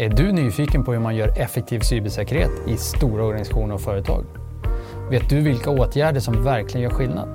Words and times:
Är 0.00 0.08
du 0.08 0.32
nyfiken 0.32 0.84
på 0.84 0.92
hur 0.92 1.00
man 1.00 1.16
gör 1.16 1.28
effektiv 1.38 1.80
cybersäkerhet 1.80 2.50
i 2.66 2.76
stora 2.76 3.24
organisationer 3.24 3.74
och 3.74 3.80
företag? 3.80 4.24
Vet 5.10 5.30
du 5.30 5.40
vilka 5.40 5.70
åtgärder 5.70 6.20
som 6.20 6.44
verkligen 6.44 6.82
gör 6.82 6.90
skillnad? 6.90 7.28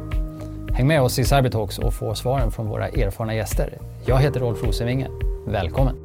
Häng 0.73 0.87
med 0.87 1.01
oss 1.01 1.19
i 1.19 1.23
Cybertalks 1.23 1.79
och 1.79 1.93
få 1.93 2.15
svaren 2.15 2.51
från 2.51 2.67
våra 2.67 2.87
erfarna 2.87 3.35
gäster. 3.35 3.77
Jag 4.05 4.17
heter 4.17 4.39
Rolf 4.39 4.63
Rosenvinge. 4.63 5.07
Välkommen! 5.47 5.95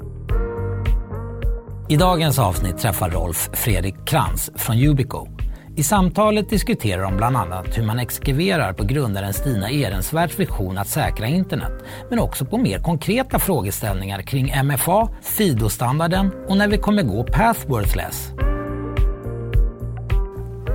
I 1.89 1.97
dagens 1.97 2.39
avsnitt 2.39 2.79
träffar 2.79 3.11
Rolf 3.11 3.51
Fredrik 3.53 3.95
Krantz 4.07 4.51
från 4.55 4.77
Ubico 4.77 5.38
i 5.79 5.83
samtalet 5.83 6.51
diskuterar 6.51 7.03
de 7.03 7.17
bland 7.17 7.37
annat 7.37 7.79
hur 7.79 7.83
man 7.83 7.99
exkriverar 7.99 8.73
på 8.73 8.85
grundaren 8.85 9.33
Stina 9.33 9.71
Ehrensvärds 9.71 10.39
vision 10.39 10.79
att 10.79 10.89
säkra 10.89 11.27
internet, 11.27 11.73
men 12.11 12.19
också 12.19 12.45
på 12.45 12.59
mer 12.59 12.79
konkreta 12.79 13.39
frågeställningar 13.39 14.23
kring 14.23 14.53
MFA, 14.65 15.09
FIDO-standarden 15.23 16.31
och 16.49 16.57
när 16.57 16.69
vi 16.69 16.79
kommer 16.79 17.03
gå 17.03 17.25
pathworthless. 17.25 18.33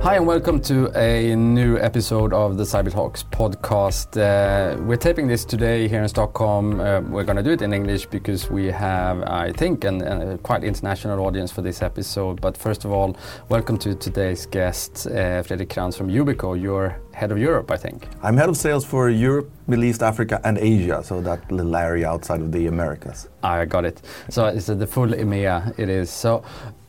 Hi, 0.04 0.16
and 0.16 0.26
welcome 0.26 0.60
to 0.64 0.92
a 0.94 1.34
new 1.34 1.78
episode 1.78 2.34
of 2.34 2.58
the 2.58 2.64
Cyber 2.64 2.92
Talks 2.92 3.22
podcast. 3.22 4.18
Uh, 4.18 4.78
we're 4.82 4.98
taping 4.98 5.28
this 5.28 5.46
today 5.46 5.88
here 5.88 6.02
in 6.02 6.08
Stockholm. 6.10 6.78
Uh, 6.78 7.00
we're 7.00 7.24
going 7.24 7.38
to 7.38 7.42
do 7.42 7.52
it 7.52 7.62
in 7.62 7.72
English 7.72 8.04
because 8.04 8.50
we 8.50 8.66
have, 8.66 9.22
I 9.22 9.52
think, 9.52 9.84
an, 9.84 10.02
a 10.02 10.36
quite 10.36 10.62
international 10.62 11.24
audience 11.24 11.50
for 11.50 11.62
this 11.62 11.80
episode. 11.80 12.42
But 12.42 12.54
first 12.54 12.84
of 12.84 12.92
all, 12.92 13.16
welcome 13.48 13.78
to 13.78 13.94
today's 13.94 14.44
guest, 14.44 15.06
uh, 15.06 15.42
Fredrik 15.42 15.70
Krantz 15.70 15.96
from 15.96 16.10
Yubico. 16.10 16.60
You're 16.60 17.00
head 17.14 17.32
of 17.32 17.38
Europe, 17.38 17.70
I 17.70 17.78
think. 17.78 18.06
I'm 18.22 18.36
head 18.36 18.50
of 18.50 18.58
sales 18.58 18.84
for 18.84 19.08
Europe, 19.08 19.50
Middle 19.68 19.86
East, 19.86 20.02
Africa, 20.02 20.38
and 20.44 20.58
Asia, 20.58 21.02
so 21.02 21.22
that 21.22 21.50
little 21.50 21.74
area 21.74 22.10
outside 22.10 22.42
of 22.42 22.52
the 22.52 22.66
Americas. 22.66 23.26
I 23.42 23.64
got 23.64 23.86
it. 23.86 24.02
So 24.28 24.44
it's 24.44 24.66
the 24.66 24.86
full 24.86 25.08
EMEA. 25.08 25.78
It 25.78 25.88
is 25.88 26.10
so 26.10 26.44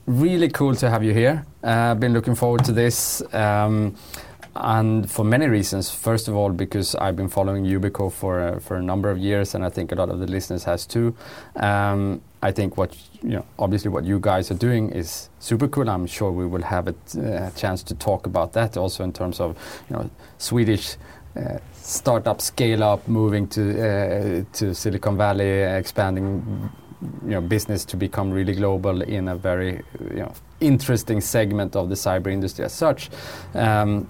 really 0.06 0.50
cool 0.50 0.76
to 0.76 0.90
have 0.90 1.04
you 1.04 1.14
here. 1.14 1.46
I've 1.64 1.98
uh, 1.98 2.00
been 2.00 2.14
looking 2.14 2.36
forward 2.36 2.64
to 2.66 2.72
this. 2.72 3.22
Um, 3.34 3.96
and 4.56 5.10
for 5.12 5.26
many 5.26 5.48
reasons. 5.48 5.92
First 5.92 6.28
of 6.28 6.36
all, 6.36 6.50
because 6.50 6.96
I've 6.96 7.16
been 7.16 7.30
following 7.30 7.66
Yubico 7.66 8.12
for 8.12 8.40
uh, 8.40 8.60
for 8.60 8.78
a 8.78 8.82
number 8.82 9.12
of 9.12 9.18
years, 9.18 9.54
and 9.54 9.66
I 9.66 9.70
think 9.70 9.92
a 9.92 9.96
lot 9.96 10.10
of 10.10 10.20
the 10.20 10.28
listeners 10.28 10.64
has 10.64 10.86
too. 10.86 11.16
Um, 11.58 12.22
I 12.42 12.52
think 12.52 12.78
what 12.78 12.96
you 13.22 13.32
know, 13.32 13.46
obviously, 13.60 13.90
what 13.90 14.06
you 14.06 14.20
guys 14.20 14.52
are 14.52 14.58
doing 14.58 14.92
is 14.92 15.30
super 15.40 15.68
cool. 15.68 15.90
I'm 15.90 16.08
sure 16.08 16.32
we 16.32 16.46
will 16.46 16.62
have 16.62 16.88
a 16.88 16.96
uh, 17.20 17.52
chance 17.52 17.84
to 17.84 17.96
talk 17.96 18.26
about 18.26 18.54
that 18.54 18.78
also 18.78 19.04
in 19.04 19.12
terms 19.12 19.40
of 19.40 19.58
you 19.90 19.96
know 19.96 20.10
Swedish. 20.38 20.96
Uh, 21.36 21.58
startup 21.74 22.40
scale 22.40 22.82
up 22.82 23.06
moving 23.10 23.46
to 23.46 23.62
uh, 23.62 24.46
to 24.54 24.74
Silicon 24.74 25.18
Valley 25.18 25.64
expanding 25.64 26.72
you 27.24 27.32
know, 27.32 27.42
business 27.42 27.86
to 27.86 27.98
become 27.98 28.32
really 28.32 28.54
global 28.54 29.02
in 29.02 29.28
a 29.28 29.36
very 29.36 29.82
you 30.12 30.18
know, 30.18 30.34
interesting 30.60 31.22
segment 31.22 31.76
of 31.76 31.90
the 31.90 31.96
cyber 31.96 32.32
industry 32.32 32.66
as 32.66 32.74
such. 32.74 33.10
Um, 33.54 34.08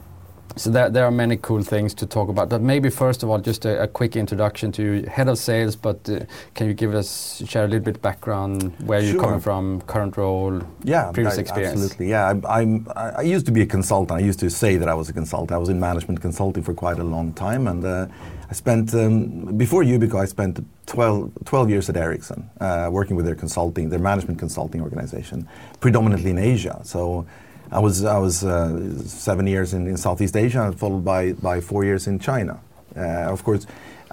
so 0.58 0.70
there, 0.70 0.90
there 0.90 1.06
are 1.06 1.12
many 1.12 1.38
cool 1.38 1.62
things 1.62 1.94
to 1.96 2.06
talk 2.06 2.30
about. 2.30 2.50
But 2.50 2.62
maybe 2.62 2.90
first 2.90 3.24
of 3.24 3.30
all, 3.30 3.40
just 3.40 3.66
a, 3.66 3.84
a 3.84 3.88
quick 3.88 4.16
introduction 4.16 4.72
to 4.74 4.84
you, 4.84 5.06
head 5.08 5.28
of 5.28 5.38
sales. 5.38 5.76
But 5.76 6.10
uh, 6.10 6.22
can 6.54 6.68
you 6.68 6.74
give 6.74 6.96
us 6.96 7.44
share 7.46 7.66
a 7.66 7.68
little 7.68 7.84
bit 7.84 8.02
background 8.02 8.74
where 8.86 9.02
sure. 9.02 9.12
you're 9.12 9.22
coming 9.22 9.40
from, 9.40 9.82
current 9.82 10.16
role, 10.18 10.62
yeah, 10.84 11.12
previous 11.12 11.38
I, 11.38 11.42
experience? 11.42 11.82
Absolutely, 11.82 12.10
yeah. 12.10 12.34
I, 12.48 12.62
I'm, 12.62 12.88
I 12.96 13.22
used 13.22 13.46
to 13.48 13.52
be 13.52 13.62
a 13.62 13.66
consultant. 13.66 14.18
I 14.18 14.24
used 14.24 14.40
to 14.40 14.50
say 14.50 14.78
that 14.78 14.88
I 14.88 14.94
was 14.94 15.10
a 15.10 15.14
consultant. 15.14 15.52
I 15.52 15.58
was 15.58 15.70
in 15.70 15.80
management 15.80 16.22
consulting 16.22 16.64
for 16.64 16.74
quite 16.74 17.00
a 17.00 17.04
long 17.04 17.34
time, 17.34 17.68
and 17.68 17.84
uh, 17.84 18.08
I 18.50 18.54
spent 18.54 18.94
um, 18.94 19.58
before 19.58 19.84
Yubico. 19.84 20.22
I 20.22 20.26
spent 20.26 20.66
12, 20.86 21.32
12 21.46 21.70
years 21.70 21.90
at 21.90 21.98
Ericsson, 21.98 22.50
uh, 22.62 22.90
working 22.92 23.16
with 23.16 23.26
their 23.26 23.36
consulting, 23.36 23.90
their 23.90 24.00
management 24.00 24.40
consulting 24.40 24.82
organization, 24.82 25.48
predominantly 25.80 26.30
in 26.32 26.38
Asia. 26.38 26.80
So 26.84 27.26
I 27.72 27.80
was 27.80 28.04
I 28.04 28.18
was 28.18 28.44
uh, 28.44 29.00
seven 29.04 29.48
years 29.48 29.74
in, 29.74 29.88
in, 29.88 29.98
Southeast 29.98 30.38
Asia, 30.38 30.72
followed 30.72 31.04
by 31.04 31.34
by 31.34 31.62
four 31.62 31.84
years 31.84 32.08
in 32.08 32.20
China. 32.20 32.60
Uh, 32.96 33.32
of 33.32 33.44
course, 33.44 33.66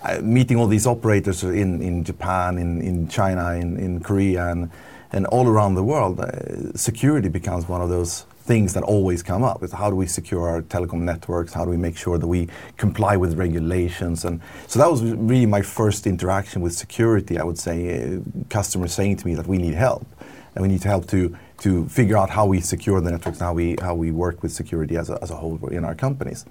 uh, 0.03 0.19
meeting 0.23 0.57
all 0.57 0.67
these 0.67 0.87
operators 0.87 1.45
in, 1.45 1.81
in 1.81 2.03
Japan, 2.03 2.59
in, 2.59 2.81
in 2.81 3.09
China, 3.09 3.53
in, 3.53 3.77
in 3.79 4.01
Korea, 4.01 4.49
and 4.49 4.71
and 5.12 5.27
all 5.27 5.47
around 5.47 5.75
the 5.75 5.85
world, 5.85 6.21
uh, 6.21 6.73
security 6.75 7.29
becomes 7.29 7.69
one 7.69 7.83
of 7.83 7.91
those 7.91 8.25
things 8.45 8.73
that 8.73 8.83
always 8.83 9.23
come 9.23 9.45
up. 9.45 9.62
Is 9.62 9.73
how 9.73 9.91
do 9.91 9.97
we 9.97 10.07
secure 10.07 10.49
our 10.49 10.62
telecom 10.62 11.03
networks? 11.03 11.53
How 11.53 11.65
do 11.65 11.71
we 11.71 11.77
make 11.77 11.97
sure 11.97 12.19
that 12.19 12.27
we 12.27 12.49
comply 12.77 13.17
with 13.17 13.35
regulations? 13.35 14.25
And 14.25 14.41
so 14.67 14.79
that 14.79 14.91
was 14.91 15.03
really 15.03 15.47
my 15.47 15.62
first 15.62 16.07
interaction 16.07 16.62
with 16.62 16.73
security 16.73 17.39
i 17.39 17.45
would 17.45 17.59
say 17.59 17.77
uh, 18.03 18.19
customers 18.49 18.93
saying 18.93 19.17
to 19.19 19.27
me 19.27 19.35
that 19.35 19.47
we 19.47 19.59
need 19.59 19.75
help. 19.75 20.07
And 20.55 20.62
we 20.62 20.69
need 20.69 20.83
help 20.83 21.07
to 21.09 21.37
to 21.62 21.87
figure 21.89 22.17
out 22.17 22.31
how 22.31 22.47
we 22.47 22.61
secure 22.61 23.00
the 23.00 23.11
networks 23.11 23.39
and 23.39 23.47
how 23.47 23.55
we 23.55 23.77
how 23.81 23.95
we 23.95 24.11
work 24.11 24.43
with 24.43 24.53
security 24.53 24.97
as 24.97 25.11
a, 25.11 25.19
as 25.23 25.31
a 25.31 25.37
whole 25.37 25.59
in 25.69 25.84
our 25.84 25.95
companies 25.95 26.45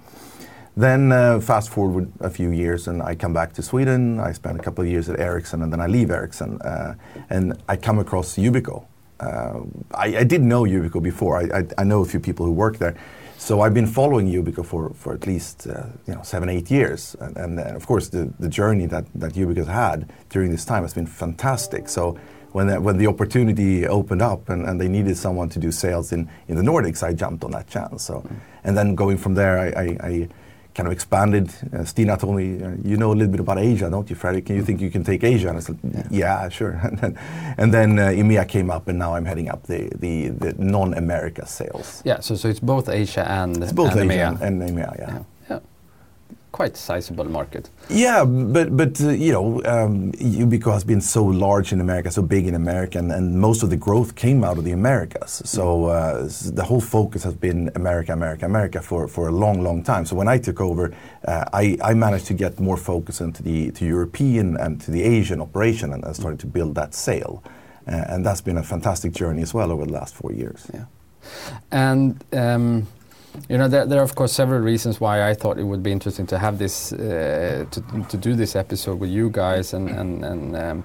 then 0.74 1.12
uh, 1.12 1.38
fast 1.38 1.68
forward 1.68 2.10
a 2.20 2.30
few 2.30 2.50
years 2.50 2.88
and 2.88 3.02
I 3.02 3.14
come 3.14 3.34
back 3.34 3.52
to 3.54 3.62
Sweden. 3.62 4.18
I 4.18 4.32
spend 4.32 4.58
a 4.58 4.62
couple 4.62 4.82
of 4.82 4.90
years 4.90 5.10
at 5.10 5.20
Ericsson 5.20 5.60
and 5.62 5.70
then 5.70 5.82
I 5.82 5.86
leave 5.86 6.10
Ericsson 6.10 6.62
uh, 6.62 6.94
and 7.28 7.62
I 7.68 7.76
come 7.76 7.98
across 7.98 8.36
Yubico 8.36 8.86
uh, 9.22 9.60
I, 9.94 10.16
I, 10.18 10.24
did 10.24 10.42
know 10.42 10.62
Yubico 10.62 11.00
before. 11.00 11.38
I, 11.38 11.60
I, 11.60 11.64
I, 11.78 11.84
know 11.84 12.02
a 12.02 12.04
few 12.04 12.18
people 12.18 12.44
who 12.44 12.52
work 12.52 12.78
there. 12.78 12.96
So 13.38 13.60
I've 13.60 13.74
been 13.74 13.86
following 13.86 14.28
Yubico 14.28 14.64
for, 14.64 14.90
for 14.94 15.14
at 15.14 15.26
least 15.26 15.66
uh, 15.66 15.86
you 16.06 16.14
know 16.14 16.22
seven, 16.22 16.48
eight 16.48 16.70
years. 16.70 17.16
And, 17.20 17.36
and 17.36 17.60
of 17.60 17.86
course, 17.86 18.08
the, 18.08 18.32
the 18.40 18.48
journey 18.48 18.86
that, 18.86 19.04
that 19.14 19.32
Yubico's 19.34 19.68
had 19.68 20.12
during 20.28 20.50
this 20.50 20.64
time 20.64 20.82
has 20.82 20.94
been 20.94 21.06
fantastic. 21.06 21.88
So 21.88 22.18
when 22.52 22.66
the, 22.66 22.80
when 22.80 22.98
the 22.98 23.06
opportunity 23.06 23.86
opened 23.86 24.22
up 24.22 24.48
and, 24.48 24.66
and 24.66 24.80
they 24.80 24.88
needed 24.88 25.16
someone 25.16 25.48
to 25.50 25.58
do 25.58 25.70
sales 25.72 26.12
in, 26.12 26.28
in 26.48 26.56
the 26.56 26.62
Nordics, 26.62 27.02
I 27.02 27.12
jumped 27.12 27.44
on 27.44 27.50
that 27.52 27.68
chance. 27.68 28.04
So. 28.04 28.26
And 28.64 28.76
then 28.76 28.94
going 28.94 29.18
from 29.18 29.34
there, 29.34 29.58
I, 29.58 29.96
I 30.00 30.28
kind 30.74 30.86
of 30.86 30.92
expanded. 30.92 31.52
Uh, 31.72 31.84
Stina 31.84 32.16
told 32.16 32.36
me, 32.36 32.62
uh, 32.62 32.72
"You 32.84 32.96
know 32.96 33.12
a 33.12 33.14
little 33.14 33.30
bit 33.30 33.40
about 33.40 33.58
Asia, 33.58 33.90
don't 33.90 34.08
you, 34.08 34.16
Fredrik? 34.16 34.46
Can 34.46 34.56
you 34.56 34.64
think 34.64 34.80
you 34.80 34.90
can 34.90 35.04
take 35.04 35.24
Asia?" 35.24 35.48
And 35.48 35.58
I 35.58 35.60
said, 35.60 35.78
"Yeah, 35.82 36.06
yeah 36.10 36.48
sure." 36.48 36.72
and 36.82 36.98
then, 36.98 37.18
and 37.58 37.74
then 37.74 37.98
uh, 37.98 38.08
EMEA 38.08 38.48
came 38.48 38.70
up, 38.70 38.88
and 38.88 38.98
now 38.98 39.14
I'm 39.14 39.24
heading 39.24 39.48
up 39.48 39.64
the, 39.64 39.90
the, 39.96 40.28
the 40.28 40.54
non-America 40.58 41.46
sales. 41.46 42.02
Yeah, 42.04 42.20
so 42.20 42.34
so 42.34 42.48
it's 42.48 42.60
both 42.60 42.88
Asia 42.88 43.28
and 43.28 43.62
it's 43.62 43.72
both 43.72 43.92
and 43.92 44.10
Asia 44.10 44.20
EMEA. 44.20 44.42
and, 44.42 44.62
and 44.62 44.70
EMEA, 44.70 44.98
yeah. 44.98 45.08
yeah 45.08 45.22
quite 46.52 46.76
sizable 46.76 47.24
market. 47.24 47.70
Yeah, 47.88 48.24
but 48.24 48.76
but 48.76 49.00
uh, 49.00 49.08
you 49.08 49.32
know, 49.32 49.62
um, 49.64 50.12
Yubico 50.12 50.72
has 50.72 50.84
been 50.84 51.00
so 51.00 51.24
large 51.24 51.72
in 51.72 51.80
America, 51.80 52.10
so 52.10 52.22
big 52.22 52.46
in 52.46 52.54
America, 52.54 52.98
and, 52.98 53.10
and 53.10 53.40
most 53.40 53.62
of 53.62 53.70
the 53.70 53.76
growth 53.76 54.14
came 54.14 54.44
out 54.44 54.58
of 54.58 54.64
the 54.64 54.72
Americas. 54.72 55.42
So 55.44 55.86
uh, 55.86 56.28
the 56.52 56.64
whole 56.64 56.80
focus 56.80 57.24
has 57.24 57.34
been 57.34 57.70
America, 57.74 58.12
America, 58.12 58.46
America 58.46 58.82
for, 58.82 59.08
for 59.08 59.28
a 59.28 59.32
long, 59.32 59.62
long 59.62 59.82
time. 59.82 60.04
So 60.06 60.14
when 60.14 60.28
I 60.28 60.38
took 60.38 60.60
over, 60.60 60.94
uh, 61.26 61.44
I, 61.52 61.76
I 61.82 61.94
managed 61.94 62.26
to 62.26 62.34
get 62.34 62.60
more 62.60 62.76
focus 62.76 63.20
into 63.20 63.42
the 63.42 63.70
to 63.72 63.84
European 63.84 64.56
and 64.58 64.80
to 64.82 64.90
the 64.90 65.02
Asian 65.02 65.40
operation, 65.40 65.92
and 65.92 66.04
I 66.04 66.12
started 66.12 66.40
to 66.40 66.46
build 66.46 66.74
that 66.74 66.94
sale, 66.94 67.42
uh, 67.88 68.12
and 68.12 68.24
that's 68.24 68.42
been 68.42 68.58
a 68.58 68.62
fantastic 68.62 69.12
journey 69.12 69.42
as 69.42 69.54
well 69.54 69.72
over 69.72 69.86
the 69.86 69.92
last 69.92 70.14
four 70.14 70.32
years. 70.32 70.70
Yeah, 70.74 70.84
and. 71.70 72.22
Um, 72.32 72.86
you 73.48 73.58
know, 73.58 73.68
there, 73.68 73.86
there, 73.86 74.00
are 74.00 74.04
of 74.04 74.14
course 74.14 74.32
several 74.32 74.60
reasons 74.60 75.00
why 75.00 75.28
I 75.28 75.34
thought 75.34 75.58
it 75.58 75.64
would 75.64 75.82
be 75.82 75.92
interesting 75.92 76.26
to 76.28 76.38
have 76.38 76.58
this, 76.58 76.92
uh, 76.92 77.64
to, 77.70 78.06
to 78.08 78.16
do 78.16 78.34
this 78.34 78.56
episode 78.56 78.98
with 79.00 79.10
you 79.10 79.30
guys, 79.30 79.72
and 79.72 79.88
and 79.90 80.24
and, 80.24 80.56
um, 80.56 80.84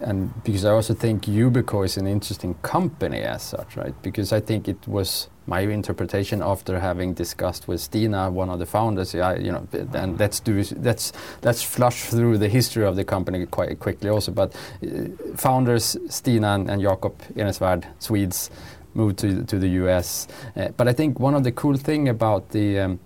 and 0.00 0.44
because 0.44 0.64
I 0.64 0.70
also 0.70 0.94
think 0.94 1.24
Yubico 1.24 1.84
is 1.84 1.96
an 1.96 2.06
interesting 2.06 2.54
company 2.62 3.20
as 3.20 3.42
such, 3.42 3.76
right? 3.76 3.94
Because 4.02 4.32
I 4.32 4.40
think 4.40 4.68
it 4.68 4.86
was 4.86 5.28
my 5.46 5.60
interpretation 5.60 6.42
after 6.42 6.78
having 6.78 7.14
discussed 7.14 7.66
with 7.66 7.80
Stina, 7.80 8.30
one 8.30 8.50
of 8.50 8.58
the 8.58 8.66
founders. 8.66 9.14
Yeah, 9.14 9.34
you 9.34 9.50
know, 9.50 9.66
and 9.94 10.18
let's 10.18 10.40
do 10.40 10.62
let's 10.76 11.12
let's 11.42 11.62
flush 11.62 12.04
through 12.04 12.38
the 12.38 12.48
history 12.48 12.84
of 12.84 12.96
the 12.96 13.04
company 13.04 13.46
quite 13.46 13.78
quickly 13.80 14.10
also. 14.10 14.30
But 14.32 14.54
uh, 14.82 15.36
founders 15.36 15.96
Stina 16.08 16.54
and, 16.54 16.70
and 16.70 16.82
Jakob 16.82 17.18
Ehrensvärd, 17.34 17.84
Swedes 17.98 18.50
moved 18.98 19.18
to 19.18 19.44
to 19.44 19.58
the 19.58 19.68
US. 19.82 20.28
Uh, 20.56 20.68
but 20.76 20.88
I 20.88 20.92
think 20.92 21.20
one 21.20 21.34
of 21.34 21.42
the 21.44 21.52
cool 21.52 21.76
thing 21.78 22.08
about 22.08 22.50
the 22.50 22.80
um, 22.80 22.98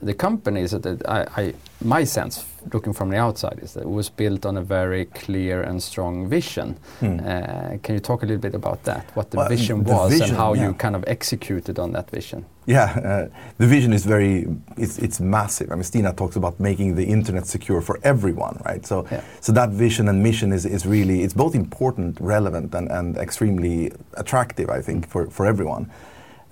the 0.00 0.14
company 0.14 0.60
is 0.62 0.70
that 0.70 1.02
I, 1.08 1.26
I, 1.36 1.54
my 1.84 2.04
sense, 2.04 2.44
looking 2.72 2.92
from 2.92 3.10
the 3.10 3.16
outside, 3.16 3.58
is 3.62 3.72
that 3.72 3.82
it 3.82 3.90
was 3.90 4.08
built 4.08 4.46
on 4.46 4.56
a 4.56 4.62
very 4.62 5.04
clear 5.06 5.62
and 5.62 5.82
strong 5.82 6.28
vision. 6.28 6.76
Hmm. 7.00 7.20
Uh, 7.20 7.78
can 7.82 7.94
you 7.94 8.00
talk 8.00 8.22
a 8.22 8.26
little 8.26 8.40
bit 8.40 8.54
about 8.54 8.82
that? 8.84 9.04
What 9.14 9.30
the 9.30 9.38
well, 9.38 9.48
vision 9.48 9.84
the 9.84 9.92
was 9.92 10.10
vision, 10.10 10.28
and 10.28 10.36
how 10.36 10.54
yeah. 10.54 10.66
you 10.66 10.74
kind 10.74 10.96
of 10.96 11.04
executed 11.06 11.78
on 11.78 11.92
that 11.92 12.10
vision? 12.10 12.44
Yeah, 12.66 12.84
uh, 12.84 13.34
the 13.56 13.66
vision 13.66 13.92
is 13.92 14.04
very, 14.04 14.46
it's, 14.76 14.98
it's 14.98 15.20
massive. 15.20 15.72
I 15.72 15.74
mean, 15.74 15.84
Stina 15.84 16.12
talks 16.12 16.36
about 16.36 16.60
making 16.60 16.96
the 16.96 17.04
internet 17.04 17.46
secure 17.46 17.80
for 17.80 17.98
everyone, 18.02 18.60
right? 18.66 18.84
So, 18.84 19.06
yeah. 19.10 19.22
so 19.40 19.52
that 19.52 19.70
vision 19.70 20.08
and 20.08 20.22
mission 20.22 20.52
is, 20.52 20.66
is 20.66 20.84
really, 20.84 21.22
it's 21.22 21.32
both 21.32 21.54
important, 21.54 22.20
relevant, 22.20 22.74
and, 22.74 22.90
and 22.90 23.16
extremely 23.16 23.90
attractive, 24.14 24.68
I 24.68 24.82
think, 24.82 25.08
for, 25.08 25.30
for 25.30 25.46
everyone. 25.46 25.90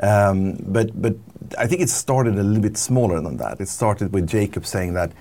Um, 0.01 0.57
but, 0.61 1.01
but 1.01 1.17
I 1.59 1.67
think 1.67 1.83
it 1.83 1.91
started 1.91 2.39
a 2.39 2.43
little 2.43 2.63
bit 2.63 2.77
smaller 2.79 3.21
than 3.21 3.37
that. 3.37 3.61
It 3.61 3.69
started 3.69 4.13
with 4.13 4.27
Jakob 4.27 4.65
saying 4.65 4.95
that 4.95 5.13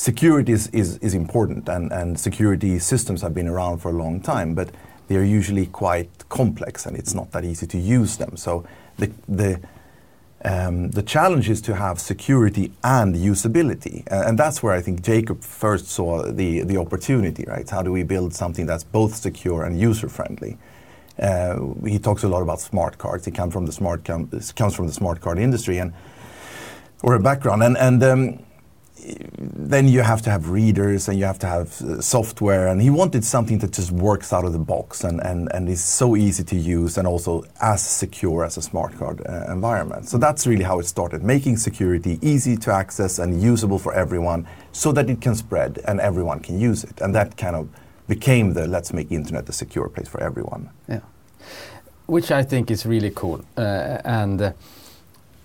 security 0.00 0.52
is, 0.52 0.68
is, 0.68 0.96
is 0.98 1.12
important 1.12 1.68
and, 1.68 1.92
and 1.92 2.18
security 2.18 2.78
systems 2.78 3.20
have 3.20 3.34
been 3.34 3.46
around 3.46 3.78
for 3.78 3.90
a 3.90 3.92
long 3.92 4.18
time. 4.18 4.54
But 4.54 4.70
they're 5.08 5.24
usually 5.24 5.66
quite 5.66 6.10
complex 6.30 6.86
and 6.86 6.96
it's 6.96 7.14
not 7.14 7.32
that 7.32 7.44
easy 7.44 7.66
to 7.66 7.78
use 7.78 8.16
them. 8.16 8.36
So 8.36 8.64
the, 8.96 9.12
the, 9.28 9.60
um, 10.42 10.90
the 10.92 11.02
challenge 11.02 11.50
is 11.50 11.60
to 11.62 11.74
have 11.74 12.00
security 12.00 12.72
and 12.82 13.14
usability. 13.14 14.10
Uh, 14.10 14.24
and 14.26 14.38
that's 14.38 14.62
where 14.62 14.72
I 14.72 14.80
think 14.80 15.02
Jakob 15.02 15.42
first 15.42 15.88
saw 15.88 16.22
the, 16.32 16.62
the 16.62 16.78
opportunity, 16.78 17.44
right? 17.46 17.68
How 17.68 17.82
do 17.82 17.92
we 17.92 18.02
build 18.02 18.32
something 18.32 18.64
that's 18.64 18.84
both 18.84 19.14
secure 19.14 19.64
and 19.64 19.78
user 19.78 20.08
friendly? 20.08 20.56
Uh, 21.18 21.74
he 21.84 21.98
talks 21.98 22.22
a 22.22 22.28
lot 22.28 22.40
about 22.40 22.60
smart 22.60 22.96
cards. 22.96 23.26
He 23.26 23.32
comes 23.32 23.52
from 23.52 23.66
the 23.66 23.72
smart 23.72 24.06
com- 24.06 24.30
comes 24.56 24.74
from 24.74 24.86
the 24.86 24.94
smart 24.94 25.20
card 25.20 25.38
industry 25.38 25.76
and 25.76 25.92
or 27.02 27.14
a 27.14 27.20
background. 27.20 27.62
And, 27.62 27.76
and 27.76 28.02
um, 28.02 28.38
then 29.38 29.88
you 29.88 30.00
have 30.02 30.22
to 30.22 30.30
have 30.30 30.50
readers 30.50 31.08
and 31.08 31.18
you 31.18 31.24
have 31.24 31.38
to 31.38 31.46
have 31.46 31.80
uh, 31.82 32.00
software. 32.00 32.68
And 32.68 32.80
he 32.80 32.90
wanted 32.90 33.24
something 33.24 33.58
that 33.58 33.72
just 33.72 33.90
works 33.90 34.32
out 34.32 34.44
of 34.44 34.52
the 34.52 34.58
box 34.58 35.04
and, 35.04 35.20
and, 35.20 35.48
and 35.54 35.68
is 35.68 35.82
so 35.82 36.16
easy 36.16 36.44
to 36.44 36.56
use 36.56 36.98
and 36.98 37.06
also 37.06 37.44
as 37.60 37.82
secure 37.82 38.44
as 38.44 38.56
a 38.56 38.62
smart 38.62 38.96
card 38.98 39.22
uh, 39.26 39.52
environment. 39.52 40.08
So 40.08 40.18
that's 40.18 40.46
really 40.46 40.64
how 40.64 40.78
it 40.80 40.86
started, 40.86 41.22
making 41.22 41.56
security 41.56 42.18
easy 42.20 42.56
to 42.58 42.72
access 42.72 43.18
and 43.18 43.40
usable 43.40 43.78
for 43.78 43.94
everyone 43.94 44.46
so 44.72 44.92
that 44.92 45.08
it 45.08 45.20
can 45.20 45.34
spread 45.34 45.80
and 45.86 46.00
everyone 46.00 46.40
can 46.40 46.58
use 46.58 46.84
it. 46.84 47.00
And 47.00 47.14
that 47.14 47.36
kind 47.36 47.56
of 47.56 47.68
became 48.08 48.54
the 48.54 48.66
let's 48.66 48.92
make 48.92 49.12
internet 49.12 49.48
a 49.48 49.52
secure 49.52 49.88
place 49.88 50.08
for 50.08 50.20
everyone. 50.20 50.70
Yeah. 50.88 51.00
Which 52.06 52.30
I 52.32 52.42
think 52.42 52.70
is 52.70 52.84
really 52.84 53.10
cool. 53.10 53.44
Uh, 53.56 53.98
and 54.04 54.42
uh, 54.42 54.52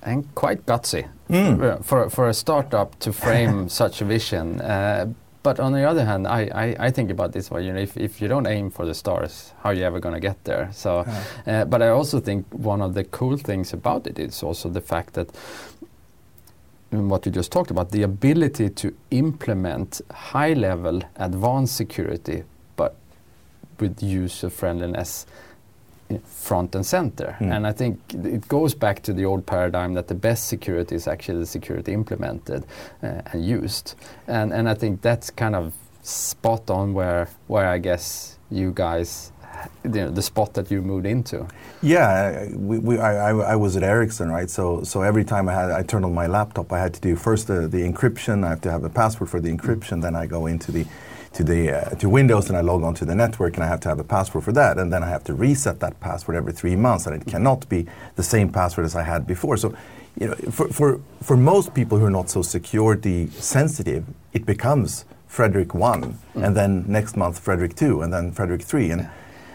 and 0.01 0.23
quite 0.35 0.65
gutsy 0.65 1.07
mm. 1.29 1.83
for, 1.83 2.09
for 2.09 2.29
a 2.29 2.33
startup 2.33 2.97
to 2.99 3.13
frame 3.13 3.69
such 3.81 4.01
a 4.01 4.05
vision. 4.05 4.61
Uh, 4.61 5.13
but 5.43 5.59
on 5.59 5.73
the 5.73 5.83
other 5.83 6.05
hand, 6.05 6.27
I, 6.27 6.49
I, 6.55 6.75
I, 6.87 6.89
think 6.89 7.11
about 7.11 7.31
this 7.31 7.51
way, 7.51 7.63
you 7.63 7.71
know, 7.71 7.79
if, 7.79 7.95
if 7.97 8.19
you 8.19 8.27
don't 8.27 8.47
aim 8.47 8.71
for 8.71 8.83
the 8.83 8.95
stars, 8.95 9.53
how 9.61 9.69
are 9.69 9.73
you 9.75 9.83
ever 9.83 9.99
going 9.99 10.15
to 10.15 10.19
get 10.19 10.43
there? 10.43 10.69
So, 10.73 11.05
yeah. 11.45 11.61
uh, 11.61 11.65
but 11.65 11.83
I 11.83 11.89
also 11.89 12.19
think 12.19 12.47
one 12.51 12.81
of 12.81 12.95
the 12.95 13.03
cool 13.03 13.37
things 13.37 13.71
about 13.71 14.07
it 14.07 14.17
is 14.17 14.41
also 14.41 14.69
the 14.69 14.81
fact 14.81 15.13
that 15.13 15.29
what 16.89 17.27
you 17.27 17.31
just 17.31 17.51
talked 17.51 17.69
about, 17.69 17.91
the 17.91 18.01
ability 18.01 18.69
to 18.71 18.95
implement 19.11 20.01
high 20.11 20.53
level 20.53 21.03
advanced 21.17 21.75
security, 21.75 22.43
but 22.75 22.95
with 23.79 24.01
user 24.01 24.49
friendliness 24.49 25.27
front 26.23 26.75
and 26.75 26.85
center. 26.85 27.35
Mm. 27.39 27.55
And 27.55 27.67
I 27.67 27.71
think 27.71 27.99
it 28.13 28.47
goes 28.47 28.73
back 28.73 29.01
to 29.03 29.13
the 29.13 29.25
old 29.25 29.45
paradigm 29.45 29.93
that 29.95 30.07
the 30.07 30.15
best 30.15 30.47
security 30.47 30.95
is 30.95 31.07
actually 31.07 31.39
the 31.39 31.45
security 31.45 31.93
implemented 31.93 32.65
uh, 33.01 33.21
and 33.33 33.45
used. 33.45 33.95
And, 34.27 34.53
and 34.53 34.69
I 34.69 34.75
think 34.75 35.01
that's 35.01 35.29
kind 35.29 35.55
of 35.55 35.73
spot 36.03 36.69
on 36.69 36.93
where, 36.93 37.27
where 37.47 37.67
I 37.67 37.79
guess 37.79 38.37
you 38.51 38.71
guys 38.71 39.31
you 39.83 39.89
know, 39.89 40.11
the 40.11 40.21
spot 40.21 40.53
that 40.55 40.69
you 40.69 40.81
moved 40.81 41.05
into. 41.05 41.47
Yeah, 41.81 42.49
we, 42.53 42.79
we, 42.79 42.97
I, 42.99 43.29
I, 43.29 43.53
I, 43.53 43.55
was 43.55 43.75
at 43.75 43.83
Ericsson, 43.83 44.29
right? 44.29 44.49
So, 44.49 44.83
so 44.83 45.01
every 45.01 45.23
time 45.23 45.47
I 45.47 45.53
had, 45.53 45.71
I 45.71 45.81
turned 45.81 46.05
on 46.05 46.13
my 46.13 46.27
laptop, 46.27 46.71
I 46.73 46.79
had 46.79 46.93
to 46.95 47.01
do 47.01 47.15
first 47.15 47.47
the, 47.47 47.67
the 47.67 47.79
encryption. 47.79 48.43
I 48.43 48.49
have 48.49 48.61
to 48.61 48.71
have 48.71 48.83
a 48.83 48.89
password 48.89 49.29
for 49.29 49.39
the 49.39 49.49
encryption. 49.49 50.01
Then 50.01 50.15
I 50.15 50.25
go 50.25 50.45
into 50.45 50.71
the 50.71 50.85
to 51.35 51.43
the 51.43 51.69
uh, 51.71 51.89
to 51.95 52.07
Windows 52.07 52.47
and 52.47 52.57
I 52.57 52.61
log 52.61 52.83
on 52.83 52.93
to 52.95 53.05
the 53.05 53.13
network 53.13 53.55
and 53.55 53.63
I 53.63 53.67
have 53.67 53.81
to 53.81 53.89
have 53.89 53.99
a 53.99 54.03
password 54.03 54.45
for 54.45 54.53
that 54.53 54.77
and 54.77 54.91
then 54.91 55.03
I 55.03 55.09
have 55.09 55.23
to 55.25 55.33
reset 55.33 55.81
that 55.81 55.99
password 55.99 56.37
every 56.37 56.53
three 56.53 56.77
months 56.77 57.05
and 57.05 57.15
it 57.15 57.27
cannot 57.27 57.67
be 57.67 57.85
the 58.15 58.23
same 58.23 58.49
password 58.49 58.85
as 58.85 58.95
I 58.95 59.03
had 59.03 59.27
before. 59.27 59.57
So, 59.57 59.75
you 60.19 60.27
know, 60.27 60.35
for 60.49 60.69
for 60.69 61.01
for 61.21 61.35
most 61.35 61.73
people 61.73 61.99
who 61.99 62.05
are 62.05 62.17
not 62.19 62.29
so 62.29 62.41
security 62.41 63.27
sensitive, 63.27 64.05
it 64.31 64.45
becomes 64.45 65.03
Fredrik 65.27 65.73
one 65.73 66.17
mm. 66.35 66.45
and 66.45 66.55
then 66.55 66.85
next 66.87 67.17
month 67.17 67.43
Fredrik 67.43 67.75
two 67.75 68.01
and 68.01 68.13
then 68.13 68.31
Fredrik 68.31 68.63
three 68.63 68.89
and. 68.91 69.09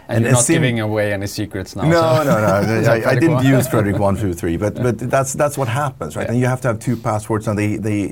And, 0.07 0.25
and 0.25 0.25
you're 0.25 0.33
not 0.33 0.47
giving 0.47 0.79
away 0.81 1.13
any 1.13 1.27
secrets 1.27 1.73
now. 1.73 1.83
No, 1.83 2.01
so. 2.17 2.23
no, 2.25 2.35
no. 2.41 2.91
I, 2.91 3.11
I, 3.11 3.15
didn't 3.15 3.45
use 3.45 3.65
Fredrik 3.69 3.97
one, 3.97 4.17
two, 4.17 4.33
three, 4.33 4.57
but 4.57 4.75
yeah. 4.75 4.83
but 4.83 4.97
that's 4.97 5.31
that's 5.31 5.57
what 5.57 5.69
happens, 5.69 6.17
right? 6.17 6.23
Yeah. 6.23 6.31
And 6.31 6.39
you 6.41 6.47
have 6.47 6.59
to 6.61 6.67
have 6.67 6.79
two 6.79 6.97
passwords, 6.97 7.47
and 7.47 7.57
they 7.57 7.77
they 7.77 8.07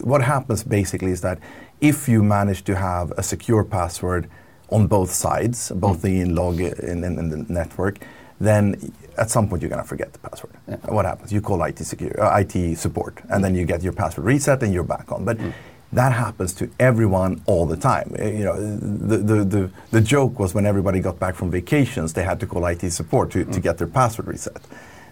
what 0.00 0.20
happens 0.20 0.62
basically 0.62 1.12
is 1.12 1.22
that 1.22 1.38
if 1.80 2.08
you 2.08 2.22
manage 2.22 2.64
to 2.64 2.76
have 2.76 3.12
a 3.12 3.22
secure 3.22 3.64
password 3.64 4.28
on 4.70 4.86
both 4.86 5.10
sides, 5.10 5.72
both 5.74 5.98
mm. 5.98 6.02
the 6.02 6.24
log 6.26 6.60
in, 6.60 7.04
in, 7.04 7.18
in, 7.18 7.30
the 7.30 7.52
network, 7.52 7.98
then 8.40 8.92
at 9.18 9.30
some 9.30 9.48
point 9.48 9.62
you're 9.62 9.68
going 9.68 9.82
to 9.82 9.88
forget 9.88 10.12
the 10.12 10.18
password. 10.18 10.52
Yeah. 10.68 10.76
What 10.88 11.04
happens? 11.04 11.32
You 11.32 11.40
call 11.40 11.62
IT, 11.64 11.78
secure, 11.78 12.20
uh, 12.22 12.38
IT 12.38 12.76
support, 12.76 13.18
and 13.28 13.40
mm. 13.40 13.42
then 13.42 13.54
you 13.54 13.64
get 13.64 13.82
your 13.82 13.92
password 13.92 14.26
reset 14.26 14.62
and 14.62 14.72
you're 14.72 14.84
back 14.84 15.10
on. 15.10 15.24
But 15.24 15.38
mm. 15.38 15.52
that 15.92 16.12
happens 16.12 16.54
to 16.54 16.70
everyone 16.78 17.42
all 17.46 17.66
the 17.66 17.76
time. 17.76 18.14
Eh, 18.18 18.30
you 18.38 18.44
know, 18.44 18.56
the, 18.56 19.16
the, 19.18 19.44
the, 19.44 19.70
the, 19.90 20.00
joke 20.00 20.38
was 20.38 20.54
when 20.54 20.66
everybody 20.66 21.00
got 21.00 21.18
back 21.18 21.34
from 21.34 21.50
vacations, 21.50 22.12
they 22.12 22.22
had 22.22 22.38
to 22.40 22.46
call 22.46 22.64
IT 22.66 22.90
support 22.90 23.30
to, 23.32 23.44
to 23.44 23.50
mm. 23.50 23.62
get 23.62 23.78
their 23.78 23.88
password 23.88 24.28
reset. 24.28 24.62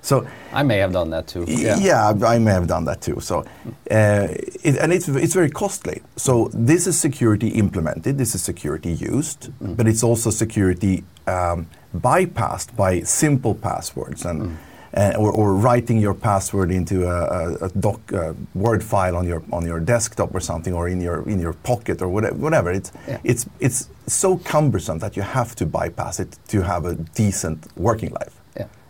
So 0.03 0.27
I 0.53 0.63
may 0.63 0.79
have 0.79 0.93
done 0.93 1.11
that 1.11 1.27
too. 1.27 1.45
Yeah, 1.47 1.77
yeah 1.79 2.13
I 2.27 2.39
may 2.39 2.53
have 2.53 2.67
done 2.67 2.85
that 2.87 3.01
too. 3.01 3.21
So, 3.21 3.45
uh, 3.91 4.29
it, 4.63 4.77
and 4.79 4.93
it's 4.93 5.09
it's 5.09 5.35
very 5.35 5.51
costly. 5.51 6.03
So 6.17 6.51
this 6.55 6.87
is 6.87 6.99
security 6.99 7.49
implemented. 7.49 8.19
This 8.19 8.35
is 8.35 8.43
security 8.43 8.93
used, 8.93 9.51
mm. 9.61 9.77
but 9.77 9.87
it's 9.87 10.03
also 10.03 10.31
security 10.31 11.05
um, 11.27 11.67
bypassed 11.95 12.77
by 12.77 13.01
simple 13.01 13.55
passwords 13.55 14.25
and. 14.25 14.43
Mm. 14.43 14.57
Uh, 14.97 15.13
or, 15.19 15.31
or, 15.31 15.55
writing 15.55 15.99
your 15.99 16.15
password 16.15 16.71
into 16.71 17.07
a, 17.07 17.27
a, 17.27 17.67
a 17.67 17.69
doc, 17.79 18.01
a 18.11 18.35
Word 18.55 18.83
file 18.83 19.19
on 19.19 19.27
your 19.27 19.43
on 19.53 19.67
your 19.67 19.81
desktop 19.81 20.35
or 20.35 20.41
something, 20.41 20.73
or 20.73 20.89
in 20.89 20.99
your 20.99 21.29
in 21.29 21.39
your 21.39 21.53
pocket 21.53 22.01
or 22.01 22.09
whatever. 22.09 22.35
whatever. 22.37 22.73
It's 22.73 22.91
yeah. 23.07 23.19
it's 23.23 23.47
it's 23.61 23.91
so 24.07 24.39
cumbersome 24.39 24.99
that 25.01 25.15
you 25.15 25.23
have 25.23 25.55
to 25.57 25.67
bypass 25.67 26.21
it 26.21 26.39
to 26.49 26.63
have 26.63 26.87
a 26.87 26.95
decent 26.95 27.67
working 27.77 28.13
life 28.13 28.38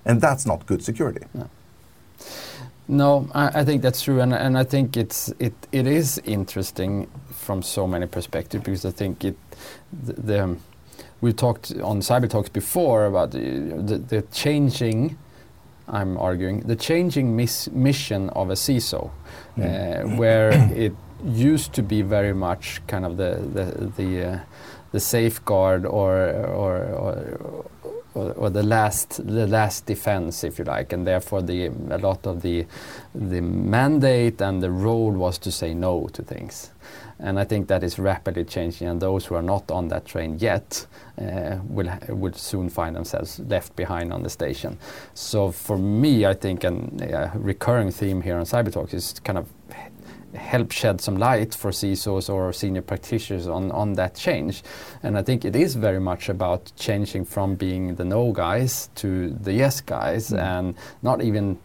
and 0.05 0.21
that's 0.21 0.47
not 0.47 0.67
good 0.67 0.83
security. 0.83 1.27
No. 1.35 1.49
No, 2.91 3.29
I, 3.35 3.61
I, 3.61 3.65
think 3.65 3.83
that's 3.83 4.01
true, 4.01 4.21
and, 4.21 4.33
and 4.33 4.57
I 4.57 4.65
think 4.65 4.97
it's 4.97 5.31
it, 5.39 5.53
it 5.73 5.87
is 5.87 6.19
interesting 6.25 7.07
from 7.31 7.63
so 7.63 7.87
many 7.87 8.07
perspectives 8.07 8.65
because 8.65 8.87
I 8.87 8.91
think 8.91 9.25
it 9.27 9.37
the, 9.93 10.13
the 10.15 10.57
we 11.21 11.33
talked 11.33 11.73
on 11.83 12.01
cyber 12.01 12.31
talks 12.31 12.49
before 12.49 13.05
about 13.05 13.33
the, 13.33 14.03
the, 14.09 14.23
changing. 14.33 15.19
I'm 15.87 16.17
arguing 16.17 16.61
the 16.61 16.77
changing 16.77 17.37
mission 17.37 18.31
of 18.31 18.51
a 18.51 18.55
CISO, 18.55 19.11
mm. 19.57 19.65
uh, 19.65 20.17
where 20.17 20.51
it 20.75 20.95
used 21.25 21.75
to 21.75 21.83
be 21.83 22.03
very 22.03 22.35
much 22.35 22.81
kind 22.87 23.05
of 23.05 23.17
the 23.17 23.37
the 23.53 23.87
the, 23.97 24.27
uh, 24.27 24.39
the 24.93 25.01
safeguard 25.01 25.85
or 25.85 26.31
or, 26.47 26.77
or 26.85 27.71
or, 28.15 28.51
the 28.51 28.63
last 28.63 29.27
the 29.27 29.47
last 29.47 29.87
defense, 29.87 30.45
if 30.45 30.59
you 30.59 30.65
like, 30.65 30.93
and 30.93 31.07
therefore 31.07 31.43
the 31.43 31.67
a 31.91 31.99
lot 31.99 32.27
of 32.27 32.43
the 32.43 32.67
the 33.15 33.41
mandate 33.41 34.41
and 34.41 34.63
the 34.63 34.71
role 34.71 35.13
was 35.13 35.39
to 35.39 35.51
say 35.51 35.75
no 35.75 36.09
to 36.13 36.23
things. 36.23 36.71
And 37.21 37.39
I 37.39 37.45
think 37.45 37.67
that 37.69 37.83
is 37.83 37.99
rapidly 37.99 38.45
changing, 38.45 38.89
and 38.89 39.01
those 39.01 39.27
who 39.27 39.35
are 39.35 39.43
not 39.43 39.71
on 39.71 39.89
that 39.89 40.07
train 40.07 40.39
yet 40.39 40.87
uh, 41.21 41.59
will 41.65 41.91
will 42.09 42.33
soon 42.33 42.69
find 42.69 42.95
themselves 42.95 43.41
left 43.41 43.75
behind 43.77 44.13
on 44.13 44.23
the 44.23 44.31
station. 44.31 44.79
So 45.15 45.51
for 45.51 45.79
me, 45.79 46.27
I 46.27 46.35
think 46.35 46.65
a 46.65 46.71
uh, 46.71 47.31
recurring 47.35 47.91
theme 47.91 48.23
here 48.23 48.37
on 48.37 48.45
Cyber 48.45 48.73
Talks 48.73 48.95
is 48.95 49.21
kind 49.25 49.39
of 49.39 49.47
help 50.35 50.73
shed 50.73 51.01
some 51.01 51.17
light 51.17 51.55
for 51.55 51.71
CISOs 51.71 52.33
or 52.33 52.53
senior 52.53 52.83
practitioners 52.83 53.47
on, 53.47 53.71
on 53.73 53.95
that 53.95 54.15
change. 54.15 54.63
And 55.03 55.17
I 55.17 55.23
think 55.23 55.45
it 55.45 55.57
is 55.57 55.75
very 55.75 56.01
much 56.01 56.29
about 56.29 56.73
changing 56.77 57.25
from 57.25 57.55
being 57.55 57.95
the 57.95 58.05
no 58.05 58.33
guys 58.33 58.91
to 58.97 59.31
the 59.31 59.53
yes 59.53 59.81
guys 59.81 60.31
mm. 60.31 60.39
and 60.39 60.75
not 61.03 61.23
even 61.23 61.59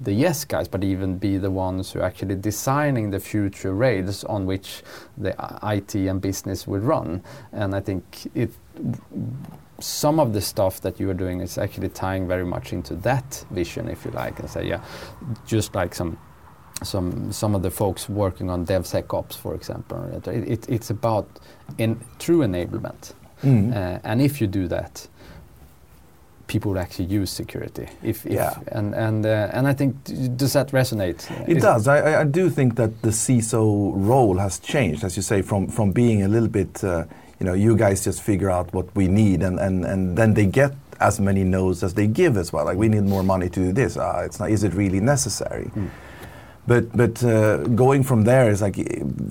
the 0.00 0.12
yes 0.12 0.44
guys, 0.44 0.68
but 0.68 0.84
even 0.84 1.16
be 1.16 1.38
the 1.38 1.50
ones 1.50 1.92
who 1.92 2.00
are 2.00 2.04
actually 2.04 2.34
designing 2.34 3.10
the 3.10 3.20
future 3.20 3.74
rails 3.74 4.24
on 4.24 4.44
which 4.44 4.82
the 5.16 5.34
IT 5.62 5.94
and 5.94 6.20
business 6.20 6.66
will 6.66 6.80
run. 6.80 7.22
And 7.52 7.74
I 7.74 7.80
think 7.80 8.30
it 8.34 8.50
some 9.78 10.20
of 10.20 10.34
the 10.34 10.40
stuff 10.40 10.80
that 10.82 11.00
you 11.00 11.08
are 11.08 11.14
doing 11.14 11.40
is 11.40 11.56
actually 11.56 11.88
tying 11.88 12.28
very 12.28 12.44
much 12.44 12.72
into 12.72 12.94
that 12.96 13.44
vision, 13.50 13.88
if 13.88 14.04
you 14.04 14.10
like, 14.10 14.38
and 14.38 14.48
say, 14.48 14.66
yeah, 14.66 14.84
just 15.46 15.74
like 15.74 15.94
some 15.94 16.18
some 16.82 17.32
some 17.32 17.54
of 17.54 17.62
the 17.62 17.70
folks 17.70 18.08
working 18.08 18.50
on 18.50 18.66
DevSecOps, 18.66 19.36
for 19.36 19.54
example. 19.54 20.04
It, 20.12 20.26
it, 20.28 20.68
it's 20.68 20.90
about 20.90 21.28
in 21.78 22.00
true 22.18 22.40
enablement, 22.40 23.14
mm. 23.42 23.74
uh, 23.74 24.00
and 24.04 24.20
if 24.20 24.40
you 24.40 24.46
do 24.46 24.68
that, 24.68 25.06
people 26.46 26.72
will 26.72 26.80
actually 26.80 27.06
use 27.06 27.30
security. 27.30 27.88
If, 28.02 28.26
if 28.26 28.32
yeah. 28.32 28.54
and 28.72 28.94
and 28.94 29.26
uh, 29.26 29.50
and 29.52 29.66
I 29.66 29.72
think 29.72 30.04
does 30.36 30.52
that 30.52 30.72
resonate? 30.72 31.30
It 31.48 31.56
Is 31.58 31.62
does. 31.62 31.88
I, 31.88 32.20
I 32.20 32.24
do 32.24 32.50
think 32.50 32.76
that 32.76 33.02
the 33.02 33.10
CISO 33.10 33.92
role 33.94 34.38
has 34.38 34.58
changed, 34.58 35.04
as 35.04 35.16
you 35.16 35.22
say, 35.22 35.42
from 35.42 35.68
from 35.68 35.92
being 35.92 36.22
a 36.22 36.28
little 36.28 36.48
bit. 36.48 36.82
Uh, 36.84 37.04
you 37.40 37.46
know, 37.46 37.54
you 37.54 37.74
guys 37.74 38.04
just 38.04 38.20
figure 38.22 38.50
out 38.50 38.70
what 38.74 38.94
we 38.94 39.08
need, 39.08 39.42
and, 39.42 39.58
and, 39.58 39.86
and 39.86 40.18
then 40.18 40.34
they 40.34 40.44
get 40.44 40.74
as 41.00 41.18
many 41.18 41.42
no's 41.42 41.82
as 41.82 41.94
they 41.94 42.06
give 42.06 42.36
as 42.36 42.52
well. 42.52 42.66
Like 42.66 42.76
we 42.76 42.88
need 42.88 43.04
more 43.04 43.22
money 43.22 43.48
to 43.48 43.60
do 43.60 43.72
this. 43.72 43.96
Uh, 43.96 44.22
it's 44.26 44.38
not. 44.38 44.50
Is 44.50 44.62
it 44.62 44.74
really 44.74 45.00
necessary? 45.00 45.70
Mm. 45.74 45.88
But 46.66 46.94
but 46.96 47.22
uh, 47.24 47.58
going 47.68 48.02
from 48.02 48.24
there 48.24 48.50
is 48.50 48.60
like 48.60 48.76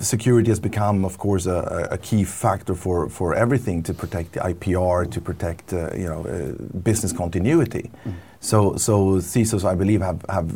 security 0.00 0.50
has 0.50 0.60
become, 0.60 1.04
of 1.04 1.18
course, 1.18 1.46
a, 1.46 1.88
a 1.90 1.98
key 1.98 2.24
factor 2.24 2.74
for, 2.74 3.08
for 3.08 3.34
everything 3.34 3.82
to 3.84 3.94
protect 3.94 4.32
the 4.32 4.40
IPR, 4.40 5.10
to 5.10 5.20
protect 5.20 5.72
uh, 5.72 5.90
you 5.94 6.06
know 6.06 6.26
uh, 6.26 6.52
business 6.78 7.12
continuity. 7.12 7.90
Mm. 8.04 8.14
So 8.40 8.76
so 8.76 9.20
CISOs, 9.20 9.64
I 9.64 9.74
believe, 9.74 10.00
have, 10.00 10.24
have 10.28 10.50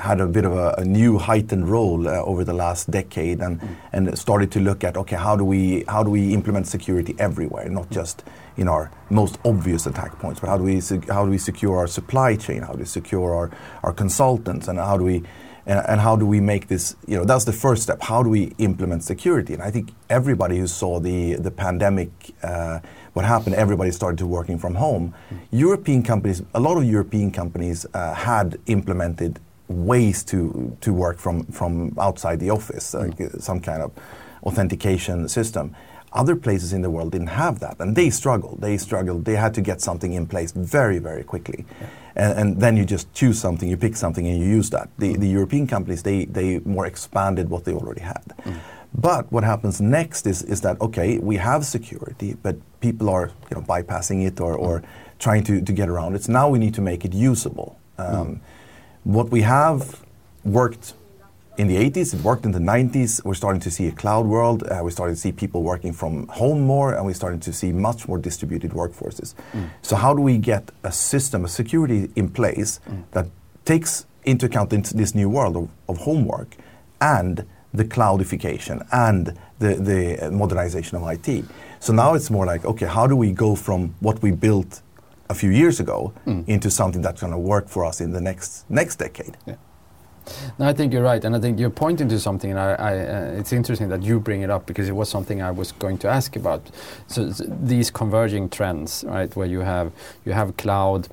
had 0.00 0.20
a 0.20 0.26
bit 0.26 0.44
of 0.44 0.52
a, 0.52 0.74
a 0.78 0.84
new 0.84 1.18
heightened 1.18 1.68
role 1.68 2.06
uh, 2.06 2.20
over 2.22 2.44
the 2.44 2.52
last 2.52 2.90
decade, 2.90 3.40
and 3.40 3.60
mm. 3.60 3.76
and 3.92 4.18
started 4.18 4.52
to 4.52 4.60
look 4.60 4.84
at 4.84 4.96
okay, 4.96 5.16
how 5.16 5.34
do 5.34 5.44
we 5.44 5.84
how 5.88 6.02
do 6.02 6.10
we 6.10 6.34
implement 6.34 6.66
security 6.66 7.14
everywhere, 7.18 7.68
not 7.70 7.90
just 7.90 8.22
in 8.58 8.68
our 8.68 8.90
most 9.08 9.38
obvious 9.44 9.86
attack 9.86 10.18
points, 10.18 10.40
but 10.40 10.48
how 10.48 10.58
do 10.58 10.64
we 10.64 10.80
how 11.08 11.24
do 11.24 11.30
we 11.30 11.38
secure 11.38 11.78
our 11.78 11.86
supply 11.86 12.36
chain, 12.36 12.62
how 12.62 12.72
do 12.72 12.80
we 12.80 12.84
secure 12.84 13.34
our 13.34 13.50
our 13.82 13.92
consultants, 13.92 14.68
and 14.68 14.78
how 14.78 14.98
do 14.98 15.04
we 15.04 15.22
and, 15.68 15.84
and, 15.86 16.00
how 16.00 16.16
do 16.16 16.26
we 16.26 16.40
make 16.40 16.66
this 16.68 16.96
you 17.06 17.16
know 17.16 17.24
that's 17.24 17.44
the 17.44 17.52
first 17.52 17.82
step 17.82 18.00
how 18.02 18.22
do 18.22 18.30
we 18.30 18.52
implement 18.58 19.04
security 19.04 19.52
and 19.54 19.62
i 19.62 19.70
think 19.70 19.92
everybody 20.08 20.58
who 20.58 20.66
saw 20.66 20.98
the 20.98 21.34
the 21.34 21.50
pandemic 21.50 22.10
uh, 22.42 22.80
what 23.12 23.24
happened 23.24 23.54
everybody 23.54 23.90
started 23.90 24.18
to 24.18 24.26
working 24.26 24.58
from 24.58 24.74
home 24.74 25.14
mm. 25.30 25.38
european 25.50 26.02
companies 26.02 26.42
a 26.54 26.60
lot 26.60 26.76
of 26.76 26.84
european 26.84 27.30
companies 27.30 27.86
uh, 27.94 28.14
had 28.14 28.58
implemented 28.66 29.38
ways 29.68 30.24
to 30.24 30.76
to 30.80 30.92
work 30.92 31.18
from 31.18 31.44
from 31.58 31.94
outside 32.00 32.40
the 32.40 32.50
office 32.50 32.94
mm. 32.94 33.06
like 33.06 33.20
uh, 33.20 33.38
some 33.38 33.60
kind 33.60 33.82
of 33.82 33.92
authentication 34.42 35.28
system 35.28 35.74
other 36.12 36.36
places 36.36 36.72
in 36.72 36.82
the 36.82 36.90
world 36.90 37.12
didn't 37.12 37.28
have 37.28 37.60
that, 37.60 37.76
and 37.80 37.94
they 37.94 38.08
struggled. 38.10 38.60
They 38.60 38.78
struggled. 38.78 39.26
They 39.26 39.36
had 39.36 39.52
to 39.54 39.60
get 39.60 39.80
something 39.80 40.14
in 40.14 40.26
place 40.26 40.52
very, 40.52 40.98
very 40.98 41.22
quickly, 41.22 41.66
yeah. 41.80 41.86
And, 42.18 42.38
and, 42.38 42.60
then 42.60 42.76
you 42.76 42.84
just 42.84 43.12
choose 43.14 43.38
something, 43.38 43.68
you 43.68 43.76
pick 43.76 43.96
something, 43.96 44.26
and 44.26 44.38
you 44.38 44.46
use 44.46 44.70
that. 44.70 44.90
The, 44.98 45.14
mm. 45.14 45.20
the 45.20 45.28
European 45.28 45.66
companies 45.66 46.02
they 46.02 46.24
they 46.24 46.58
more 46.60 46.86
expanded 46.86 47.48
what 47.48 47.64
they 47.64 47.72
already 47.72 48.00
had. 48.00 48.24
Mm. 48.44 48.58
But 48.94 49.30
what 49.30 49.44
happens 49.44 49.80
next 49.80 50.26
is 50.26 50.42
is 50.42 50.60
that 50.62 50.80
okay, 50.80 51.18
we 51.18 51.36
have 51.36 51.64
security, 51.64 52.36
but 52.42 52.56
people 52.80 53.08
are 53.08 53.30
you 53.50 53.56
know 53.56 53.62
bypassing 53.62 54.26
it 54.26 54.40
or, 54.40 54.54
or 54.54 54.80
mm. 54.80 54.84
trying 55.18 55.44
to, 55.44 55.60
to 55.60 55.72
get 55.72 55.88
around 55.88 56.16
it. 56.16 56.24
So 56.24 56.32
now 56.32 56.48
we 56.48 56.58
need 56.58 56.74
to 56.74 56.82
make 56.82 57.04
it 57.04 57.14
usable. 57.14 57.78
Mm. 57.98 58.14
Um, 58.14 58.40
what 59.04 59.30
we 59.30 59.42
have 59.42 60.04
worked 60.44 60.94
in 61.58 61.66
the 61.66 61.76
80s, 61.76 62.14
it 62.14 62.22
worked 62.22 62.44
in 62.44 62.52
the 62.52 62.60
90s. 62.60 63.22
We're 63.24 63.34
starting 63.34 63.60
to 63.62 63.70
see 63.70 63.88
a 63.88 63.92
cloud 63.92 64.26
world. 64.26 64.62
Uh, 64.62 64.80
we're 64.82 64.90
starting 64.90 65.16
to 65.16 65.20
see 65.20 65.32
people 65.32 65.64
working 65.64 65.92
from 65.92 66.28
home 66.28 66.60
more, 66.60 66.94
and 66.94 67.04
we're 67.04 67.14
starting 67.14 67.40
to 67.40 67.52
see 67.52 67.72
much 67.72 68.06
more 68.06 68.18
distributed 68.18 68.70
workforces. 68.70 69.34
Mm. 69.52 69.68
So, 69.82 69.96
how 69.96 70.14
do 70.14 70.22
we 70.22 70.38
get 70.38 70.70
a 70.84 70.92
system, 70.92 71.44
a 71.44 71.48
security 71.48 72.10
in 72.14 72.30
place 72.30 72.80
mm. 72.88 73.02
that 73.10 73.26
takes 73.64 74.06
into 74.24 74.46
account 74.46 74.70
this 74.70 75.14
new 75.14 75.28
world 75.28 75.56
of, 75.56 75.68
of 75.88 75.98
homework 75.98 76.56
and 77.00 77.44
the 77.74 77.84
cloudification 77.84 78.86
and 78.92 79.36
the, 79.58 79.74
the 79.74 80.30
modernization 80.30 80.96
of 80.96 81.02
IT? 81.10 81.44
So 81.80 81.92
now 81.92 82.14
it's 82.14 82.30
more 82.30 82.46
like, 82.46 82.64
okay, 82.64 82.86
how 82.86 83.06
do 83.06 83.16
we 83.16 83.32
go 83.32 83.54
from 83.54 83.94
what 84.00 84.20
we 84.22 84.32
built 84.32 84.82
a 85.30 85.34
few 85.34 85.50
years 85.50 85.80
ago 85.80 86.12
mm. 86.26 86.46
into 86.48 86.70
something 86.70 87.02
that's 87.02 87.20
going 87.20 87.32
to 87.32 87.38
work 87.38 87.68
for 87.68 87.84
us 87.84 88.00
in 88.00 88.12
the 88.12 88.20
next 88.20 88.68
next 88.70 88.96
decade? 88.96 89.36
Yeah. 89.46 89.54
No, 90.58 90.66
I 90.66 90.72
think 90.72 90.92
you're 90.92 91.02
right, 91.02 91.24
and 91.24 91.34
I 91.34 91.40
think 91.40 91.58
you're 91.58 91.70
pointing 91.70 92.08
to 92.08 92.18
something, 92.20 92.50
and 92.50 92.58
I, 92.58 92.72
I, 92.72 92.98
uh, 92.98 93.38
it's 93.38 93.52
interesting 93.52 93.88
that 93.88 94.02
you 94.02 94.20
bring 94.20 94.42
it 94.42 94.50
up 94.50 94.66
because 94.66 94.88
it 94.88 94.96
was 94.96 95.08
something 95.08 95.42
I 95.42 95.50
was 95.50 95.72
going 95.72 95.98
to 95.98 96.08
ask 96.08 96.36
about. 96.36 96.70
So, 97.06 97.32
so 97.32 97.44
these 97.44 97.90
converging 97.90 98.48
trends, 98.48 99.04
right, 99.06 99.34
where 99.36 99.46
you 99.46 99.60
have 99.60 99.92
you 100.24 100.32
have 100.32 100.56
cloud, 100.56 101.08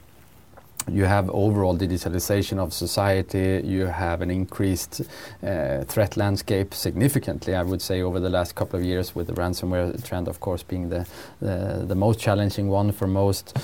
you 0.87 1.05
have 1.05 1.29
overall 1.29 1.77
digitalization 1.77 2.59
of 2.59 2.73
society, 2.73 3.61
you 3.65 3.85
have 3.85 4.21
an 4.21 4.29
increased 4.29 5.01
uh, 5.43 5.83
threat 5.85 6.15
landscape 6.15 6.73
significantly, 6.73 7.55
I 7.55 7.63
would 7.63 7.81
say, 7.81 8.01
over 8.01 8.19
the 8.19 8.29
last 8.29 8.55
couple 8.55 8.79
of 8.79 8.85
years, 8.85 9.15
with 9.15 9.27
the 9.27 9.33
ransomware 9.33 10.03
trend, 10.03 10.27
of 10.27 10.39
course, 10.39 10.63
being 10.63 10.89
the, 10.89 11.07
the, 11.39 11.85
the 11.87 11.95
most 11.95 12.19
challenging 12.19 12.69
one 12.69 12.91
for 12.91 13.07
most. 13.07 13.57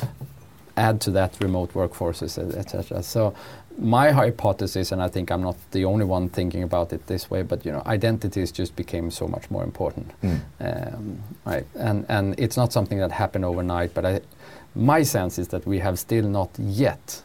Add 0.78 1.02
to 1.02 1.12
that 1.12 1.36
remote 1.42 1.74
workforces, 1.74 2.38
etc. 2.58 3.04
So 3.04 3.36
my 3.78 4.12
hypothesis, 4.12 4.92
and 4.92 5.02
I 5.02 5.08
think 5.08 5.32
I'm 5.32 5.42
not 5.42 5.58
the 5.72 5.86
only 5.86 6.06
one 6.06 6.30
thinking 6.30 6.64
about 6.64 6.94
it 6.94 7.08
this 7.08 7.30
way, 7.30 7.42
but 7.44 7.66
you 7.66 7.72
know, 7.72 7.82
identities 7.86 8.52
just 8.52 8.76
became 8.76 9.12
so 9.12 9.28
much 9.28 9.50
more 9.50 9.64
important, 9.64 10.12
mm. 10.22 10.40
um, 10.60 11.20
right? 11.46 11.66
And 11.76 12.06
and 12.10 12.36
it's 12.40 12.58
not 12.58 12.74
something 12.74 13.00
that 13.00 13.12
happened 13.12 13.46
overnight, 13.46 13.94
but 13.94 14.06
I, 14.06 14.22
my 14.76 15.04
sense 15.04 15.40
is 15.40 15.48
that 15.50 15.66
we 15.66 15.80
have 15.80 15.98
still 15.98 16.28
not 16.28 16.50
yet 16.58 17.24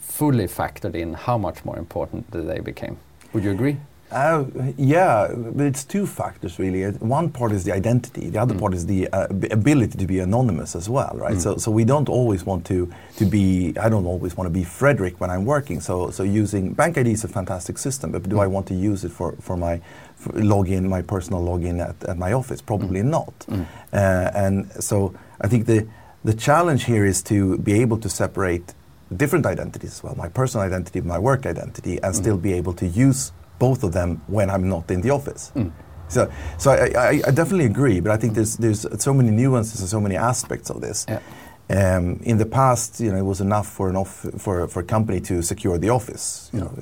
fully 0.00 0.46
factored 0.46 0.94
in 0.94 1.14
how 1.14 1.38
much 1.38 1.64
more 1.64 1.78
important 1.78 2.30
they 2.30 2.60
became. 2.60 2.96
Would 3.32 3.44
you 3.44 3.50
agree? 3.50 3.76
Uh, 4.16 4.46
yeah, 4.78 5.28
but 5.36 5.66
it's 5.66 5.84
two 5.84 6.06
factors 6.06 6.58
really. 6.58 6.90
One 6.90 7.28
part 7.30 7.52
is 7.52 7.64
the 7.64 7.72
identity. 7.72 8.30
The 8.30 8.38
other 8.38 8.54
mm. 8.54 8.60
part 8.60 8.72
is 8.72 8.86
the 8.86 9.08
uh, 9.08 9.26
ability 9.50 9.98
to 9.98 10.06
be 10.06 10.20
anonymous 10.20 10.74
as 10.74 10.88
well, 10.88 11.12
right? 11.14 11.34
Mm. 11.34 11.40
So, 11.42 11.56
so 11.58 11.70
we 11.70 11.84
don't 11.84 12.08
always 12.08 12.46
want 12.46 12.64
to 12.66 12.90
to 13.18 13.26
be. 13.26 13.74
I 13.78 13.90
don't 13.90 14.06
always 14.06 14.34
want 14.34 14.46
to 14.46 14.50
be 14.50 14.64
Fredrik 14.64 15.20
when 15.20 15.28
I'm 15.28 15.44
working. 15.44 15.80
So, 15.80 16.10
so 16.10 16.22
using 16.22 16.72
Bank 16.72 16.96
ID 16.96 17.12
is 17.12 17.24
a 17.24 17.28
fantastic 17.28 17.76
system, 17.76 18.10
but 18.10 18.22
do 18.22 18.36
mm. 18.36 18.42
I 18.42 18.46
want 18.46 18.66
to 18.68 18.74
use 18.74 19.04
it 19.04 19.12
for 19.12 19.32
for 19.42 19.54
my 19.58 19.82
for 20.14 20.32
login, 20.32 20.84
my 20.84 21.02
personal 21.02 21.42
login 21.42 21.86
at, 21.86 22.02
at 22.08 22.16
my 22.16 22.32
office? 22.32 22.62
Probably 22.62 23.02
mm. 23.02 23.10
not. 23.10 23.38
Mm. 23.40 23.66
Uh, 23.92 24.30
and 24.34 24.72
so 24.82 25.12
I 25.42 25.48
think 25.48 25.66
the 25.66 25.86
the 26.24 26.32
challenge 26.32 26.84
here 26.84 27.04
is 27.04 27.22
to 27.24 27.58
be 27.58 27.82
able 27.82 27.98
to 27.98 28.08
separate 28.08 28.72
different 29.14 29.44
identities 29.44 29.92
as 29.96 30.02
well, 30.02 30.14
my 30.16 30.30
personal 30.30 30.66
identity, 30.66 31.02
my 31.02 31.18
work 31.18 31.44
identity, 31.44 32.00
and 32.02 32.14
mm. 32.14 32.16
still 32.16 32.38
be 32.38 32.54
able 32.54 32.72
to 32.72 32.86
use 32.86 33.32
both 33.58 33.84
of 33.84 33.92
them 33.92 34.22
when 34.26 34.50
I'm 34.50 34.68
not 34.68 34.90
in 34.90 35.00
the 35.00 35.10
office. 35.10 35.52
Mm. 35.54 35.72
So, 36.08 36.30
so 36.58 36.70
I, 36.70 36.92
I, 36.96 37.08
I, 37.26 37.30
definitely 37.32 37.64
agree, 37.64 38.00
but 38.00 38.12
I 38.12 38.16
think 38.16 38.34
there's 38.34 38.56
there's 38.56 38.86
so 39.02 39.12
many 39.12 39.30
nuances 39.30 39.80
and 39.80 39.88
so 39.88 40.00
many 40.00 40.16
aspects 40.16 40.70
of 40.70 40.80
this. 40.80 41.04
Yeah. 41.08 41.20
Um, 41.68 42.20
in 42.22 42.38
the 42.38 42.46
past, 42.46 43.00
you 43.00 43.10
know, 43.10 43.18
it 43.18 43.24
was 43.24 43.40
enough 43.40 43.66
for 43.66 43.88
an 43.90 43.96
off, 43.96 44.24
for 44.38 44.68
for 44.68 44.80
a 44.80 44.84
company 44.84 45.20
to 45.22 45.42
secure 45.42 45.78
the 45.78 45.90
office. 45.90 46.48
You 46.52 46.60
know, 46.60 46.72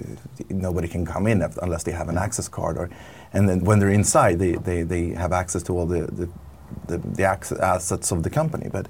nobody 0.50 0.88
can 0.88 1.07
come 1.07 1.26
in 1.26 1.40
unless 1.62 1.85
they 1.85 1.93
have 1.93 2.11
an 2.11 2.19
access 2.19 2.49
card, 2.49 2.76
or 2.76 2.90
and 3.33 3.49
then 3.49 3.64
when 3.64 3.78
they're 3.78 3.88
inside, 3.88 4.38
they, 4.38 4.52
they, 4.52 4.83
they 4.83 5.09
have 5.09 5.33
access 5.33 5.62
to 5.64 5.78
all 5.78 5.87
the 5.87 6.02
the, 6.02 6.28
the, 6.87 6.99
the 6.99 7.25
assets 7.25 8.12
of 8.12 8.23
the 8.23 8.31
company. 8.31 8.69
But 8.71 8.87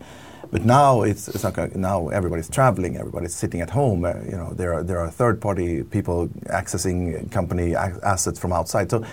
but 0.51 0.65
now 0.65 1.03
it's, 1.03 1.29
it's 1.29 1.43
not 1.43 1.77
now 1.77 2.09
everybody's 2.09 2.49
traveling, 2.49 2.97
everybody's 2.97 3.35
sitting 3.35 3.61
at 3.61 3.71
home. 3.71 4.05
Uh, 4.05 4.15
you 4.25 4.37
know, 4.37 4.53
there 4.53 4.75
are 4.75 4.83
there 4.83 4.99
are 4.99 5.11
third 5.11 5.41
party 5.41 5.83
people 5.83 6.29
accessing 6.47 7.31
company 7.31 7.75
assets 7.75 8.39
from 8.39 8.53
outside. 8.53 8.91
So 8.91 9.05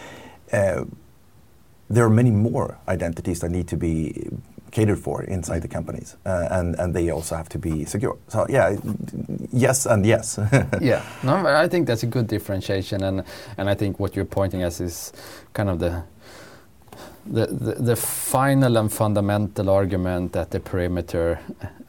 uh, 0.54 0.86
there 1.90 2.06
are 2.06 2.10
many 2.10 2.32
more 2.32 2.78
identities 2.88 3.40
that 3.42 3.52
need 3.52 3.68
to 3.68 3.78
be 3.78 4.30
catered 4.72 5.00
for 5.00 5.24
inside 5.24 5.62
the 5.62 5.68
companies, 5.68 6.16
uh, 6.26 6.48
and 6.52 6.76
and 6.80 6.94
they 6.94 7.10
also 7.10 7.36
have 7.36 7.50
to 7.50 7.60
be 7.60 7.86
secure. 7.86 8.18
So 8.28 8.46
yeah, 8.50 8.78
yes 9.52 9.86
and 9.86 10.06
yes. 10.06 10.40
yeah, 10.82 11.04
no, 11.24 11.36
I 11.46 11.68
think 11.68 11.88
that's 11.88 12.04
a 12.04 12.08
good 12.08 12.28
differentiation, 12.28 13.04
and 13.04 13.24
and 13.58 13.70
I 13.70 13.76
think 13.76 14.00
what 14.00 14.16
you're 14.16 14.26
pointing 14.26 14.64
at 14.64 14.80
is 14.80 15.14
kind 15.54 15.70
of 15.70 15.80
the 15.80 16.04
the, 17.26 17.48
the, 17.48 17.76
the, 17.76 17.96
final 17.96 18.78
and 18.78 18.92
fundamental 18.92 19.70
argument 19.70 20.34
that 20.34 20.52
the 20.52 20.60
perimeter 20.60 21.40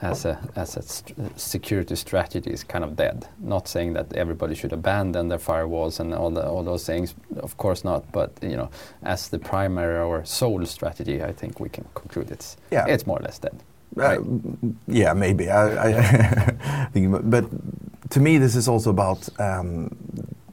as 0.00 0.24
a, 0.24 0.38
as 0.56 0.76
a 0.76 0.82
st 0.82 1.40
security 1.40 1.96
strategy 1.96 2.50
is 2.50 2.64
kind 2.64 2.84
of 2.84 2.96
dead. 2.96 3.26
Not 3.38 3.68
saying 3.68 3.94
that 3.94 4.12
everybody 4.14 4.54
should 4.54 4.72
abandon 4.72 5.28
their 5.28 5.38
firewalls 5.38 6.00
and 6.00 6.12
all, 6.12 6.30
the, 6.30 6.46
all 6.46 6.62
those 6.62 6.84
things, 6.84 7.14
of 7.36 7.56
course 7.56 7.84
not. 7.84 8.10
But 8.12 8.32
you 8.42 8.56
know, 8.56 8.70
as 9.02 9.28
the 9.28 9.38
primary 9.38 10.00
or 10.00 10.24
sole 10.24 10.64
strategy, 10.66 11.22
I 11.22 11.32
think 11.32 11.60
we 11.60 11.68
can 11.68 11.84
conclude 11.94 12.30
it's 12.30 12.56
yeah. 12.70 12.86
it's 12.86 13.06
more 13.06 13.18
or 13.18 13.22
less 13.22 13.38
dead. 13.38 13.62
Uh, 13.98 14.18
yeah, 14.86 15.12
maybe. 15.12 15.50
I, 15.50 15.88
I 15.88 16.88
think, 16.92 17.30
but 17.30 17.44
to 18.10 18.20
me, 18.20 18.38
this 18.38 18.56
is 18.56 18.68
also 18.68 18.90
about 18.90 19.28
um, 19.38 19.94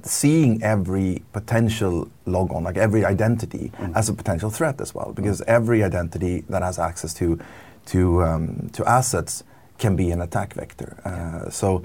seeing 0.04 0.64
every 0.64 1.24
potential 1.34 2.10
logon, 2.26 2.64
like 2.64 2.78
every 2.78 3.06
identity, 3.06 3.72
mm. 3.78 3.96
as 3.96 4.10
a 4.10 4.14
potential 4.14 4.50
threat 4.50 4.82
as 4.82 4.96
well, 4.96 5.14
because 5.14 5.42
mm. 5.42 5.48
every 5.48 5.84
identity 5.84 6.44
that 6.50 6.62
has 6.62 6.80
access 6.80 7.14
to 7.16 7.40
to 7.88 8.24
um, 8.24 8.70
to 8.74 8.88
assets 8.88 9.44
can 9.78 9.96
be 9.96 10.12
an 10.12 10.22
attack 10.22 10.54
vector. 10.54 10.98
Uh, 11.06 11.50
so, 11.50 11.84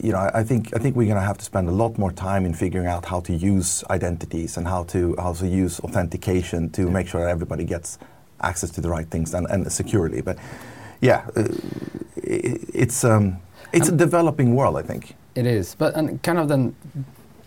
you 0.00 0.12
know, 0.12 0.18
I, 0.18 0.40
I 0.40 0.44
think 0.44 0.74
I 0.74 0.78
think 0.78 0.96
we're 0.96 1.06
going 1.06 1.20
to 1.20 1.26
have 1.26 1.38
to 1.38 1.44
spend 1.44 1.68
a 1.68 1.72
lot 1.72 1.98
more 1.98 2.12
time 2.12 2.46
in 2.46 2.54
figuring 2.54 2.86
out 2.86 3.04
how 3.04 3.20
to 3.20 3.32
use 3.32 3.84
identities 3.90 4.56
and 4.56 4.66
how 4.66 4.84
to 4.84 5.14
how 5.18 5.32
to 5.34 5.46
use 5.46 5.80
authentication 5.80 6.70
to 6.70 6.82
yeah. 6.82 6.90
make 6.90 7.08
sure 7.08 7.20
that 7.20 7.30
everybody 7.30 7.64
gets 7.64 7.98
access 8.40 8.70
to 8.70 8.80
the 8.80 8.88
right 8.88 9.08
things 9.10 9.34
and, 9.34 9.46
and 9.50 9.70
securely. 9.70 10.22
But 10.22 10.38
yeah, 11.00 11.26
uh, 11.36 11.48
it, 12.16 12.60
it's 12.72 13.04
um, 13.04 13.36
it's 13.72 13.88
a 13.88 13.96
developing 13.96 14.54
world, 14.54 14.76
I 14.76 14.82
think. 14.82 15.14
It 15.34 15.46
is, 15.46 15.74
but 15.74 15.94
and 15.96 16.22
kind 16.22 16.38
of 16.38 16.48
then 16.48 16.74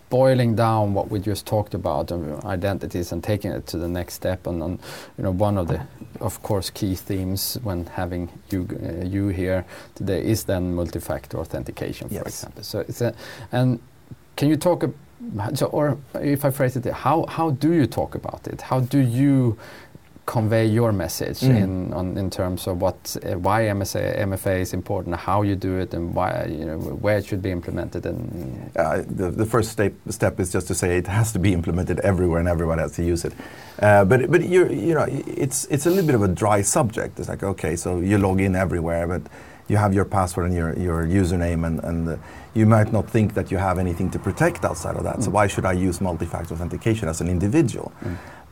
boiling 0.10 0.56
down 0.56 0.94
what 0.94 1.10
we 1.10 1.20
just 1.20 1.46
talked 1.46 1.74
about 1.74 2.12
of 2.12 2.46
identities 2.46 3.12
and 3.12 3.24
taking 3.24 3.52
it 3.52 3.68
to 3.68 3.78
the 3.78 3.88
next 3.88 4.14
step 4.14 4.48
and, 4.48 4.64
and 4.64 4.80
you 5.18 5.24
know 5.24 5.32
one 5.32 5.58
of 5.58 5.68
the 5.68 5.82
of 6.22 6.42
course 6.44 6.70
key 6.70 6.96
themes 6.96 7.58
when 7.64 7.86
having 7.88 8.30
you 8.50 8.68
uh, 8.82 9.04
you 9.06 9.28
here 9.28 9.66
today 9.96 10.24
is 10.24 10.46
then 10.46 10.74
multi-factor 10.74 11.38
authentication 11.38 12.08
for 12.08 12.16
yes. 12.16 12.28
example 12.28 12.64
so 12.64 12.80
it's 12.80 13.02
a 13.02 13.14
and 13.52 13.82
can 14.38 14.48
you 14.48 14.56
talk 14.56 14.84
a 14.84 14.94
so, 15.56 15.66
or 15.68 15.98
if 16.14 16.46
I 16.46 16.52
phrase 16.52 16.76
it, 16.76 16.86
how 16.86 17.26
how 17.26 17.50
do 17.50 17.74
you 17.74 17.88
talk 17.88 18.14
about 18.14 18.48
it? 18.48 18.62
How 18.62 18.82
do 18.82 19.00
you 19.00 19.58
convey 20.28 20.66
your 20.66 20.92
message 20.92 21.40
Mm. 21.48 21.64
in 21.64 21.94
on, 21.94 22.18
in 22.18 22.30
terms 22.30 22.68
of 22.68 22.82
what 22.82 22.98
uh, 23.24 23.40
why 23.48 23.60
MSA, 23.80 24.02
MFA 24.30 24.60
is 24.62 24.74
important, 24.74 25.16
how 25.16 25.42
you 25.44 25.56
do 25.56 25.80
it, 25.84 25.94
and 25.94 26.14
why 26.18 26.30
you 26.60 26.66
know 26.66 26.78
where 27.04 27.18
it 27.18 27.26
should 27.26 27.42
be 27.42 27.52
implemented, 27.52 28.06
and 28.06 28.20
Uh, 28.76 29.02
the, 29.20 29.32
the 29.32 29.46
first 29.46 29.70
step, 29.72 29.94
step 30.10 30.40
is 30.40 30.54
just 30.56 30.68
to 30.68 30.74
say 30.76 30.98
it 30.98 31.08
has 31.08 31.32
to 31.32 31.40
be 31.40 31.50
implemented 31.54 32.00
everywhere 32.12 32.40
and 32.40 32.50
everyone 32.50 32.80
has 32.84 32.92
to 32.96 33.04
use 33.14 33.28
it. 33.28 33.34
Uh, 33.82 34.04
but 34.10 34.20
but 34.32 34.42
you 34.54 34.62
you 34.88 34.94
know 34.98 35.08
it's 35.44 35.60
it's 35.74 35.86
a 35.86 35.90
little 35.90 36.06
bit 36.12 36.16
of 36.16 36.24
a 36.24 36.34
dry 36.44 36.64
subject. 36.64 37.20
It's 37.20 37.30
like 37.30 37.44
okay, 37.54 37.76
so 37.78 37.90
you 38.10 38.18
log 38.18 38.40
in 38.42 38.56
everywhere, 38.56 39.08
but 39.08 39.22
you 39.70 39.78
have 39.78 39.94
your 39.94 40.06
password 40.06 40.46
and 40.50 40.56
your, 40.56 40.72
your 40.88 41.06
username, 41.22 41.66
and, 41.68 41.84
and 41.84 42.08
uh, 42.10 42.16
you 42.54 42.66
might 42.66 42.92
not 42.94 43.06
think 43.10 43.34
that 43.34 43.52
you 43.52 43.58
have 43.60 43.78
anything 43.82 44.10
to 44.12 44.20
protect 44.20 44.64
outside 44.64 44.96
of 44.96 45.04
that. 45.04 45.22
So 45.24 45.30
why 45.32 45.48
should 45.48 45.66
I 45.66 45.88
use 45.88 46.00
multi-factor 46.00 46.54
authentication 46.54 47.10
as 47.10 47.20
an 47.22 47.28
individual? 47.28 47.92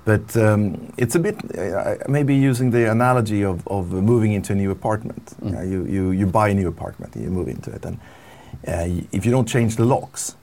But 0.06 0.38
um, 0.38 0.94
it's 0.98 1.16
a 1.16 1.20
bit 1.20 1.36
uh, 1.58 1.96
maybe 2.08 2.36
using 2.36 2.70
the 2.70 2.92
analogy 2.92 3.44
of, 3.44 3.68
of 3.68 3.92
moving 3.92 4.34
into 4.34 4.54
a 4.54 4.56
new 4.56 4.70
apartment. 4.70 5.26
Mm. 5.42 5.58
Uh, 5.58 5.62
you, 5.64 5.86
you, 5.86 6.12
you 6.12 6.26
buy 6.28 6.50
a 6.50 6.54
new 6.54 6.68
apartment 6.68 7.16
and 7.16 7.24
you 7.24 7.32
move 7.32 7.48
into 7.48 7.72
it. 7.72 7.84
And 7.84 7.98
uh, 8.68 9.04
if 9.12 9.26
you 9.26 9.32
don't 9.32 9.48
change 9.48 9.78
the 9.78 9.86
locks, 9.86 10.36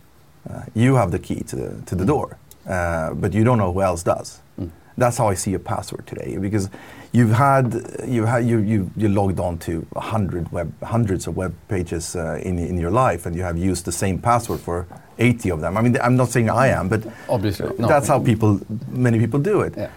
uh, 0.51 0.63
you 0.75 0.97
have 0.97 1.13
the 1.13 1.21
key 1.21 1.41
to 1.45 1.57
the, 1.57 1.83
to 1.87 1.95
the 1.95 2.05
door, 2.05 2.39
uh, 2.69 3.15
but 3.15 3.33
you 3.33 3.45
don't 3.45 3.59
know 3.59 3.73
who 3.73 3.83
else 3.83 4.03
does. 4.03 4.41
Mm. 4.61 4.71
That's 4.99 5.17
how 5.17 5.29
I 5.29 5.35
see 5.35 5.55
a 5.55 5.61
password 5.61 6.09
today 6.09 6.37
because 6.39 6.69
you've 7.13 7.31
had 7.31 8.05
you've 8.07 8.29
had 8.29 8.45
you 8.45 8.59
you, 8.59 8.91
you 8.97 9.09
logged 9.09 9.39
on 9.39 9.59
to 9.59 9.87
a 9.95 10.01
hundred 10.01 10.51
web 10.53 10.73
hundreds 10.83 11.27
of 11.27 11.37
web 11.37 11.55
pages 11.69 12.17
uh, 12.17 12.41
in 12.43 12.59
in 12.59 12.79
your 12.79 12.91
life 12.91 13.27
and 13.27 13.35
you 13.37 13.43
have 13.43 13.57
used 13.57 13.85
the 13.85 13.93
same 13.93 14.19
password 14.19 14.61
for 14.61 14.87
80 15.23 15.51
of 15.51 15.61
them. 15.61 15.77
I 15.79 15.81
mean 15.83 15.97
I'm 16.07 16.17
not 16.17 16.29
saying 16.29 16.49
I 16.51 16.67
am, 16.79 16.89
but 16.89 17.03
obviously 17.29 17.71
no. 17.79 17.89
that's 17.89 18.09
how 18.09 18.19
people 18.31 18.61
many 18.89 19.19
people 19.19 19.41
do 19.41 19.63
it. 19.67 19.75
Yeah. 19.77 19.91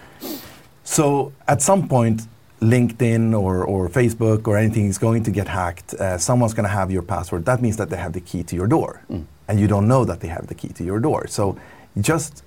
So 0.84 1.34
at 1.48 1.62
some 1.62 1.88
point, 1.88 2.28
LinkedIn 2.62 3.38
or, 3.38 3.66
or 3.66 3.90
Facebook 3.90 4.48
or 4.48 4.58
anything 4.58 4.86
is 4.86 4.98
going 4.98 5.24
to 5.24 5.32
get 5.32 5.48
hacked. 5.48 5.94
Uh, 5.94 6.18
someone's 6.18 6.54
going 6.54 6.64
to 6.64 6.76
have 6.80 6.90
your 6.92 7.02
password. 7.02 7.46
That 7.46 7.62
means 7.62 7.78
that 7.78 7.90
they 7.90 7.98
have 7.98 8.14
the 8.14 8.22
key 8.22 8.44
to 8.44 8.56
your 8.56 8.68
door, 8.68 9.02
mm. 9.10 9.26
and 9.48 9.60
you 9.60 9.68
don't 9.68 9.88
know 9.88 10.06
that 10.06 10.20
they 10.22 10.28
have 10.28 10.48
the 10.48 10.56
key 10.56 10.70
to 10.70 10.84
your 10.84 11.00
door. 11.00 11.28
So 11.28 11.58
just 12.00 12.44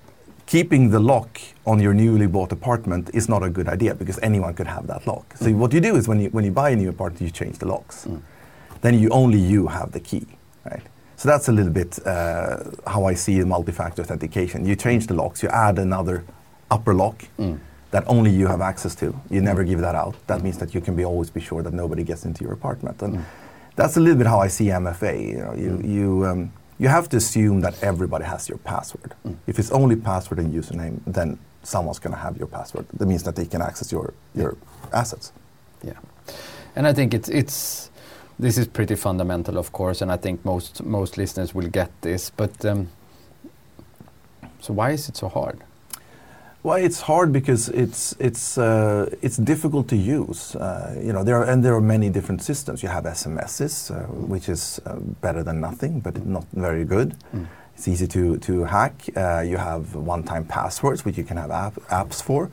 keeping 0.47 0.90
the 0.90 0.99
lock 0.99 1.40
on 1.66 1.78
your 1.78 1.92
newly 1.92 2.26
bought 2.26 2.52
apartment 2.52 3.11
is 3.12 3.28
not 3.28 3.42
a 3.42 3.50
good 3.50 3.68
idea 3.68 3.94
because 3.94 4.18
anyone 4.20 4.54
could 4.54 4.66
have 4.66 4.87
that 4.87 5.06
lock. 5.06 5.37
So 5.37 5.47
mm. 5.47 5.56
what 5.56 5.73
you 5.73 5.80
do 5.80 5.97
is 5.97 6.08
when 6.08 6.20
you 6.20 6.30
when 6.30 6.44
you 6.44 6.52
buy 6.52 6.70
a 6.70 6.76
new 6.76 6.88
apartment, 6.88 7.23
you 7.23 7.30
change 7.30 7.58
the 7.58 7.66
locks. 7.66 8.06
Mm. 8.06 8.23
Then 8.80 8.99
you 8.99 9.08
only 9.11 9.38
you 9.38 9.66
have 9.66 9.92
the 9.92 10.00
key, 10.00 10.26
right? 10.64 10.82
So 11.18 11.28
that's 11.28 11.48
a 11.48 11.52
little 11.52 11.72
bit 11.72 11.98
uh, 12.06 12.58
how 12.87 13.04
I 13.04 13.14
see 13.14 13.42
multi-factor 13.42 14.02
authentication. 14.02 14.64
You 14.64 14.76
change 14.76 15.08
the 15.08 15.14
locks, 15.14 15.42
you 15.42 15.48
add 15.48 15.76
another 15.78 16.25
upper 16.70 16.94
lock 16.94 17.25
that 17.90 18.04
only 18.06 18.30
you 18.30 18.46
have 18.46 18.60
access 18.60 18.94
to. 18.96 19.12
You 19.28 19.40
never 19.40 19.64
give 19.64 19.80
that 19.80 19.96
out. 19.96 20.14
That 20.28 20.42
means 20.42 20.58
that 20.58 20.75
you 20.75 20.80
can 20.80 20.94
be 20.94 21.04
always 21.04 21.28
be 21.30 21.40
sure 21.40 21.60
that 21.62 21.72
nobody 21.72 22.04
gets 22.04 22.25
into 22.25 22.44
your 22.44 22.52
apartment. 22.52 23.02
And 23.02 23.25
that's 23.75 23.96
a 23.96 24.00
little 24.00 24.16
bit 24.16 24.28
how 24.28 24.38
I 24.38 24.48
see 24.48 24.66
MFA. 24.66 25.14
You 25.32 25.38
know, 25.38 25.54
you 25.54 25.80
you 25.96 26.26
um, 26.26 26.52
you 26.78 26.88
have 26.88 27.08
to 27.08 27.16
assume 27.16 27.62
that 27.62 27.75
everybody 27.82 28.25
has 28.25 28.48
your 28.48 28.58
password. 28.58 29.14
If 29.48 29.58
it's 29.58 29.72
only 29.72 29.96
password 29.96 30.38
and 30.38 30.54
username, 30.54 31.00
then 31.04 31.38
someone's 31.64 31.98
going 31.98 32.14
to 32.14 32.20
have 32.20 32.37
your 32.37 32.46
password. 32.46 32.87
That 32.98 33.06
means 33.06 33.25
that 33.25 33.34
they 33.34 33.46
can 33.46 33.60
access 33.60 33.90
your 33.90 34.12
your 34.37 34.56
assets. 34.92 35.32
Yeah, 35.82 35.98
and 36.76 36.87
I 36.87 36.92
think 36.92 37.12
it's 37.12 37.28
it's 37.28 37.88
this 38.38 38.59
is 38.59 38.66
pretty 38.68 38.95
fundamental, 38.95 39.59
of 39.59 39.73
course, 39.73 40.02
and 40.02 40.12
I 40.12 40.16
think 40.16 40.45
most 40.45 40.85
most 40.85 41.16
listeners 41.16 41.54
will 41.54 41.68
get 41.68 41.90
this. 42.00 42.30
But 42.30 42.64
um, 42.64 42.88
so 44.61 44.73
why 44.73 44.90
is 44.92 45.09
it 45.09 45.16
so 45.16 45.28
hard? 45.28 45.59
Well, 46.62 46.76
it's 46.76 47.00
hard 47.00 47.33
because 47.33 47.68
it's 47.68 48.14
it's 48.18 48.59
uh, 48.59 49.07
it's 49.23 49.37
difficult 49.37 49.88
to 49.88 49.97
use. 49.97 50.57
Uh, 50.57 51.00
you 51.00 51.12
know, 51.12 51.25
there 51.25 51.37
are, 51.37 51.45
and 51.45 51.64
there 51.64 51.75
are 51.75 51.80
many 51.80 52.11
different 52.11 52.42
systems. 52.42 52.83
You 52.83 52.88
have 52.88 53.04
SMSs, 53.04 53.90
uh, 53.90 54.07
which 54.26 54.49
is 54.49 54.80
uh, 54.85 54.97
better 55.21 55.42
than 55.45 55.61
nothing, 55.61 56.00
but 56.00 56.26
not 56.26 56.45
very 56.52 56.85
good. 56.85 57.14
It's 57.75 57.87
easy 57.87 58.09
to 58.09 58.39
to 58.39 58.65
hack. 58.65 58.93
Uh, 59.17 59.41
you 59.47 59.56
have 59.56 59.95
one-time 59.95 60.45
passwords, 60.45 61.04
which 61.04 61.17
you 61.17 61.25
can 61.25 61.36
have 61.36 61.52
app, 61.52 61.75
apps 61.91 62.21
for, 62.21 62.50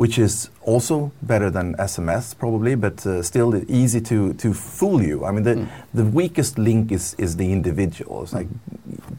which 0.00 0.18
is 0.18 0.48
also 0.62 1.12
better 1.20 1.50
than 1.50 1.74
SMS 1.74 2.36
probably, 2.42 2.74
but 2.74 3.06
uh, 3.06 3.22
still 3.22 3.50
easy 3.70 4.00
to 4.00 4.32
to 4.42 4.54
fool 4.54 5.02
you. 5.10 5.16
I 5.26 5.30
mean, 5.32 5.44
the 5.50 5.56
the 5.92 6.06
weakest 6.18 6.58
link 6.58 6.92
is 6.92 7.14
is 7.18 7.36
the 7.36 7.48
individual. 7.52 8.22
It's 8.22 8.32
like 8.32 8.48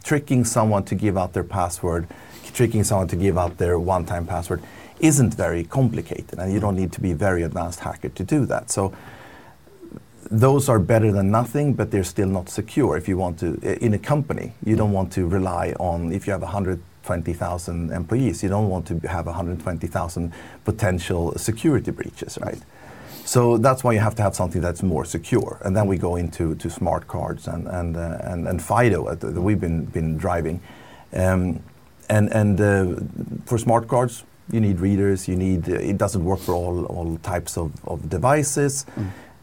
tricking 0.03 0.43
someone 0.45 0.83
to 0.85 0.95
give 0.95 1.15
out 1.21 1.33
their 1.33 1.43
password 1.57 2.07
tricking 2.53 2.83
someone 2.83 3.07
to 3.07 3.15
give 3.15 3.37
out 3.37 3.57
their 3.57 3.79
one-time 3.79 4.25
password 4.25 4.61
isn't 4.99 5.33
very 5.33 5.63
complicated 5.63 6.37
and 6.37 6.53
you 6.53 6.59
don't 6.59 6.75
need 6.75 6.91
to 6.91 7.01
be 7.01 7.11
a 7.11 7.15
very 7.15 7.43
advanced 7.43 7.79
hacker 7.79 8.09
to 8.09 8.23
do 8.23 8.45
that 8.45 8.69
so 8.69 8.93
those 10.29 10.69
are 10.69 10.79
better 10.79 11.11
than 11.11 11.31
nothing 11.31 11.73
but 11.73 11.91
they're 11.91 12.03
still 12.03 12.27
not 12.27 12.49
secure 12.49 12.97
if 12.97 13.07
you 13.07 13.17
want 13.17 13.39
to 13.39 13.47
in 13.83 13.93
a 13.93 13.99
company 13.99 14.53
you 14.65 14.75
don't 14.75 14.91
want 14.91 15.11
to 15.11 15.27
rely 15.27 15.73
on 15.79 16.11
if 16.11 16.27
you 16.27 16.33
have 16.33 16.43
120,000 17.03 17.91
employees. 17.91 18.43
You 18.43 18.49
don't 18.49 18.69
want 18.69 18.87
to 18.87 18.99
have 19.07 19.25
120,000 19.25 20.31
potential 20.63 21.33
security 21.37 21.91
breaches 21.91 22.37
right? 22.41 22.59
So 23.25 23.57
that's 23.57 23.83
why 23.83 23.93
you 23.93 23.99
have 23.99 24.15
to 24.15 24.23
have 24.23 24.35
something 24.35 24.61
that's 24.61 24.83
more 24.83 25.05
secure. 25.05 25.59
And 25.63 25.75
then 25.75 25.87
we 25.87 25.97
go 25.97 26.15
into 26.15 26.55
to 26.55 26.69
smart 26.69 27.07
cards 27.07 27.47
and 27.47 27.67
and 27.67 27.95
uh, 27.95 28.17
and, 28.21 28.47
and 28.47 28.61
FIDO 28.61 29.05
uh, 29.05 29.15
that 29.15 29.41
we've 29.41 29.59
been 29.59 29.85
been 29.85 30.17
driving. 30.17 30.59
Um, 31.13 31.61
and 32.09 32.33
and 32.33 32.59
uh, 32.59 32.95
for 33.45 33.57
smart 33.57 33.87
cards 33.87 34.23
you 34.51 34.59
need 34.59 34.79
readers 34.79 35.27
you 35.27 35.35
need 35.35 35.69
uh, 35.69 35.75
it 35.75 35.97
doesn't 35.97 36.23
work 36.25 36.39
for 36.39 36.53
all 36.53 36.85
all 36.85 37.17
types 37.17 37.57
of, 37.57 37.71
of 37.85 38.09
devices. 38.09 38.85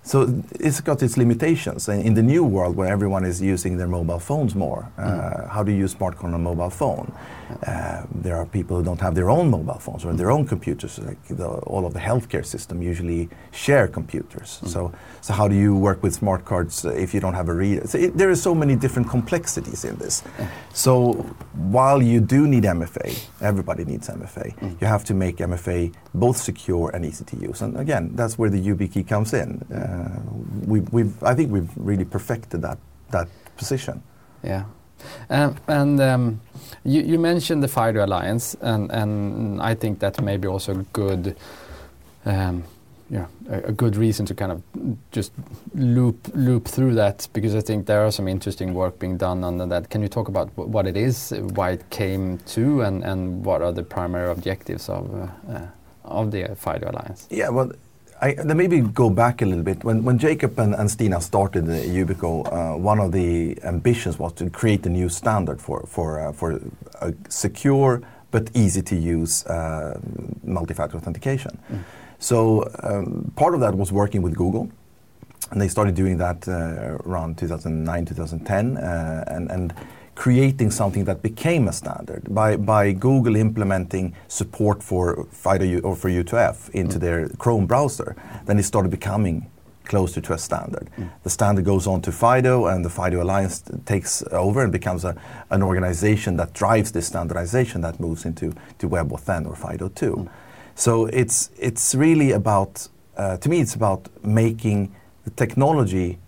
So 0.03 0.43
it's 0.59 0.81
got 0.81 1.03
its 1.03 1.17
limitations. 1.17 1.89
And 1.89 2.03
in 2.03 2.15
the 2.15 2.23
new 2.23 2.43
world 2.43 2.77
where 2.77 2.91
everyone 2.93 3.27
is 3.27 3.43
using 3.43 3.77
their 3.77 3.89
mobile 3.89 4.19
phones 4.19 4.55
more 4.55 4.91
uh, 4.99 5.49
how 5.49 5.63
do 5.63 5.71
you 5.73 5.85
use 5.85 5.93
smart 5.93 6.17
card 6.17 6.35
on 6.35 6.41
a 6.41 6.43
mobile 6.43 6.71
phone 6.71 7.13
uh, 7.67 8.05
there 8.15 8.37
are 8.37 8.47
people 8.47 8.77
who 8.77 8.85
don't 8.85 9.01
have 9.01 9.15
their 9.15 9.31
own 9.31 9.51
mobile 9.51 9.79
phones 9.79 10.05
or 10.05 10.13
their 10.13 10.31
own 10.31 10.47
computers 10.47 10.99
like 10.99 11.23
the, 11.29 11.47
all 11.47 11.87
of 11.87 11.93
the 11.93 12.01
healthcare 12.01 12.45
system 12.45 12.83
usually 12.83 13.29
share 13.53 13.89
computers 13.89 14.61
so 14.67 14.93
so 15.21 15.33
how 15.33 15.49
do 15.49 15.55
you 15.55 15.75
work 15.77 16.03
with 16.03 16.15
smart 16.15 16.45
cards 16.45 16.85
if 16.85 17.15
you 17.15 17.21
don't 17.21 17.35
have 17.35 17.49
a 17.49 17.55
reader 17.55 17.87
so 17.87 17.99
it, 17.99 18.17
there 18.17 18.31
are 18.31 18.37
so 18.37 18.55
many 18.55 18.77
different 18.77 19.09
complexities 19.09 19.85
in 19.85 19.97
this 19.97 20.23
so 20.73 21.13
while 21.55 22.03
you 22.03 22.21
do 22.21 22.47
need 22.47 22.65
MFA, 22.65 23.19
everybody 23.41 23.85
needs 23.85 24.09
MFA. 24.09 24.55
You 24.81 24.87
have 24.87 25.05
to 25.05 25.15
make 25.15 25.37
MFA 25.39 25.93
both 26.15 26.37
secure 26.37 26.91
and 26.95 27.05
easy 27.05 27.25
to 27.25 27.37
use. 27.37 27.63
And 27.63 27.77
again, 27.77 28.13
that's 28.15 28.39
where 28.39 28.51
the 28.51 28.61
YubiKey 28.61 29.07
comes 29.07 29.35
in. 29.35 29.61
Uh, 29.73 30.21
we, 30.67 30.81
we've, 30.81 31.21
I 31.23 31.35
think 31.35 31.51
we've 31.51 31.71
really 31.77 32.05
perfected 32.05 32.63
that 32.63 32.79
that 33.11 33.29
position. 33.57 34.03
Yeah. 34.43 34.65
And 35.29 36.01
um, 36.01 36.41
you, 36.85 37.03
you 37.03 37.19
mentioned 37.19 37.63
the 37.63 37.69
FIDO 37.69 38.05
Alliance, 38.05 38.57
and, 38.61 39.61
I 39.61 39.75
think 39.75 39.99
that 40.01 40.21
may 40.23 40.37
be 40.37 40.49
also 40.49 40.73
a 40.73 40.83
good, 40.93 41.37
um, 42.25 42.65
yeah, 43.11 43.27
a, 43.49 43.73
good 43.73 43.97
reason 43.97 44.27
to 44.27 44.35
kind 44.35 44.53
of 44.53 44.63
just 45.13 45.33
loop 45.75 46.29
loop 46.35 46.69
through 46.69 46.95
that 46.95 47.27
because 47.33 47.55
I 47.55 47.61
think 47.61 47.87
there 47.87 48.05
are 48.05 48.13
some 48.13 48.29
interesting 48.29 48.75
work 48.75 48.99
being 48.99 49.17
done 49.17 49.45
under 49.45 49.67
that. 49.67 49.91
Can 49.91 50.03
you 50.03 50.09
talk 50.09 50.29
about 50.29 50.49
wh- 50.51 50.69
what 50.69 50.87
it 50.87 50.97
is, 50.97 51.33
why 51.55 51.71
it 51.71 51.91
came 51.91 52.39
to, 52.39 52.83
and, 52.83 53.45
what 53.45 53.63
are 53.63 53.73
the 53.73 53.83
primary 53.83 54.31
objectives 54.31 54.89
of 54.89 55.15
uh, 55.15 55.53
uh, 55.53 55.67
of 56.05 56.31
the 56.31 56.55
FIDO 56.55 56.91
Alliance? 56.91 57.27
Yeah, 57.31 57.49
well, 57.49 57.73
I, 58.21 58.35
then 58.35 58.57
maybe 58.57 58.81
go 58.81 59.11
back 59.11 59.43
a 59.43 59.47
little 59.47 59.63
bit. 59.63 59.85
When, 59.85 60.03
when 60.03 60.19
Jakob 60.19 60.59
and, 60.59 60.75
and 60.75 60.91
Stina 60.91 61.21
started 61.21 61.67
the 61.67 61.75
Yubico, 61.75 62.47
uh, 62.53 62.77
one 62.77 62.99
of 62.99 63.13
the 63.13 63.57
ambitions 63.63 64.19
was 64.19 64.33
to 64.35 64.51
create 64.51 64.85
a 64.87 64.89
new 64.89 65.09
standard 65.09 65.61
for, 65.61 65.87
for, 65.87 66.21
uh, 66.21 66.33
for 66.33 66.61
a 67.01 67.15
secure 67.29 68.03
but 68.31 68.51
easy 68.55 68.83
to 68.83 68.97
use 68.97 69.47
uh, 69.47 69.99
multi-factor 70.43 70.97
authentication. 70.97 71.59
So 72.19 72.69
um, 72.83 73.33
part 73.37 73.55
of 73.55 73.61
that 73.61 73.75
was 73.75 73.93
working 73.93 74.23
with 74.23 74.37
Google. 74.37 74.71
And 75.51 75.61
they 75.61 75.69
started 75.69 75.95
doing 75.95 76.19
that 76.19 76.47
uh, 76.47 76.99
around 77.09 77.39
2009, 77.39 78.05
2010, 78.05 78.77
uh, 78.77 79.25
and, 79.29 79.51
and 79.51 79.75
creating 80.19 80.69
something 80.69 81.05
that 81.05 81.23
became 81.23 81.69
a 81.69 81.73
standard 81.73 82.23
by, 82.35 82.57
by 82.57 82.91
Google 82.91 83.37
implementing 83.37 84.13
support 84.27 84.83
for 84.83 85.29
FIDO 85.31 85.79
or 85.83 85.95
for 85.95 86.11
U2F 86.11 86.71
into 86.71 86.99
mm. 86.99 87.01
their 87.01 87.29
Chrome 87.39 87.67
browser. 87.67 88.17
Then 88.45 88.59
it 88.59 88.65
started 88.65 88.91
becoming 88.91 89.49
closer 89.85 90.21
to 90.21 90.33
a 90.33 90.39
standard. 90.39 90.91
Mm. 90.99 91.09
The 91.23 91.31
standard 91.31 91.65
goes 91.65 91.87
on 91.87 92.03
to 92.03 92.11
FIDO, 92.11 92.67
and 92.67 92.85
the 92.85 92.91
FIDO 92.91 93.23
Alliance 93.23 93.63
takes 93.87 94.25
over 94.33 94.65
and 94.65 94.73
becomes 94.73 95.05
a, 95.05 95.15
an 95.51 95.63
organization 95.63 96.37
that 96.39 96.53
drives 96.53 96.91
this 96.91 97.07
standardization 97.07 97.81
that 97.83 98.01
moves 98.01 98.25
into 98.25 98.53
to 98.81 98.89
WebAuthn 98.89 99.47
or 99.47 99.55
FIDO 99.55 99.89
2. 99.89 100.17
Mm. 100.17 100.29
So 100.75 101.07
it's, 101.07 101.53
it's 101.57 101.95
really 101.95 102.33
about, 102.33 102.89
uh, 103.17 103.37
to 103.37 103.49
me, 103.49 103.61
it's 103.61 103.77
about 103.77 104.09
making 104.25 104.93
the 105.25 105.31
technology 105.31 106.19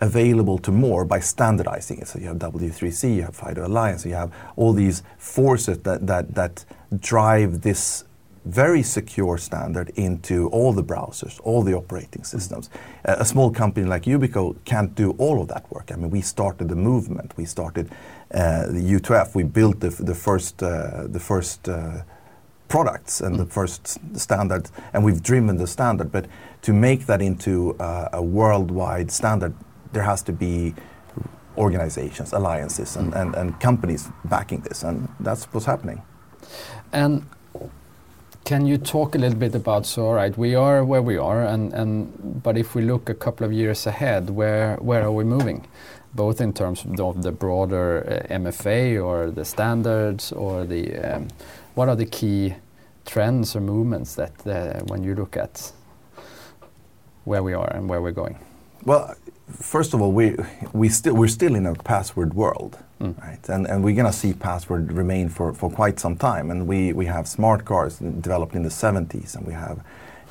available 0.00 0.58
to 0.58 0.70
more 0.70 1.04
by 1.04 1.20
standardizing 1.20 1.98
it. 1.98 2.08
So 2.08 2.18
you 2.18 2.26
have 2.26 2.38
W3C, 2.38 3.16
you 3.16 3.22
have 3.22 3.36
FIDO 3.36 3.66
Alliance, 3.66 4.04
you 4.04 4.14
have 4.14 4.32
all 4.56 4.72
these 4.72 5.02
forces 5.18 5.78
that, 5.80 6.06
that, 6.06 6.34
that 6.34 6.64
drive 7.00 7.62
this 7.62 8.04
very 8.44 8.82
secure 8.82 9.36
standard 9.38 9.90
into 9.96 10.48
all 10.50 10.72
the 10.72 10.82
browsers, 10.82 11.40
all 11.42 11.62
the 11.62 11.74
operating 11.74 12.22
systems. 12.22 12.70
A, 13.04 13.16
a 13.20 13.24
small 13.24 13.50
company 13.50 13.86
like 13.86 14.04
Yubico 14.04 14.56
can't 14.64 14.94
do 14.94 15.10
all 15.18 15.42
of 15.42 15.48
that 15.48 15.70
work. 15.70 15.90
I 15.92 15.96
mean, 15.96 16.10
we 16.10 16.20
started 16.20 16.68
the 16.68 16.76
movement. 16.76 17.36
We 17.36 17.44
started 17.44 17.90
uh, 18.32 18.66
the 18.66 18.80
U2F. 18.80 19.34
We 19.34 19.42
built 19.42 19.80
the, 19.80 19.90
the 19.90 20.14
first, 20.14 20.62
uh, 20.62 21.06
the 21.08 21.18
first 21.18 21.68
uh, 21.68 22.02
products 22.68 23.20
and 23.20 23.36
the 23.36 23.46
first 23.46 23.98
standard, 24.18 24.70
and 24.92 25.04
we've 25.04 25.22
driven 25.22 25.56
the 25.56 25.66
standard. 25.66 26.12
But 26.12 26.26
to 26.62 26.72
make 26.72 27.06
that 27.06 27.20
into 27.20 27.76
uh, 27.78 28.10
a 28.12 28.22
worldwide 28.22 29.10
standard, 29.10 29.54
there 29.92 30.02
has 30.02 30.22
to 30.22 30.32
be 30.32 30.74
organizations, 31.56 32.32
alliances, 32.32 32.96
and, 32.96 33.14
and, 33.14 33.34
and 33.34 33.58
companies 33.60 34.08
backing 34.24 34.60
this, 34.60 34.82
and 34.82 35.08
that's 35.20 35.44
what's 35.46 35.66
happening. 35.66 36.02
And 36.92 37.26
can 38.44 38.66
you 38.66 38.78
talk 38.78 39.14
a 39.14 39.18
little 39.18 39.38
bit 39.38 39.54
about, 39.54 39.86
so 39.86 40.06
all 40.06 40.14
right, 40.14 40.36
we 40.36 40.54
are 40.54 40.84
where 40.84 41.02
we 41.02 41.16
are, 41.16 41.42
and, 41.42 41.72
and 41.72 42.42
but 42.42 42.56
if 42.56 42.74
we 42.74 42.82
look 42.82 43.08
a 43.08 43.14
couple 43.14 43.44
of 43.46 43.52
years 43.52 43.86
ahead, 43.86 44.30
where, 44.30 44.76
where 44.76 45.02
are 45.02 45.12
we 45.12 45.24
moving? 45.24 45.66
Both 46.14 46.40
in 46.40 46.52
terms 46.52 46.84
of 46.98 47.22
the 47.22 47.32
broader 47.32 48.24
uh, 48.30 48.34
MFA 48.34 49.04
or 49.04 49.30
the 49.30 49.44
standards 49.44 50.32
or 50.32 50.64
the, 50.64 50.96
um, 50.96 51.28
what 51.74 51.88
are 51.88 51.96
the 51.96 52.06
key 52.06 52.54
trends 53.04 53.56
or 53.56 53.60
movements 53.60 54.14
that 54.14 54.46
uh, 54.46 54.80
when 54.84 55.02
you 55.02 55.14
look 55.14 55.36
at 55.36 55.72
where 57.24 57.42
we 57.42 57.52
are 57.52 57.70
and 57.74 57.88
where 57.88 58.00
we're 58.00 58.12
going? 58.12 58.38
Well, 58.84 59.14
first 59.48 59.94
of 59.94 60.00
all, 60.02 60.12
we, 60.12 60.36
we 60.72 60.88
still, 60.88 61.14
we're 61.14 61.28
still 61.28 61.54
in 61.54 61.66
a 61.66 61.74
password 61.74 62.34
world. 62.34 62.78
Mm. 63.00 63.20
Right? 63.22 63.48
And, 63.48 63.66
and 63.66 63.84
we're 63.84 63.94
going 63.94 64.10
to 64.10 64.18
see 64.18 64.32
password 64.32 64.92
remain 64.92 65.28
for, 65.28 65.52
for 65.52 65.70
quite 65.70 66.00
some 66.00 66.16
time. 66.16 66.50
And 66.50 66.66
we, 66.66 66.92
we 66.92 67.06
have 67.06 67.28
smart 67.28 67.64
cards 67.64 67.98
developed 67.98 68.54
in 68.54 68.62
the 68.62 68.70
70s, 68.70 69.36
and 69.36 69.46
we 69.46 69.52
have 69.52 69.84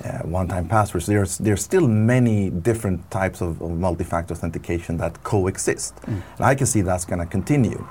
uh, 0.03 0.19
one-time 0.19 0.67
passwords. 0.67 1.05
There's, 1.05 1.37
there's 1.37 1.63
still 1.63 1.87
many 1.87 2.49
different 2.49 3.09
types 3.11 3.41
of, 3.41 3.61
of 3.61 3.71
multi-factor 3.71 4.33
authentication 4.33 4.97
that 4.97 5.23
coexist. 5.23 5.95
Mm. 5.97 6.21
And 6.37 6.45
I 6.45 6.55
can 6.55 6.65
see 6.65 6.81
that's 6.81 7.05
going 7.05 7.19
to 7.19 7.25
continue. 7.25 7.87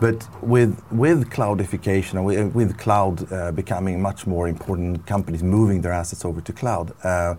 But 0.00 0.26
with, 0.42 0.82
with 0.90 1.30
cloudification 1.30 2.14
and 2.14 2.24
with, 2.24 2.54
with 2.54 2.78
cloud 2.78 3.30
uh, 3.32 3.52
becoming 3.52 4.00
much 4.00 4.26
more 4.26 4.48
important, 4.48 5.06
companies 5.06 5.42
moving 5.42 5.80
their 5.80 5.92
assets 5.92 6.24
over 6.24 6.40
to 6.40 6.52
cloud, 6.52 6.92
uh, 7.04 7.36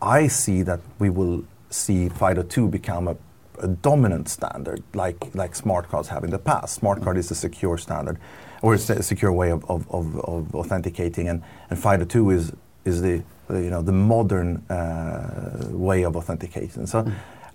I 0.00 0.28
see 0.28 0.62
that 0.62 0.80
we 0.98 1.10
will 1.10 1.44
see 1.70 2.08
FIDO2 2.08 2.70
become 2.70 3.08
a 3.08 3.16
a 3.60 3.68
dominant 3.68 4.28
standard 4.28 4.82
like, 4.94 5.34
like 5.34 5.54
smart 5.54 5.88
cards 5.88 6.08
have 6.08 6.24
in 6.24 6.30
the 6.30 6.38
past. 6.38 6.74
Smart 6.74 7.02
card 7.02 7.16
is 7.16 7.30
a 7.30 7.34
secure 7.34 7.78
standard, 7.78 8.18
or 8.62 8.74
a 8.74 8.78
secure 8.78 9.32
way 9.32 9.50
of, 9.50 9.68
of, 9.70 9.88
of, 9.90 10.18
of 10.20 10.54
authenticating, 10.54 11.28
and, 11.28 11.42
and 11.70 11.78
FIDO2 11.78 12.34
is, 12.34 12.52
is 12.84 13.02
the, 13.02 13.22
you 13.50 13.70
know, 13.70 13.82
the 13.82 13.92
modern 13.92 14.58
uh, 14.70 15.68
way 15.70 16.04
of 16.04 16.16
authentication. 16.16 16.86
So 16.86 17.02
mm. 17.02 17.12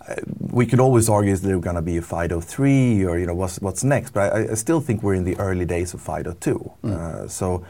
uh, 0.08 0.16
we 0.40 0.66
could 0.66 0.80
always 0.80 1.10
argue 1.10 1.32
is 1.32 1.42
there 1.42 1.60
going 1.60 1.76
to 1.76 1.82
be 1.82 1.98
a 1.98 2.02
FIDO3 2.02 3.06
or 3.06 3.18
you 3.18 3.26
know, 3.26 3.36
what's, 3.36 3.60
what's 3.60 3.84
next, 3.84 4.12
but 4.12 4.34
I, 4.34 4.52
I 4.52 4.54
still 4.54 4.82
think 4.82 5.04
we're 5.04 5.16
in 5.16 5.24
the 5.24 5.38
early 5.38 5.66
days 5.66 5.94
of 5.94 6.02
FIDO2. 6.02 6.78
Mm. 6.84 6.92
Uh, 6.92 7.28
so 7.28 7.66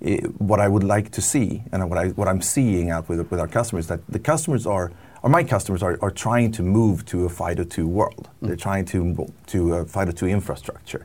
it, 0.00 0.40
what 0.40 0.60
I 0.60 0.68
would 0.68 0.84
like 0.84 1.10
to 1.12 1.20
see, 1.20 1.62
and 1.72 1.88
what, 1.90 1.98
I, 1.98 2.08
what 2.10 2.28
I'm 2.28 2.40
seeing 2.40 2.90
out 2.90 3.08
with, 3.08 3.30
with 3.30 3.40
our 3.40 3.48
customers, 3.48 3.86
that 3.88 4.00
the 4.08 4.18
customers 4.18 4.66
are 4.66 4.92
or 5.22 5.30
my 5.30 5.44
customers 5.44 5.82
are, 5.82 5.98
are 6.02 6.10
trying 6.10 6.50
to 6.52 6.62
move 6.62 7.04
to 7.06 7.26
a 7.26 7.28
FIDO2 7.28 7.84
world. 7.84 8.28
Mm. 8.42 8.48
They're 8.48 8.56
trying 8.56 8.84
to 8.86 9.32
to 9.48 9.74
a 9.74 9.84
FIDO2 9.84 10.30
infrastructure 10.30 11.04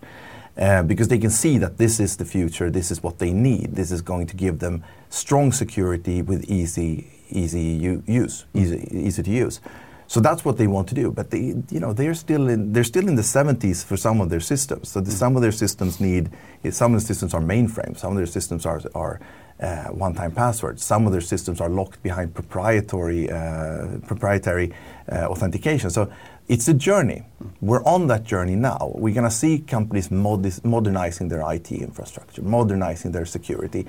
uh, 0.57 0.83
because 0.83 1.07
they 1.07 1.17
can 1.17 1.29
see 1.29 1.57
that 1.57 1.77
this 1.77 1.99
is 1.99 2.17
the 2.17 2.25
future. 2.25 2.69
This 2.69 2.91
is 2.91 3.03
what 3.03 3.19
they 3.19 3.33
need. 3.33 3.75
This 3.75 3.91
is 3.91 4.01
going 4.01 4.27
to 4.27 4.35
give 4.35 4.59
them 4.59 4.83
strong 5.09 5.51
security 5.51 6.21
with 6.21 6.49
easy 6.49 7.11
easy 7.29 7.61
use, 7.61 8.45
mm. 8.53 8.61
easy 8.61 8.87
easy 8.91 9.23
to 9.23 9.31
use. 9.31 9.59
So 10.07 10.19
that's 10.19 10.45
what 10.45 10.57
they 10.57 10.67
want 10.67 10.87
to 10.89 10.95
do. 10.95 11.11
But 11.11 11.31
they, 11.31 11.55
you 11.71 11.79
know, 11.79 11.91
they're 11.91 12.13
still 12.13 12.47
in 12.47 12.73
they're 12.73 12.83
still 12.83 13.07
in 13.07 13.15
the 13.15 13.23
70s 13.23 13.83
for 13.83 13.97
some 13.97 14.21
of 14.21 14.29
their 14.29 14.39
systems. 14.39 14.89
So 14.89 15.01
the, 15.01 15.11
mm. 15.11 15.15
some 15.15 15.35
of 15.35 15.41
their 15.41 15.51
systems 15.51 15.99
need 15.99 16.29
some 16.69 16.93
of 16.93 17.01
the 17.01 17.05
systems 17.05 17.33
are 17.33 17.41
mainframes. 17.41 17.99
Some 17.99 18.11
of 18.11 18.17
their 18.17 18.25
systems 18.25 18.65
are 18.65 18.81
are 18.93 19.19
uh, 19.59 19.85
one-time 19.85 20.31
passwords. 20.31 20.83
Some 20.83 21.05
of 21.05 21.11
their 21.11 21.21
systems 21.21 21.61
are 21.61 21.69
locked 21.69 22.03
behind 22.03 22.33
proprietary 22.33 23.29
uh, 23.31 23.99
proprietary 24.05 24.73
uh, 25.11 25.27
authentication. 25.27 25.89
So 25.89 26.11
it's 26.47 26.67
a 26.67 26.73
journey. 26.73 27.23
We're 27.61 27.83
on 27.85 28.07
that 28.07 28.23
journey 28.23 28.55
now. 28.55 28.91
We're 28.95 29.13
going 29.13 29.29
to 29.29 29.35
see 29.35 29.59
companies 29.59 30.11
modernizing 30.11 31.29
their 31.29 31.41
IT 31.53 31.71
infrastructure, 31.71 32.41
modernizing 32.41 33.11
their 33.11 33.25
security. 33.25 33.87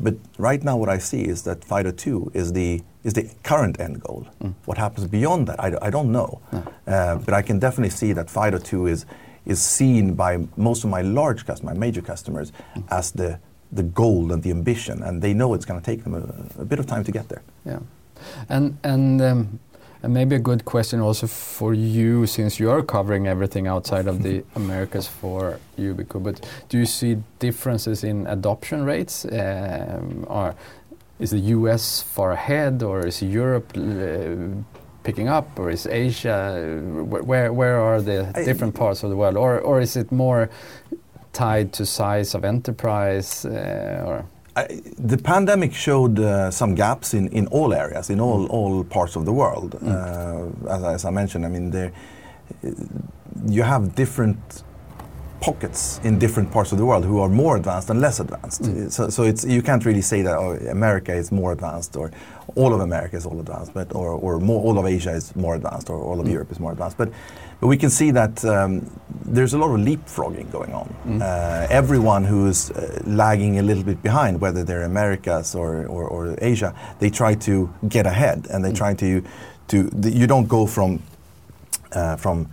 But 0.00 0.14
right 0.38 0.62
now, 0.64 0.76
what 0.76 0.88
I 0.88 0.98
see 0.98 1.22
is 1.22 1.42
that 1.42 1.60
FIDO2 1.60 2.34
is 2.34 2.52
the 2.52 2.82
is 3.04 3.12
the 3.14 3.28
current 3.42 3.80
end 3.80 4.00
goal. 4.00 4.26
Mm. 4.42 4.54
What 4.64 4.78
happens 4.78 5.06
beyond 5.06 5.48
that, 5.48 5.60
I, 5.60 5.76
I 5.82 5.90
don't 5.90 6.10
know. 6.10 6.40
No. 6.52 6.72
Uh, 6.86 7.16
but 7.16 7.34
I 7.34 7.42
can 7.42 7.58
definitely 7.58 7.90
see 7.90 8.12
that 8.12 8.28
FIDO2 8.28 8.90
is 8.90 9.06
is 9.44 9.60
seen 9.60 10.14
by 10.14 10.38
most 10.56 10.84
of 10.84 10.90
my 10.90 11.02
large 11.02 11.44
customers, 11.44 11.74
my 11.74 11.78
major 11.78 12.00
customers, 12.00 12.52
mm. 12.74 12.84
as 12.90 13.10
the 13.10 13.38
the 13.72 13.82
goal 13.82 14.32
and 14.32 14.42
the 14.42 14.50
ambition, 14.50 15.02
and 15.02 15.22
they 15.22 15.32
know 15.32 15.54
it's 15.54 15.64
going 15.64 15.80
to 15.80 15.84
take 15.84 16.04
them 16.04 16.14
a, 16.14 16.60
a, 16.60 16.64
bit 16.64 16.78
of 16.78 16.86
time 16.86 17.04
to 17.04 17.12
get 17.12 17.28
there. 17.28 17.42
Yeah, 17.64 17.80
and 18.48 18.78
and. 18.84 19.20
Um, 19.20 19.60
and 20.04 20.12
maybe 20.12 20.34
a 20.34 20.40
good 20.40 20.64
question 20.64 20.98
also 21.00 21.28
for 21.28 21.74
you, 21.74 22.26
since 22.26 22.58
you 22.58 22.70
are 22.70 22.82
covering 22.82 23.28
everything 23.28 23.68
outside 23.68 24.08
of 24.08 24.22
the 24.22 24.42
Americas 24.56 25.06
for 25.06 25.60
Yubico. 25.78 26.20
But 26.20 26.44
do 26.68 26.78
you 26.78 26.86
see 26.86 27.22
differences 27.38 28.02
in 28.02 28.26
adoption 28.26 28.84
rates? 28.84 29.24
Um, 29.24 30.26
or 30.28 30.56
is 31.20 31.30
the 31.30 31.38
US 31.38 32.02
far 32.02 32.32
ahead, 32.32 32.82
or 32.82 33.06
is 33.06 33.22
Europe 33.22 33.72
uh, 33.76 34.34
picking 35.04 35.28
up, 35.28 35.56
or 35.56 35.70
is 35.70 35.86
Asia? 35.86 36.82
Where 37.04 37.52
where 37.52 37.80
are 37.80 38.02
the 38.02 38.32
different 38.44 38.74
parts 38.74 39.04
of 39.04 39.10
the 39.10 39.16
world, 39.16 39.36
or 39.36 39.60
or 39.60 39.80
is 39.80 39.96
it 39.96 40.10
more 40.10 40.50
tied 41.32 41.72
to 41.74 41.86
size 41.86 42.34
of 42.34 42.44
enterprise 42.44 43.44
uh, 43.44 44.04
or? 44.06 44.24
I, 44.54 44.82
the 44.98 45.16
pandemic 45.16 45.72
showed 45.72 46.18
uh, 46.20 46.50
some 46.50 46.74
gaps 46.74 47.14
in, 47.14 47.28
in 47.28 47.46
all 47.46 47.72
areas, 47.72 48.10
in 48.10 48.20
all, 48.20 48.46
mm. 48.46 48.50
all 48.50 48.84
parts 48.84 49.16
of 49.16 49.24
the 49.24 49.32
world. 49.32 49.78
Mm. 49.80 49.88
Uh, 49.88 50.68
as, 50.68 50.84
as, 50.84 51.04
I 51.06 51.10
mentioned, 51.10 51.46
I 51.46 51.48
mean, 51.48 51.70
there, 51.70 51.92
you 53.46 53.62
have 53.62 53.94
different 53.94 54.62
pockets 55.42 56.00
in 56.04 56.18
different 56.18 56.50
parts 56.50 56.72
of 56.72 56.78
the 56.78 56.86
world 56.86 57.04
who 57.04 57.18
are 57.20 57.28
more 57.28 57.56
advanced 57.56 57.90
and 57.90 58.00
less 58.00 58.20
advanced. 58.20 58.62
Mm. 58.62 58.90
So, 58.90 59.10
so 59.10 59.24
it's, 59.24 59.44
you 59.44 59.62
can't 59.68 59.84
really 59.84 60.00
say 60.00 60.22
that 60.22 60.36
oh, 60.38 60.52
America 60.70 61.12
is 61.12 61.32
more 61.32 61.50
advanced 61.52 61.96
or 61.96 62.12
all 62.54 62.72
of 62.72 62.80
America 62.80 63.16
is 63.16 63.26
all 63.26 63.38
advanced, 63.40 63.74
but, 63.74 63.94
or, 63.94 64.10
or 64.10 64.38
more, 64.38 64.60
all 64.62 64.78
of 64.78 64.86
Asia 64.86 65.12
is 65.12 65.34
more 65.34 65.54
advanced 65.56 65.90
or 65.90 65.98
all 65.98 66.20
of 66.20 66.26
mm. 66.26 66.32
Europe 66.32 66.52
is 66.52 66.60
more 66.60 66.72
advanced. 66.72 66.96
But 66.96 67.10
but 67.62 67.68
we 67.68 67.76
can 67.76 67.90
see 67.90 68.10
that 68.10 68.44
um, 68.44 68.90
there's 69.24 69.54
a 69.54 69.58
lot 69.58 69.70
of 69.72 69.78
leapfrogging 69.86 70.50
going 70.50 70.74
on. 70.74 70.92
Mm. 71.06 71.22
Uh, 71.22 71.68
everyone 71.70 72.24
who's 72.24 72.72
uh, 72.72 73.00
lagging 73.06 73.60
a 73.60 73.62
little 73.62 73.84
bit 73.84 74.02
behind, 74.02 74.40
whether 74.40 74.64
they're 74.64 74.82
Americas 74.82 75.54
or, 75.54 75.86
or, 75.86 76.02
or 76.08 76.34
Asia, 76.38 76.74
they 76.98 77.08
try 77.08 77.36
to 77.36 77.72
get 77.88 78.04
ahead 78.04 78.48
and 78.50 78.64
they 78.64 78.72
mm. 78.72 78.76
try 78.76 78.94
to, 78.94 79.22
to 79.68 79.84
the, 79.90 80.10
you 80.10 80.26
don't 80.26 80.48
go 80.48 80.66
from, 80.66 81.00
uh, 81.92 82.16
from 82.16 82.48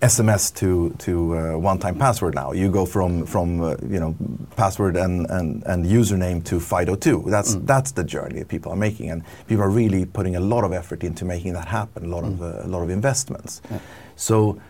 SMS 0.00 0.54
to, 0.56 0.90
to 0.98 1.36
uh, 1.36 1.58
one-time 1.58 1.98
password 1.98 2.34
now. 2.34 2.52
You 2.52 2.70
go 2.70 2.84
from, 2.84 3.24
from 3.24 3.62
uh, 3.62 3.76
you 3.82 3.98
know, 3.98 4.14
password 4.54 4.96
and, 4.96 5.26
and, 5.30 5.62
and 5.64 5.86
username 5.86 6.44
to 6.44 6.56
FIDO2. 6.56 7.30
That's, 7.30 7.56
mm. 7.56 7.66
that's 7.66 7.92
the 7.92 8.04
journey 8.04 8.40
that 8.40 8.48
people 8.48 8.72
are 8.72 8.76
making. 8.76 9.10
And 9.10 9.22
people 9.46 9.64
are 9.64 9.70
really 9.70 10.04
putting 10.04 10.36
a 10.36 10.40
lot 10.40 10.64
of 10.64 10.72
effort 10.72 11.02
into 11.02 11.24
making 11.24 11.54
that 11.54 11.68
happen, 11.68 12.04
a 12.04 12.08
lot, 12.08 12.24
mm. 12.24 12.34
of, 12.34 12.42
uh, 12.42 12.66
a 12.66 12.68
lot 12.68 12.82
of 12.82 12.90
investments. 12.90 13.62
Yeah. 13.70 13.78
So 14.16 14.60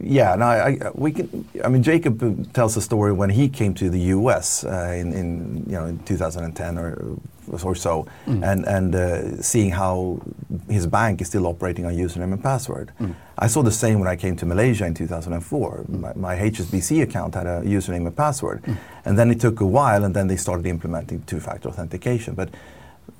yeah, 0.00 0.32
and 0.34 0.44
I, 0.44 0.56
I, 0.56 0.90
we 0.94 1.12
can. 1.12 1.48
I 1.64 1.68
mean, 1.68 1.82
Jakob 1.82 2.52
tells 2.52 2.76
a 2.76 2.80
story 2.80 3.12
when 3.12 3.30
he 3.30 3.48
came 3.48 3.74
to 3.74 3.90
the 3.90 4.00
U.S. 4.00 4.64
Uh, 4.64 4.94
in, 4.96 5.12
in, 5.12 5.64
you 5.66 5.72
know 5.72 5.86
in 5.86 5.98
2010 6.04 6.78
or 6.78 7.18
or 7.64 7.74
so, 7.74 8.06
mm. 8.26 8.42
and 8.42 8.64
and 8.66 8.94
uh, 8.94 9.42
seeing 9.42 9.70
how 9.70 10.20
his 10.68 10.86
bank 10.86 11.20
is 11.20 11.28
still 11.28 11.46
operating 11.46 11.86
on 11.86 11.94
username 11.94 12.32
and 12.32 12.42
password. 12.42 12.92
Mm. 13.00 13.14
I 13.38 13.46
saw 13.48 13.62
the 13.62 13.72
same 13.72 13.98
when 13.98 14.08
I 14.08 14.16
came 14.16 14.36
to 14.36 14.46
Malaysia 14.46 14.86
in 14.86 14.94
2004. 14.94 15.84
Mm. 15.90 16.00
My, 16.00 16.12
my, 16.14 16.36
HSBC 16.36 17.02
account 17.02 17.34
had 17.34 17.46
a 17.46 17.62
username 17.62 18.06
and 18.06 18.16
password, 18.16 18.62
mm. 18.62 18.76
and 19.04 19.18
then 19.18 19.30
it 19.30 19.40
took 19.40 19.60
a 19.60 19.66
while, 19.66 20.04
and 20.04 20.14
then 20.14 20.26
they 20.26 20.36
started 20.36 20.66
implementing 20.66 21.22
two-factor 21.22 21.68
authentication, 21.68 22.34
but. 22.34 22.48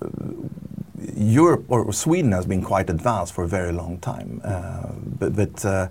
Uh, 0.02 0.08
Europe 1.14 1.64
or 1.68 1.92
Sweden 1.92 2.32
has 2.32 2.46
been 2.46 2.62
quite 2.62 2.90
advanced 2.90 3.34
for 3.34 3.44
a 3.44 3.48
very 3.48 3.70
long 3.70 3.98
time, 3.98 4.40
uh, 4.44 4.88
but, 5.18 5.36
but 5.36 5.64
uh, 5.64 5.88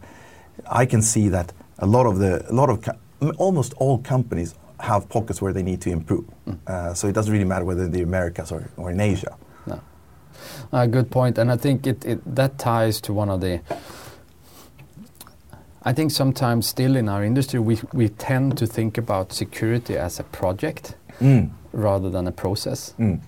I 0.69 0.85
can 0.85 1.01
see 1.01 1.29
that 1.29 1.53
a 1.79 1.85
lot 1.85 2.05
of 2.05 2.19
the, 2.19 2.45
a 2.49 2.53
lot 2.53 2.69
of, 2.69 2.83
almost 3.37 3.73
all 3.77 3.99
companies 3.99 4.55
have 4.79 5.07
pockets 5.09 5.41
where 5.41 5.53
they 5.53 5.63
need 5.63 5.81
to 5.81 5.89
improve. 5.89 6.25
Mm. 6.47 6.57
Uh, 6.67 6.93
so 6.93 7.07
it 7.07 7.13
doesn't 7.13 7.31
really 7.31 7.45
matter 7.45 7.65
whether 7.65 7.83
in 7.83 7.91
the 7.91 8.01
Americas 8.01 8.51
or, 8.51 8.69
or 8.77 8.91
in 8.91 8.99
Asia. 8.99 9.35
No. 9.65 9.79
A 10.71 10.87
good 10.87 11.09
point, 11.11 11.37
and 11.37 11.51
I 11.51 11.57
think 11.57 11.87
it, 11.87 12.05
it 12.05 12.35
that 12.35 12.57
ties 12.57 12.99
to 13.01 13.13
one 13.13 13.29
of 13.29 13.41
the. 13.41 13.61
I 15.87 15.93
think 15.93 16.11
sometimes 16.11 16.65
still 16.67 16.95
in 16.95 17.07
our 17.09 17.23
industry 17.23 17.59
we 17.59 17.77
we 17.93 18.09
tend 18.09 18.57
to 18.57 18.65
think 18.67 18.97
about 18.97 19.33
security 19.33 19.97
as 19.97 20.19
a 20.19 20.23
project 20.23 20.95
Mm. 21.21 21.49
rather 21.71 22.09
than 22.09 22.27
a 22.27 22.31
process, 22.31 22.93
Mm. 22.99 23.19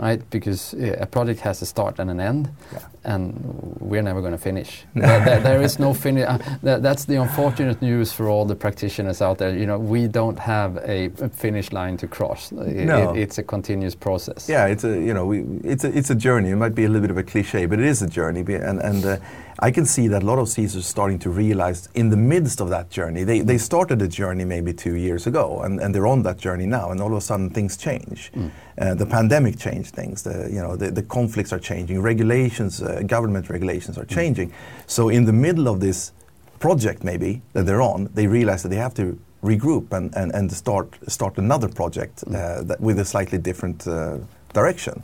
right? 0.00 0.20
Because 0.30 0.74
uh, 0.74 0.96
a 1.00 1.06
project 1.06 1.40
has 1.40 1.62
a 1.62 1.66
start 1.66 2.00
and 2.00 2.10
an 2.10 2.18
end, 2.20 2.48
Yeah. 2.72 2.80
And 3.04 3.76
we're 3.80 4.02
never 4.02 4.20
going 4.20 4.32
to 4.32 4.38
finish. 4.38 4.84
there, 4.94 5.40
there- 5.40 5.62
is 5.62 5.78
no 5.78 5.94
finish. 5.94 6.26
Uh, 6.26 6.38
that, 6.62 6.82
that's 6.82 7.04
the 7.04 7.16
unfortunate 7.16 7.80
news 7.82 8.12
for 8.12 8.28
all 8.28 8.44
the 8.44 8.54
practitioners 8.54 9.20
out 9.22 9.38
there. 9.38 9.56
You 9.56 9.66
know, 9.66 9.78
we 9.78 10.06
don't 10.08 10.38
have 10.38 10.76
a 10.78 11.08
finish 11.32 11.72
line 11.72 11.96
to 11.98 12.06
cross. 12.06 12.52
I- 12.52 12.84
No. 12.84 13.12
it- 13.14 13.18
it's 13.22 13.38
a 13.38 13.42
continuous 13.42 13.94
process. 13.94 14.48
Yeah, 14.48 14.66
it's 14.66 14.84
a 14.84 15.00
you 15.00 15.14
know 15.14 15.26
we, 15.26 15.44
it's 15.64 15.84
a 15.84 15.96
it's 15.98 16.10
a 16.10 16.14
journey. 16.14 16.50
It 16.50 16.56
might 16.56 16.74
be 16.74 16.84
a 16.84 16.88
little 16.88 17.00
bit 17.02 17.10
of 17.10 17.18
a 17.18 17.22
cliche, 17.22 17.66
but 17.66 17.78
it 17.78 17.86
is 17.86 18.02
a 18.02 18.08
journey. 18.08 18.40
And 18.54 18.80
and 18.80 19.04
uh, 19.04 19.16
I 19.62 19.70
can 19.70 19.84
see 19.86 20.08
that 20.08 20.22
a 20.22 20.26
lot 20.26 20.38
of 20.38 20.48
CISOs 20.48 20.78
are 20.78 20.82
starting 20.82 21.18
to 21.20 21.30
realize 21.30 21.88
in 21.94 22.08
the 22.10 22.16
midst 22.16 22.60
of 22.60 22.68
that 22.70 22.90
journey. 22.90 23.24
They 23.24 23.40
they 23.44 23.58
started 23.58 24.02
a 24.02 24.08
journey 24.08 24.44
maybe 24.44 24.72
two 24.72 24.94
years 24.96 25.26
ago, 25.26 25.60
and, 25.64 25.80
and 25.80 25.94
they're 25.94 26.06
on 26.06 26.22
that 26.22 26.38
journey 26.38 26.66
now. 26.66 26.90
And 26.90 27.00
all 27.00 27.10
of 27.12 27.16
a 27.18 27.20
sudden 27.20 27.50
things 27.50 27.76
change. 27.76 28.32
Uh, 28.78 28.94
the 28.94 29.04
pandemic 29.06 29.58
changed 29.58 29.94
things. 29.94 30.22
The 30.22 30.48
you 30.50 30.60
know 30.62 30.76
the, 30.76 30.90
the 30.90 31.02
conflicts 31.02 31.52
are 31.52 31.60
changing. 31.60 32.00
Regulations, 32.02 32.80
uh, 32.90 33.02
government 33.02 33.48
regulations 33.48 33.98
are 33.98 34.04
changing. 34.04 34.52
So 34.86 35.08
in 35.08 35.24
the 35.24 35.32
middle 35.32 35.68
of 35.68 35.80
this 35.80 36.12
project 36.58 37.04
maybe 37.04 37.42
that 37.52 37.66
they're 37.66 37.82
on, 37.82 38.10
they 38.14 38.26
realize 38.26 38.62
that 38.62 38.68
they 38.68 38.76
have 38.76 38.94
to 38.94 39.18
regroup 39.42 39.92
and, 39.92 40.14
and, 40.14 40.32
and 40.32 40.52
start 40.52 40.98
start 41.08 41.38
another 41.38 41.68
project 41.68 42.24
uh, 42.26 42.62
that 42.62 42.80
with 42.80 42.98
a 42.98 43.04
slightly 43.04 43.38
different 43.38 43.86
uh, 43.86 44.18
direction. 44.52 45.02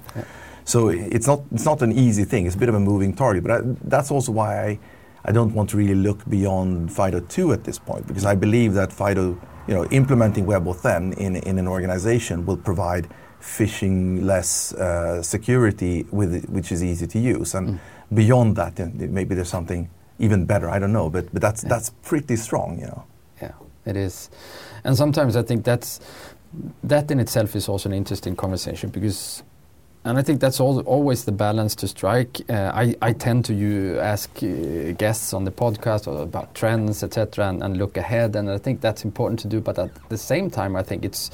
So 0.64 0.88
it's 0.88 1.27
not 1.27 1.40
it's 1.53 1.64
not 1.64 1.83
an 1.83 1.92
easy 1.92 2.25
thing. 2.25 2.46
It's 2.46 2.57
a 2.57 2.59
bit 2.59 2.68
of 2.68 2.75
a 2.75 2.81
moving 2.81 3.14
target. 3.14 3.42
But 3.44 3.53
I, 3.53 3.61
that's 3.85 4.11
also 4.11 4.33
why 4.33 4.66
I, 4.66 4.79
I 5.25 5.33
don't 5.33 5.55
want 5.55 5.70
to 5.70 5.77
really 5.77 5.94
look 5.94 6.29
beyond 6.29 6.92
FIDO 6.92 7.20
2 7.20 7.53
at 7.53 7.64
this 7.64 7.79
point 7.79 8.07
because 8.07 8.25
I 8.25 8.35
believe 8.35 8.75
that 8.75 8.92
FIDO, 8.92 9.38
you 9.68 9.75
know, 9.75 9.85
implementing 9.87 10.44
WebAuthn 10.44 11.16
in 11.16 11.37
in 11.37 11.59
an 11.59 11.68
organization 11.68 12.44
will 12.44 12.59
provide 12.59 13.09
phishing 13.46 14.24
less 14.24 14.74
uh, 14.74 15.22
security 15.22 16.04
with 16.11 16.35
it, 16.35 16.50
which 16.50 16.72
is 16.72 16.82
easy 16.82 17.06
to 17.06 17.18
use. 17.18 17.54
And 17.54 17.78
beyond 18.12 18.56
that, 18.56 18.78
maybe 18.96 19.35
there's 19.35 19.48
something 19.48 19.88
even 20.18 20.44
better. 20.44 20.68
I 20.68 20.78
don't 20.78 20.92
know, 20.92 21.09
but 21.09 21.32
but 21.32 21.40
that's 21.42 21.62
that's 21.62 21.90
pretty 22.02 22.37
strong, 22.37 22.78
you 22.78 22.87
know. 22.87 23.04
Yeah, 23.40 23.52
it 23.85 23.96
is. 23.96 24.30
And 24.85 24.96
sometimes 24.96 25.37
I 25.37 25.42
think 25.42 25.64
that's 25.64 26.00
that 26.82 27.11
in 27.11 27.20
itself 27.20 27.54
is 27.54 27.68
also 27.68 27.88
an 27.88 27.94
interesting 27.94 28.37
conversation 28.37 28.90
because 28.90 29.42
and 30.07 30.16
I 30.16 30.23
think 30.23 30.40
that's 30.40 30.61
always 30.61 31.25
the 31.25 31.33
balance 31.33 31.75
to 31.77 31.88
strike. 31.88 32.40
Uh, 32.49 32.71
I, 32.73 32.95
I 33.03 33.12
tend 33.12 33.45
to 33.47 33.55
you 33.55 33.99
ask 33.99 34.31
uh, 34.40 34.92
guests 34.92 35.35
on 35.35 35.45
the 35.45 35.51
podcast 35.51 36.07
about 36.07 36.55
trends, 36.55 37.03
etc., 37.03 37.49
and, 37.49 37.61
and 37.61 37.77
look 37.77 37.97
ahead, 37.97 38.37
and 38.37 38.49
I 38.49 38.59
think 38.59 38.81
that's 38.81 39.05
important 39.05 39.40
to 39.40 39.49
do. 39.49 39.61
But 39.61 39.81
at 39.81 40.09
the 40.09 40.16
same 40.16 40.49
time, 40.49 40.77
I 40.77 40.85
think 40.85 41.05
it's 41.05 41.33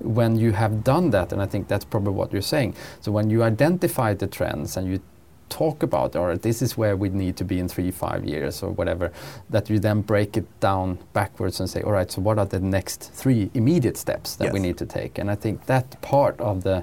when 0.00 0.36
you 0.36 0.52
have 0.52 0.82
done 0.82 1.10
that, 1.10 1.32
and 1.32 1.42
I 1.42 1.46
think 1.46 1.68
that's 1.68 1.84
probably 1.84 2.14
what 2.14 2.32
you're 2.32 2.40
saying. 2.40 2.76
So 3.02 3.12
when 3.12 3.28
you 3.28 3.42
identify 3.42 4.14
the 4.14 4.26
trends 4.26 4.78
and 4.78 4.88
you 4.88 5.02
talk 5.50 5.82
about, 5.82 6.16
or 6.16 6.34
this 6.38 6.62
is 6.62 6.78
where 6.78 6.96
we 6.96 7.10
need 7.10 7.36
to 7.36 7.44
be 7.44 7.58
in 7.58 7.68
three, 7.68 7.90
five 7.90 8.24
years, 8.24 8.62
or 8.62 8.70
whatever, 8.70 9.12
that 9.50 9.68
you 9.68 9.78
then 9.78 10.00
break 10.00 10.38
it 10.38 10.46
down 10.60 10.98
backwards 11.12 11.60
and 11.60 11.68
say, 11.68 11.82
all 11.82 11.92
right, 11.92 12.10
so 12.10 12.22
what 12.22 12.38
are 12.38 12.46
the 12.46 12.58
next 12.58 13.12
three 13.12 13.50
immediate 13.52 13.98
steps 13.98 14.36
that 14.36 14.50
we 14.50 14.60
need 14.60 14.78
to 14.78 14.86
take? 14.86 15.18
And 15.18 15.30
I 15.30 15.34
think 15.34 15.66
that 15.66 16.00
part 16.00 16.40
of 16.40 16.62
the 16.62 16.82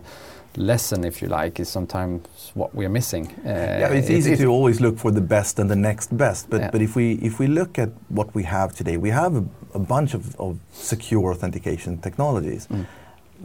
lesson, 0.57 1.03
if 1.03 1.21
you 1.21 1.27
like, 1.27 1.59
is 1.59 1.69
sometimes 1.69 2.51
what 2.53 2.73
we're 2.75 2.89
missing. 2.89 3.27
Uh, 3.45 3.49
Yeah, 3.49 3.93
it's 3.93 4.09
easy 4.09 4.35
to 4.35 4.45
always 4.47 4.79
look 4.81 4.97
for 4.97 5.11
the 5.11 5.21
best 5.21 5.59
and 5.59 5.69
the 5.69 5.75
next 5.75 6.15
best. 6.17 6.49
But, 6.49 6.61
Yeah. 6.61 6.71
but 6.71 6.81
if, 6.81 6.95
we, 6.95 7.13
if 7.21 7.39
we 7.39 7.47
look 7.47 7.79
at 7.79 7.89
what 8.09 8.33
we 8.35 8.43
have 8.43 8.73
today, 8.73 8.97
we 8.97 9.09
have 9.11 9.35
a, 9.35 9.43
a 9.73 9.79
bunch 9.79 10.13
of, 10.13 10.35
of 10.39 10.57
secure 10.73 11.31
authentication 11.31 11.97
technologies, 11.97 12.67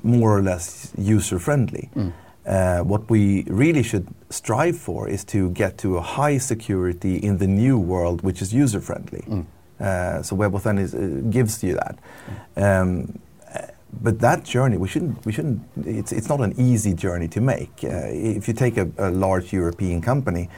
more 0.02 0.36
or 0.38 0.42
less 0.42 0.92
user 0.98 1.38
friendly. 1.38 1.88
Uh, 2.46 2.78
what 2.80 3.10
we 3.10 3.42
really 3.48 3.82
should 3.82 4.06
strive 4.30 4.76
for 4.78 5.08
is 5.08 5.24
to 5.24 5.50
get 5.50 5.78
to 5.78 5.96
a 5.96 6.00
high 6.00 6.38
security 6.38 7.16
in 7.16 7.38
the 7.38 7.46
new 7.46 7.78
world, 7.78 8.22
which 8.22 8.40
is 8.42 8.52
user 8.54 8.80
friendly. 8.80 9.24
Uh, 9.80 10.22
so 10.22 10.36
WebAuthn 10.36 10.78
is, 10.78 10.94
uh, 10.94 11.00
gives 11.30 11.62
you 11.62 11.74
that. 11.74 11.98
Um, 12.56 13.18
uh, 13.18 13.25
but 13.92 14.20
that 14.20 14.44
journey, 14.44 14.76
we 14.76 14.88
shouldn't, 14.88 15.24
we 15.24 15.32
shouldn't, 15.32 15.62
it's, 15.84 16.12
it's 16.12 16.28
not 16.28 16.40
an 16.40 16.54
easy 16.58 16.92
journey 16.92 17.28
to 17.28 17.40
make. 17.40 17.70
Uh, 17.82 18.08
if 18.10 18.48
you 18.48 18.54
take 18.54 18.76
a, 18.76 18.90
a 18.98 19.10
large 19.10 19.52
European 19.52 20.00
company, 20.00 20.48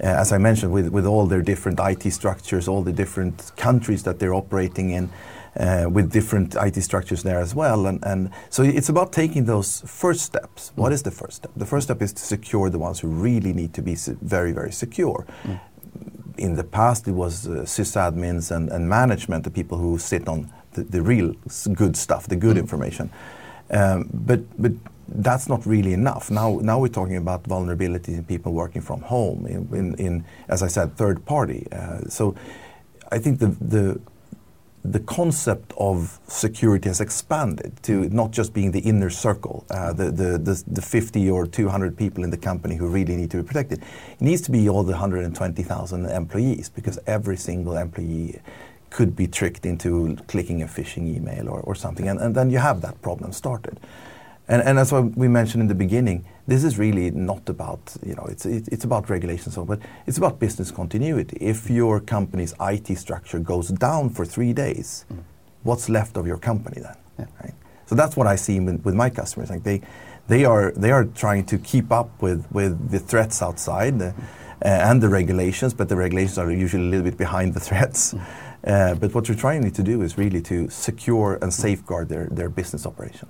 uh, 0.00 0.06
as 0.06 0.32
I 0.32 0.38
mentioned, 0.38 0.72
with, 0.72 0.88
with 0.88 1.06
all 1.06 1.26
their 1.26 1.42
different 1.42 1.80
IT 1.80 2.10
structures, 2.12 2.68
all 2.68 2.82
the 2.82 2.92
different 2.92 3.52
countries 3.56 4.04
that 4.04 4.18
they're 4.18 4.34
operating 4.34 4.90
in, 4.90 5.10
uh, 5.58 5.86
with 5.90 6.12
different 6.12 6.54
IT 6.54 6.80
structures 6.82 7.22
there 7.22 7.40
as 7.40 7.54
well. 7.54 7.86
And, 7.86 8.04
and 8.04 8.30
so 8.48 8.62
it's 8.62 8.88
about 8.88 9.12
taking 9.12 9.44
those 9.44 9.80
first 9.86 10.22
steps. 10.22 10.72
What 10.76 10.92
is 10.92 11.02
the 11.02 11.10
first 11.10 11.38
step? 11.38 11.50
The 11.56 11.66
first 11.66 11.88
step 11.88 12.00
is 12.00 12.12
to 12.12 12.22
secure 12.22 12.70
the 12.70 12.78
ones 12.78 13.00
who 13.00 13.08
really 13.08 13.52
need 13.52 13.74
to 13.74 13.82
be 13.82 13.96
very, 14.22 14.52
very 14.52 14.72
secure. 14.72 15.26
In 16.36 16.54
the 16.54 16.62
past, 16.62 17.08
it 17.08 17.12
was 17.12 17.48
uh, 17.48 17.64
sysadmins 17.64 18.54
and, 18.54 18.68
and 18.68 18.88
management, 18.88 19.42
the 19.42 19.50
people 19.50 19.78
who 19.78 19.98
sit 19.98 20.28
on 20.28 20.52
the, 20.78 20.84
the 20.84 21.02
real 21.02 21.34
good 21.74 21.96
stuff, 21.96 22.26
the 22.26 22.36
good 22.36 22.56
information. 22.56 23.10
Um, 23.70 24.08
but, 24.12 24.40
but 24.60 24.72
that's 25.08 25.48
not 25.48 25.66
really 25.66 25.92
enough. 25.92 26.30
Now, 26.30 26.58
now 26.62 26.78
we're 26.78 26.88
talking 26.88 27.16
about 27.16 27.44
vulnerabilities 27.44 28.18
in 28.18 28.24
people 28.24 28.52
working 28.52 28.82
from 28.82 29.00
home, 29.00 29.46
in, 29.46 29.68
in, 29.74 29.94
in 29.94 30.24
as 30.48 30.62
I 30.62 30.68
said, 30.68 30.96
third 30.96 31.24
party. 31.24 31.66
Uh, 31.72 32.00
so 32.08 32.34
I 33.10 33.18
think 33.18 33.38
the, 33.38 33.48
the, 33.60 34.00
the 34.84 35.00
concept 35.00 35.72
of 35.78 36.18
security 36.28 36.88
has 36.88 37.00
expanded 37.00 37.72
to 37.82 38.08
not 38.10 38.30
just 38.30 38.52
being 38.52 38.70
the 38.70 38.80
inner 38.80 39.10
circle, 39.10 39.64
uh, 39.70 39.92
the, 39.92 40.10
the, 40.10 40.38
the, 40.38 40.64
the 40.66 40.82
50 40.82 41.30
or 41.30 41.46
200 41.46 41.96
people 41.96 42.22
in 42.22 42.30
the 42.30 42.36
company 42.36 42.76
who 42.76 42.86
really 42.86 43.16
need 43.16 43.30
to 43.30 43.38
be 43.38 43.42
protected. 43.42 43.80
It 43.80 44.20
needs 44.20 44.42
to 44.42 44.50
be 44.50 44.68
all 44.68 44.82
the 44.82 44.92
120,000 44.92 46.06
employees 46.06 46.68
because 46.68 46.98
every 47.06 47.36
single 47.36 47.76
employee 47.76 48.40
could 48.90 49.14
be 49.14 49.26
tricked 49.26 49.66
into 49.66 50.16
clicking 50.26 50.62
a 50.62 50.66
phishing 50.66 51.14
email 51.14 51.48
or, 51.48 51.60
or 51.60 51.74
something. 51.74 52.08
And, 52.08 52.20
and 52.20 52.34
then 52.34 52.50
you 52.50 52.58
have 52.58 52.80
that 52.82 53.00
problem 53.02 53.32
started. 53.32 53.78
And, 54.48 54.62
and 54.62 54.78
that's 54.78 54.90
what 54.90 55.16
we 55.16 55.28
mentioned 55.28 55.60
in 55.60 55.68
the 55.68 55.74
beginning. 55.74 56.24
This 56.46 56.64
is 56.64 56.78
really 56.78 57.10
not 57.10 57.48
about, 57.48 57.94
you 58.04 58.14
know, 58.14 58.24
it's, 58.24 58.46
it, 58.46 58.66
it's 58.68 58.84
about 58.84 59.10
regulations, 59.10 59.54
so, 59.54 59.64
but 59.64 59.78
it's 60.06 60.16
about 60.16 60.38
business 60.38 60.70
continuity. 60.70 61.36
If 61.38 61.68
your 61.68 62.00
company's 62.00 62.54
IT 62.58 62.96
structure 62.96 63.38
goes 63.38 63.68
down 63.68 64.08
for 64.08 64.24
three 64.24 64.54
days, 64.54 65.04
what's 65.64 65.90
left 65.90 66.16
of 66.16 66.26
your 66.26 66.38
company 66.38 66.80
then? 66.80 67.28
Right? 67.42 67.54
So 67.84 67.94
that's 67.94 68.16
what 68.16 68.26
I 68.26 68.36
see 68.36 68.58
with, 68.58 68.82
with 68.84 68.94
my 68.94 69.10
customers. 69.10 69.50
Like 69.50 69.64
they, 69.64 69.82
they, 70.28 70.46
are, 70.46 70.72
they 70.72 70.92
are 70.92 71.04
trying 71.04 71.44
to 71.46 71.58
keep 71.58 71.92
up 71.92 72.22
with, 72.22 72.50
with 72.50 72.90
the 72.90 72.98
threats 72.98 73.42
outside 73.42 73.98
the, 73.98 74.14
uh, 74.64 74.68
and 74.68 75.02
the 75.02 75.08
regulations, 75.08 75.74
but 75.74 75.88
the 75.88 75.96
regulations 75.96 76.38
are 76.38 76.50
usually 76.50 76.86
a 76.86 76.90
little 76.90 77.04
bit 77.04 77.18
behind 77.18 77.54
the 77.54 77.60
threats. 77.60 78.14
Uh, 78.14 78.24
but 78.62 79.14
what 79.14 79.28
you're 79.28 79.36
trying 79.36 79.70
to 79.70 79.82
do 79.82 80.02
is 80.02 80.18
really 80.18 80.40
to 80.42 80.68
secure 80.68 81.38
and 81.42 81.52
safeguard 81.52 82.08
their, 82.08 82.26
their 82.26 82.48
business 82.48 82.86
operation. 82.86 83.28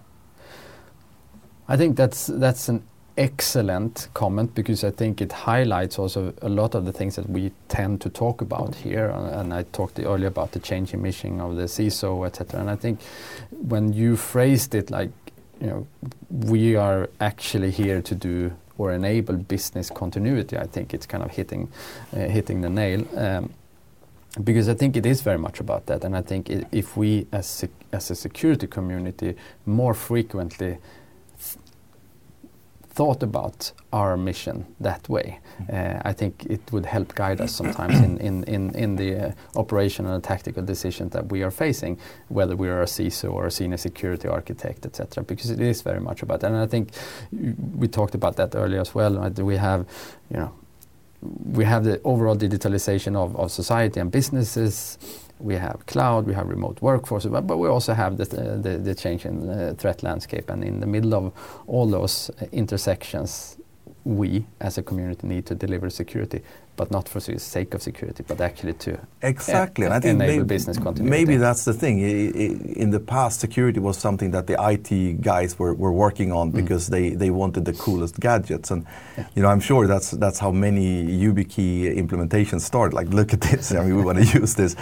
I 1.69 1.77
think 1.77 1.97
that's 1.97 2.27
that's 2.29 2.69
an 2.71 2.83
excellent 3.19 4.09
comment 4.15 4.55
because 4.55 4.85
I 4.85 4.91
think 4.91 5.21
it 5.21 5.33
highlights 5.33 5.99
also 5.99 6.33
a 6.41 6.49
lot 6.49 6.75
of 6.75 6.85
the 6.85 6.93
things 6.93 7.17
that 7.17 7.29
we 7.29 7.53
tend 7.67 8.01
to 8.03 8.09
talk 8.09 8.41
about 8.41 8.77
here. 8.77 9.11
Uh, 9.11 9.41
and 9.41 9.53
I 9.53 9.65
talked 9.65 9.99
earlier 9.99 10.29
about 10.29 10.53
the 10.53 10.61
change 10.61 10.95
in 10.95 11.03
mission 11.03 11.41
of 11.41 11.57
the 11.57 11.65
CISO, 11.65 12.27
etc. 12.27 12.61
And 12.61 12.71
I 12.71 12.77
think 12.77 13.01
when 13.51 13.93
you 13.93 14.17
phrased 14.17 14.75
it 14.75 14.91
like, 14.91 15.11
you 15.61 15.67
know, 15.67 15.87
we 16.31 16.77
are 16.77 17.11
actually 17.21 17.73
here 17.73 18.01
to 18.01 18.15
do 18.15 18.53
or 18.79 18.93
enable 18.93 19.35
business 19.35 19.91
continuity, 19.91 20.57
I 20.57 20.67
think 20.67 20.95
it's 20.95 21.07
kind 21.07 21.25
of 21.25 21.33
hitting 21.33 21.69
uh, 22.15 22.21
hitting 22.21 22.61
the 22.61 22.71
nail. 22.71 23.05
Because 24.45 24.69
I 24.69 24.75
think 24.75 24.97
it 24.97 25.07
is 25.07 25.23
very 25.23 25.39
much 25.39 25.61
about 25.61 25.87
that, 25.87 26.05
and 26.05 26.17
I 26.17 26.23
think 26.23 26.51
i 26.51 26.65
if 26.71 26.97
we, 26.97 27.27
as 27.33 27.47
sec- 27.47 27.85
as 27.93 28.11
a 28.11 28.15
security 28.15 28.67
community, 28.67 29.35
more 29.67 29.95
frequently 29.95 30.79
thought 32.99 33.23
about 33.23 33.73
our 33.93 34.17
mission 34.17 34.67
that 34.81 35.09
way, 35.09 35.39
uh, 35.73 36.11
I 36.11 36.13
think 36.13 36.45
it 36.51 36.61
would 36.73 36.85
help 36.87 37.15
guide 37.15 37.41
us 37.41 37.55
sometimes 37.55 37.95
in, 38.01 38.19
in, 38.19 38.45
in, 38.45 38.75
in 38.75 38.97
the 38.97 39.11
uh, 39.15 39.33
operational 39.55 40.15
and 40.15 40.25
tactical 40.25 40.65
decisions 40.65 41.13
that 41.13 41.31
we 41.31 41.45
are 41.45 41.53
facing, 41.53 41.97
whether 42.29 42.57
we 42.57 42.69
are 42.69 42.83
a 42.83 42.87
CISO 42.87 43.33
or 43.33 43.47
a 43.47 43.51
senior 43.53 43.77
security 43.77 44.27
architect, 44.27 44.85
etc. 44.85 45.23
Because 45.23 45.51
it 45.51 45.61
is 45.61 45.83
very 45.83 46.01
much 46.01 46.23
about 46.23 46.41
that. 46.41 46.51
And 46.51 46.61
I 46.61 46.67
think 46.67 46.91
we 47.77 47.87
talked 47.87 48.17
about 48.17 48.35
that 48.37 48.57
earlier 48.57 48.81
as 48.81 48.95
well. 48.97 49.15
Right? 49.15 49.39
We 49.39 49.57
have, 49.57 49.87
you 50.29 50.39
know, 50.39 50.53
we 51.21 51.65
have 51.65 51.85
the 51.85 52.01
overall 52.05 52.37
digitalization 52.37 53.17
of, 53.17 53.35
of 53.37 53.51
society 53.51 54.01
and 54.01 54.11
businesses. 54.11 54.99
We 55.41 55.55
have 55.55 55.87
cloud, 55.87 56.27
we 56.27 56.35
have 56.35 56.49
remote 56.49 56.81
workforce, 56.83 57.27
but, 57.27 57.47
but 57.47 57.59
we 57.59 57.69
also 57.69 57.95
have 57.95 58.17
the, 58.17 58.25
the, 58.25 58.79
the 58.79 58.95
change 58.95 59.25
in 59.25 59.47
the 59.47 59.75
threat 59.75 60.03
landscape. 60.03 60.51
And 60.51 60.65
in 60.65 60.81
the 60.81 60.87
middle 60.87 61.15
of 61.15 61.33
all 61.67 61.87
those 61.87 62.31
uh, 62.31 62.47
intersections, 62.53 63.57
we 64.05 64.47
as 64.61 64.79
a 64.79 64.83
community 64.83 65.27
need 65.27 65.47
to 65.47 65.55
deliver 65.55 65.91
security, 65.91 66.43
but 66.79 66.91
not 66.93 67.09
for 67.09 67.21
the 67.21 67.39
sake 67.39 67.75
of 67.75 67.83
security, 67.83 68.23
but 68.27 68.41
actually 68.41 68.73
to 68.73 68.99
exactly. 69.21 69.85
and 69.85 69.93
I 69.93 70.01
think 70.01 70.15
enable 70.15 70.33
maybe, 70.33 70.55
business 70.55 70.79
continuity. 70.79 71.11
Maybe 71.11 71.37
that's 71.37 71.65
the 71.65 71.75
thing. 71.75 71.99
In 72.85 72.91
the 72.91 73.01
past, 73.01 73.41
security 73.41 73.81
was 73.81 73.99
something 73.99 74.31
that 74.31 74.47
the 74.47 74.57
IT 74.73 75.21
guys 75.21 75.59
were, 75.59 75.75
were 75.75 75.93
working 75.93 76.31
on 76.33 76.53
because 76.53 76.87
they, 76.87 77.11
they 77.11 77.31
wanted 77.31 77.65
the 77.65 77.73
coolest 77.73 78.21
gadgets. 78.21 78.71
And 78.71 78.87
you 79.35 79.43
know, 79.43 79.49
I'm 79.49 79.61
sure 79.61 79.89
that's 79.89 80.13
that's 80.13 80.39
how 80.39 80.53
many 80.53 81.05
YubiKey 81.25 81.99
implementations 82.03 82.61
start. 82.61 82.95
Like, 82.95 83.09
look 83.09 83.35
at 83.35 83.41
this. 83.41 83.75
I 83.75 83.83
mean, 83.85 83.97
we 83.97 84.05
want 84.05 84.19
to 84.19 84.39
use 84.41 84.55
this. 84.55 84.77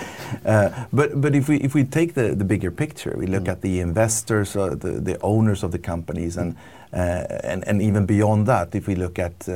Uh, 0.45 0.69
but 0.93 1.19
but 1.21 1.35
if 1.35 1.49
we 1.49 1.57
if 1.69 1.75
we 1.75 1.83
take 1.85 2.13
the, 2.13 2.35
the 2.35 2.45
bigger 2.45 2.71
picture, 2.71 3.15
we 3.17 3.27
look 3.27 3.49
at 3.49 3.63
the 3.63 3.81
investors, 3.81 4.55
uh, 4.55 4.75
the 4.85 4.93
the 5.09 5.17
owners 5.23 5.63
of 5.63 5.71
the 5.73 5.79
companies, 5.93 6.37
and 6.37 6.57
uh, 6.93 7.27
and, 7.45 7.67
and 7.69 7.83
even 7.83 8.07
beyond 8.07 8.47
that, 8.47 8.75
if 8.75 8.87
we 8.87 8.95
look 8.95 9.19
at 9.19 9.49
uh, 9.49 9.53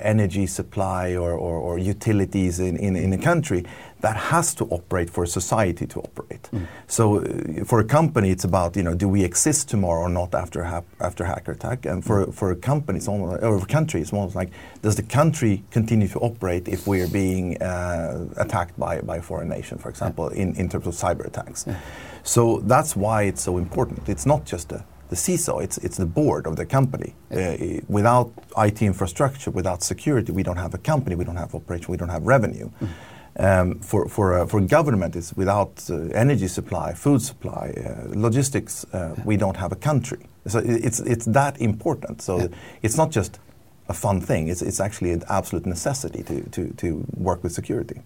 energy 0.00 0.46
supply 0.46 1.14
or, 1.14 1.32
or, 1.32 1.53
or 1.58 1.78
utilities 1.78 2.58
in, 2.58 2.76
in, 2.76 2.96
in 2.96 3.12
a 3.12 3.18
country, 3.18 3.64
that 4.00 4.16
has 4.16 4.54
to 4.54 4.64
operate 4.66 5.08
for 5.08 5.24
a 5.24 5.26
society 5.26 5.86
to 5.86 6.00
operate. 6.00 6.50
So 6.86 7.20
uh, 7.20 7.64
for 7.64 7.80
a 7.80 7.84
company, 7.84 8.30
it's 8.30 8.44
about, 8.44 8.76
you 8.76 8.82
know, 8.82 8.94
do 8.94 9.08
we 9.08 9.24
exist 9.24 9.68
tomorrow 9.70 10.02
or 10.02 10.08
not 10.10 10.34
after, 10.34 10.60
a 10.60 10.68
hap- 10.68 10.84
after 11.00 11.24
hacker 11.24 11.52
attack? 11.52 11.86
And 11.86 12.04
for, 12.04 12.30
for 12.32 12.50
a 12.50 12.56
company, 12.56 12.98
it's 12.98 13.08
almost, 13.08 13.42
or 13.42 13.56
a 13.56 13.66
country, 13.66 14.02
it's 14.02 14.12
almost 14.12 14.36
like, 14.36 14.50
does 14.82 14.96
the 14.96 15.02
country 15.02 15.64
continue 15.70 16.08
to 16.08 16.18
operate 16.18 16.68
if 16.68 16.86
we're 16.86 17.08
being 17.08 17.62
uh, 17.62 18.26
attacked 18.36 18.78
by, 18.78 19.00
by 19.00 19.16
a 19.16 19.22
foreign 19.22 19.48
nation, 19.48 19.78
for 19.78 19.88
example, 19.88 20.28
in, 20.28 20.54
in 20.56 20.68
terms 20.68 20.86
of 20.86 20.94
cyber 20.94 21.26
attacks? 21.26 21.64
So 22.22 22.60
that's 22.60 22.94
why 22.96 23.22
it's 23.22 23.42
so 23.42 23.58
important. 23.58 24.08
It's 24.08 24.26
not 24.26 24.44
just 24.44 24.72
a 24.72 24.84
the 25.08 25.16
CISO, 25.16 25.62
it's, 25.62 25.78
it's 25.78 25.96
the 25.96 26.06
board 26.06 26.46
of 26.46 26.56
the 26.56 26.66
company. 26.66 27.14
Uh, 27.30 27.80
without 27.88 28.32
IT 28.56 28.82
infrastructure, 28.82 29.50
without 29.50 29.82
security, 29.82 30.32
we 30.32 30.42
don't 30.42 30.56
have 30.56 30.74
a 30.74 30.78
company, 30.78 31.14
we 31.14 31.24
don't 31.24 31.36
have 31.36 31.54
operation, 31.54 31.86
we 31.90 31.96
don't 31.96 32.08
have 32.08 32.24
revenue. 32.24 32.70
Um, 33.36 33.80
for, 33.80 34.08
for, 34.08 34.38
uh, 34.38 34.46
for 34.46 34.60
government, 34.60 35.16
it's 35.16 35.32
without 35.32 35.84
uh, 35.90 35.96
energy 36.14 36.46
supply, 36.46 36.94
food 36.94 37.20
supply, 37.20 37.74
uh, 37.76 38.08
logistics, 38.14 38.84
uh, 38.92 39.16
we 39.24 39.36
don't 39.36 39.56
have 39.56 39.72
a 39.72 39.76
country. 39.76 40.28
So 40.46 40.60
it's, 40.64 41.00
it's 41.00 41.24
that 41.26 41.60
important. 41.60 42.22
So 42.22 42.48
it's 42.82 42.96
not 42.96 43.10
just 43.10 43.40
a 43.88 43.94
fun 43.94 44.20
thing, 44.20 44.48
it's, 44.48 44.62
it's 44.62 44.80
actually 44.80 45.10
an 45.10 45.24
absolute 45.28 45.66
necessity 45.66 46.22
to, 46.22 46.42
to, 46.50 46.72
to 46.74 47.04
work 47.16 47.42
with 47.42 47.52
security. 47.52 48.00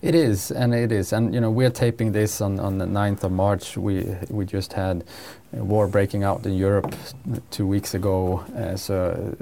It 0.00 0.14
is, 0.14 0.52
and 0.52 0.74
it 0.74 0.92
is, 0.92 1.12
and 1.12 1.34
you 1.34 1.40
know 1.40 1.50
we're 1.50 1.70
taping 1.70 2.12
this 2.12 2.40
on, 2.40 2.60
on 2.60 2.78
the 2.78 2.86
9th 2.86 3.24
of 3.24 3.32
March. 3.32 3.76
We 3.76 4.16
we 4.30 4.44
just 4.44 4.72
had 4.72 5.02
a 5.52 5.64
war 5.64 5.88
breaking 5.88 6.22
out 6.22 6.46
in 6.46 6.54
Europe 6.54 6.94
two 7.50 7.66
weeks 7.66 7.94
ago. 7.94 8.44
Uh, 8.56 8.76
so 8.76 9.34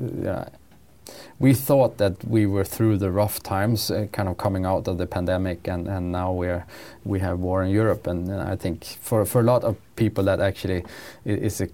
we 1.39 1.53
thought 1.53 1.99
that 1.99 2.25
we 2.25 2.47
were 2.47 2.65
through 2.65 2.97
the 2.97 3.11
rough 3.11 3.43
times, 3.43 3.91
uh, 3.91 4.07
kind 4.13 4.29
of 4.29 4.39
coming 4.39 4.65
out 4.65 4.89
of 4.89 4.97
the 4.97 5.07
pandemic, 5.07 5.69
and, 5.69 5.87
and 5.89 6.11
now 6.11 6.33
we're 6.33 6.65
we 7.05 7.21
have 7.21 7.39
war 7.39 7.63
in 7.63 7.71
Europe, 7.71 8.07
and 8.07 8.31
uh, 8.31 8.47
I 8.49 8.57
think 8.57 8.85
for 8.85 9.27
for 9.27 9.41
a 9.41 9.45
lot 9.45 9.63
of 9.63 9.77
people 9.97 10.25
that 10.25 10.41
actually 10.41 10.85
is 11.25 11.61
a 11.61 11.69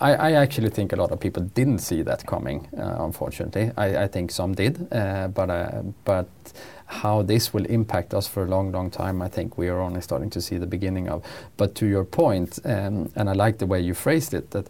I, 0.00 0.14
I 0.14 0.32
actually 0.32 0.70
think 0.70 0.92
a 0.92 0.96
lot 0.96 1.10
of 1.10 1.20
people 1.20 1.42
didn't 1.42 1.78
see 1.78 2.02
that 2.02 2.26
coming. 2.26 2.68
Uh, 2.76 2.96
unfortunately, 2.98 3.70
I, 3.76 4.04
I 4.04 4.08
think 4.08 4.30
some 4.30 4.54
did, 4.54 4.92
uh, 4.92 5.28
but 5.28 5.50
uh, 5.50 5.82
but 6.04 6.28
how 6.86 7.22
this 7.22 7.52
will 7.52 7.64
impact 7.66 8.14
us 8.14 8.28
for 8.28 8.44
a 8.44 8.46
long, 8.46 8.70
long 8.72 8.90
time, 8.90 9.20
I 9.20 9.28
think 9.28 9.58
we 9.58 9.68
are 9.68 9.80
only 9.80 10.00
starting 10.00 10.30
to 10.30 10.40
see 10.40 10.56
the 10.56 10.66
beginning 10.66 11.08
of. 11.08 11.24
But 11.56 11.74
to 11.76 11.86
your 11.86 12.04
point, 12.04 12.58
um, 12.64 13.10
and 13.16 13.28
I 13.28 13.32
like 13.32 13.58
the 13.58 13.66
way 13.66 13.80
you 13.80 13.94
phrased 13.94 14.34
it, 14.34 14.50
that 14.52 14.68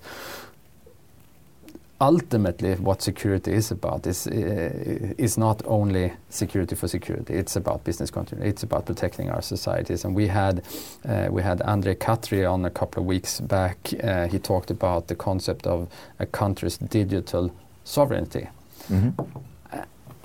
ultimately 2.01 2.75
what 2.75 3.03
security 3.03 3.53
is 3.53 3.71
about 3.71 4.07
is 4.07 4.27
uh, 4.27 5.15
is 5.19 5.39
not 5.39 5.63
only 5.67 6.13
security 6.29 6.77
for 6.77 6.89
security. 6.89 7.35
It's 7.35 7.57
about 7.57 7.85
business 7.85 8.11
continuity. 8.11 8.51
It's 8.51 8.63
about 8.63 8.87
protecting 8.87 9.31
our 9.31 9.43
societies. 9.43 10.05
And 10.05 10.15
we 10.15 10.27
had 10.29 10.63
uh, 11.09 11.29
we 11.31 11.43
had 11.43 11.63
Andre 11.63 11.95
Katri 11.95 12.45
on 12.51 12.65
a 12.65 12.71
couple 12.71 13.03
of 13.03 13.07
weeks 13.07 13.41
back. 13.41 13.79
Uh, 14.03 14.29
he 14.29 14.39
talked 14.39 14.71
about 14.71 15.09
the 15.09 15.15
concept 15.15 15.67
of 15.67 15.89
a 16.19 16.27
country's 16.27 16.79
digital 16.79 17.51
sovereignty, 17.85 18.49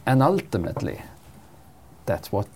and 0.06 0.24
ultimately, 0.24 1.02
that's 2.06 2.32
what 2.32 2.48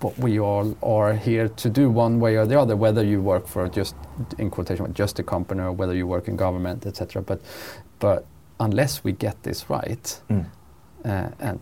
what 0.00 0.18
we 0.18 0.40
all 0.40 0.76
are 0.82 1.14
here 1.14 1.48
to 1.48 1.68
do 1.70 1.90
one 1.90 2.18
way 2.20 2.36
or 2.36 2.46
the 2.46 2.58
other 2.58 2.76
whether 2.76 3.04
you 3.04 3.20
work 3.20 3.46
for 3.46 3.68
just 3.68 3.94
in 4.38 4.50
quotation 4.50 4.92
just 4.94 5.18
a 5.18 5.22
company 5.22 5.60
or 5.62 5.72
whether 5.72 5.94
you 5.94 6.06
work 6.06 6.28
in 6.28 6.36
government 6.36 6.86
etc 6.86 7.22
but 7.22 7.40
but 8.00 8.24
unless 8.60 9.04
we 9.04 9.12
get 9.12 9.42
this 9.42 9.70
right 9.70 10.20
Mm. 10.30 10.44
uh, 11.04 11.28
and 11.40 11.60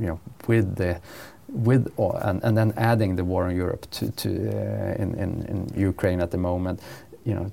you 0.00 0.06
know 0.06 0.20
with 0.48 0.76
the 0.76 1.00
with 1.48 1.92
or, 1.96 2.18
and, 2.22 2.42
and 2.44 2.56
then 2.56 2.72
adding 2.76 3.16
the 3.16 3.24
war 3.24 3.48
in 3.48 3.56
Europe 3.56 3.86
to, 3.92 4.10
to 4.10 4.28
uh, 4.28 5.02
in, 5.02 5.14
in, 5.14 5.42
in 5.48 5.72
Ukraine 5.76 6.20
at 6.20 6.30
the 6.30 6.38
moment 6.38 6.80
you 7.24 7.34
know 7.34 7.52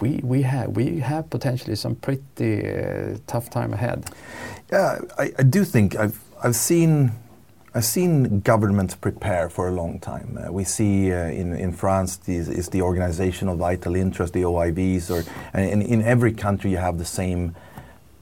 we 0.00 0.20
we 0.22 0.42
have 0.42 0.76
we 0.76 1.00
have 1.00 1.30
potentially 1.30 1.76
some 1.76 1.94
pretty 1.94 2.52
uh, 2.68 3.16
tough 3.26 3.48
time 3.50 3.72
ahead 3.72 4.04
Yeah, 4.72 4.98
I, 5.18 5.32
I 5.38 5.42
do 5.42 5.64
think 5.64 5.94
I've 5.96 6.18
I've 6.44 6.56
seen 6.56 7.12
I've 7.76 7.84
seen 7.84 8.40
governments 8.40 8.94
prepare 8.94 9.50
for 9.50 9.68
a 9.68 9.70
long 9.70 10.00
time. 10.00 10.38
Uh, 10.38 10.50
we 10.50 10.64
see 10.64 11.12
uh, 11.12 11.26
in 11.26 11.52
in 11.52 11.72
France 11.72 12.16
these, 12.16 12.48
is 12.48 12.70
the 12.70 12.80
Organization 12.80 13.48
of 13.48 13.58
Vital 13.58 13.94
Interest, 13.94 14.32
the 14.32 14.44
OIVs, 14.44 15.10
or 15.10 15.30
and 15.52 15.70
in, 15.70 15.82
in 15.82 16.02
every 16.02 16.32
country 16.32 16.70
you 16.70 16.78
have 16.78 16.96
the 16.96 17.04
same 17.04 17.54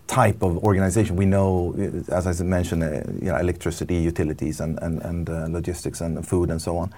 type 0.09 0.43
of 0.43 0.59
organization. 0.65 1.15
We 1.15 1.27
know, 1.27 1.73
uh, 1.79 2.13
as 2.13 2.27
I 2.27 2.45
mentioned, 2.45 2.83
uh, 2.83 3.03
you 3.23 3.31
know, 3.31 3.37
electricity, 3.37 3.95
utilities, 3.95 4.59
and 4.59 4.77
and, 4.83 5.01
and 5.03 5.31
uh, 5.31 5.47
logistics, 5.49 6.01
and 6.01 6.27
food, 6.27 6.51
and 6.51 6.61
so 6.61 6.77
on. 6.77 6.93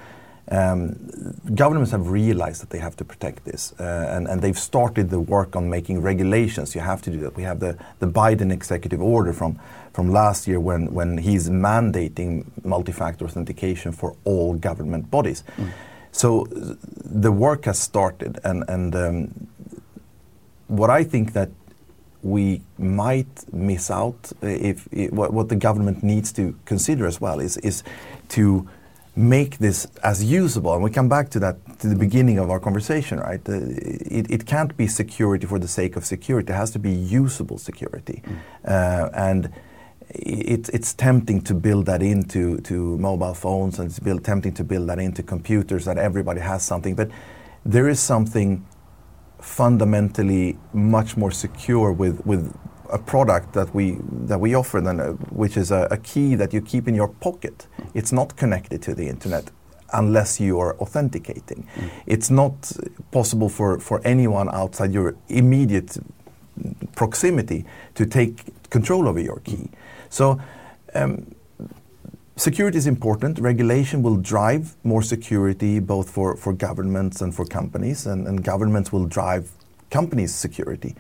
Um, 0.49 1.11
governments 1.55 1.91
have 1.91 2.09
realized 2.09 2.63
that 2.63 2.71
they 2.71 2.79
have 2.79 2.97
to 2.97 3.05
protect 3.05 3.45
this, 3.45 3.75
uh, 3.81 3.83
and, 4.11 4.29
and 4.29 4.41
they've 4.41 4.59
started 4.59 5.11
the 5.11 5.19
work 5.19 5.57
on 5.57 5.69
making 5.69 6.03
regulations. 6.03 6.75
You 6.75 6.83
have 6.83 7.03
to 7.03 7.11
do 7.11 7.19
that. 7.21 7.37
We 7.37 7.43
have 7.43 7.59
the, 7.59 7.77
the 7.99 8.07
Biden 8.07 8.53
executive 8.53 9.03
order 9.03 9.33
from, 9.33 9.59
from 9.93 10.13
last 10.13 10.47
year 10.47 10.61
when, 10.61 10.95
when 10.95 11.19
he's 11.19 11.51
mandating 11.51 12.47
multi 12.65 12.93
factor 12.93 13.25
authentication 13.25 13.91
for 13.91 14.15
all 14.25 14.55
government 14.55 15.11
bodies. 15.11 15.43
So 16.13 16.47
uh, 16.47 16.77
the 17.05 17.33
work 17.33 17.65
has 17.65 17.79
started, 17.79 18.39
and, 18.45 18.65
and 18.69 18.95
um, 18.95 19.49
what 20.69 20.91
I 20.91 21.03
think 21.03 21.33
that 21.33 21.51
we 22.23 22.63
might 22.79 23.53
miss 23.53 23.91
out 23.91 24.33
uh, 24.43 24.47
if, 24.47 24.89
what, 25.13 25.33
what 25.33 25.49
the 25.49 25.57
government 25.57 26.03
needs 26.03 26.33
to 26.33 26.57
consider 26.65 27.07
as 27.07 27.21
well 27.21 27.41
is, 27.41 27.57
is 27.59 27.83
to 28.31 28.69
make 29.17 29.57
this 29.59 29.87
as 30.03 30.23
usable. 30.23 30.75
And 30.75 30.83
we 30.83 30.91
come 30.91 31.09
back 31.09 31.31
to 31.31 31.41
that 31.41 31.57
to 31.81 31.89
the 31.89 31.97
beginning 31.97 32.39
of 32.39 32.51
our 32.51 32.61
conversation, 32.61 33.19
right? 33.19 33.41
Uh, 33.49 33.55
it, 33.55 34.31
it 34.31 34.47
can't 34.47 34.77
be 34.77 34.87
security 34.87 35.47
for 35.47 35.59
the 35.59 35.69
sake 35.69 35.97
of 35.97 36.05
security. 36.05 36.53
It 36.53 36.57
has 36.57 36.71
to 36.73 36.79
be 36.79 36.91
usable 36.91 37.59
security. 37.59 38.23
Uh, 38.65 39.09
and 39.15 39.51
it, 40.11 40.69
it's 40.69 40.93
tempting 40.93 41.41
to 41.43 41.55
build 41.55 41.87
that 41.87 42.03
into 42.03 42.59
to 42.59 42.99
mobile 42.99 43.35
phones 43.35 43.79
and 43.79 43.89
it's 43.89 43.99
build, 43.99 44.25
tempting 44.25 44.53
to 44.55 44.65
build 44.65 44.89
that 44.89 44.99
into 44.99 45.23
computers 45.23 45.87
that 45.87 45.99
everybody 45.99 46.41
has 46.41 46.63
something. 46.63 46.95
But 46.95 47.11
there 47.65 47.89
is 47.89 47.99
something 47.99 48.67
fundamentally 49.41 50.59
much 50.73 51.17
more 51.17 51.31
secure 51.31 51.93
with, 51.93 52.25
with 52.27 52.55
a 52.91 52.99
product 52.99 53.53
that 53.53 53.75
we 53.75 53.99
that 54.29 54.39
we 54.41 54.55
offer 54.55 54.81
than 54.81 55.01
a, 55.01 55.13
which 55.33 55.57
is 55.57 55.71
a, 55.71 55.89
a 55.91 55.97
key 55.97 56.35
that 56.37 56.53
you 56.53 56.61
keep 56.61 56.89
in 56.89 56.95
your 56.95 57.09
pocket. 57.09 57.67
It's 57.95 58.13
not 58.13 58.37
connected 58.37 58.83
to 58.83 58.95
the 58.95 59.09
internet 59.09 59.51
unless 59.93 60.41
you 60.41 60.59
are 60.59 60.77
authenticating. 60.79 61.67
It's 62.07 62.31
not 62.31 62.73
possible 63.11 63.49
for, 63.49 63.79
for 63.79 64.01
anyone 64.05 64.49
outside 64.53 64.93
your 64.93 65.17
immediate 65.29 65.97
proximity 66.95 67.65
to 67.95 68.07
take 68.07 68.71
control 68.71 69.09
over 69.09 69.21
your 69.21 69.41
key. 69.41 69.71
So 70.09 70.41
um, 70.95 71.35
security 72.37 72.79
is 72.79 72.87
important. 72.87 73.39
Regulation 73.39 74.03
will 74.03 74.17
drive 74.17 74.75
more 74.83 75.03
security 75.03 75.81
both 75.81 76.11
for, 76.11 76.37
for 76.37 76.53
governments 76.53 77.21
and 77.21 77.35
for 77.35 77.45
companies, 77.45 78.07
and, 78.07 78.27
and 78.27 78.43
governments 78.43 78.93
will 78.93 79.07
drive 79.07 79.51
companies' 79.91 80.35
security. 80.35 80.95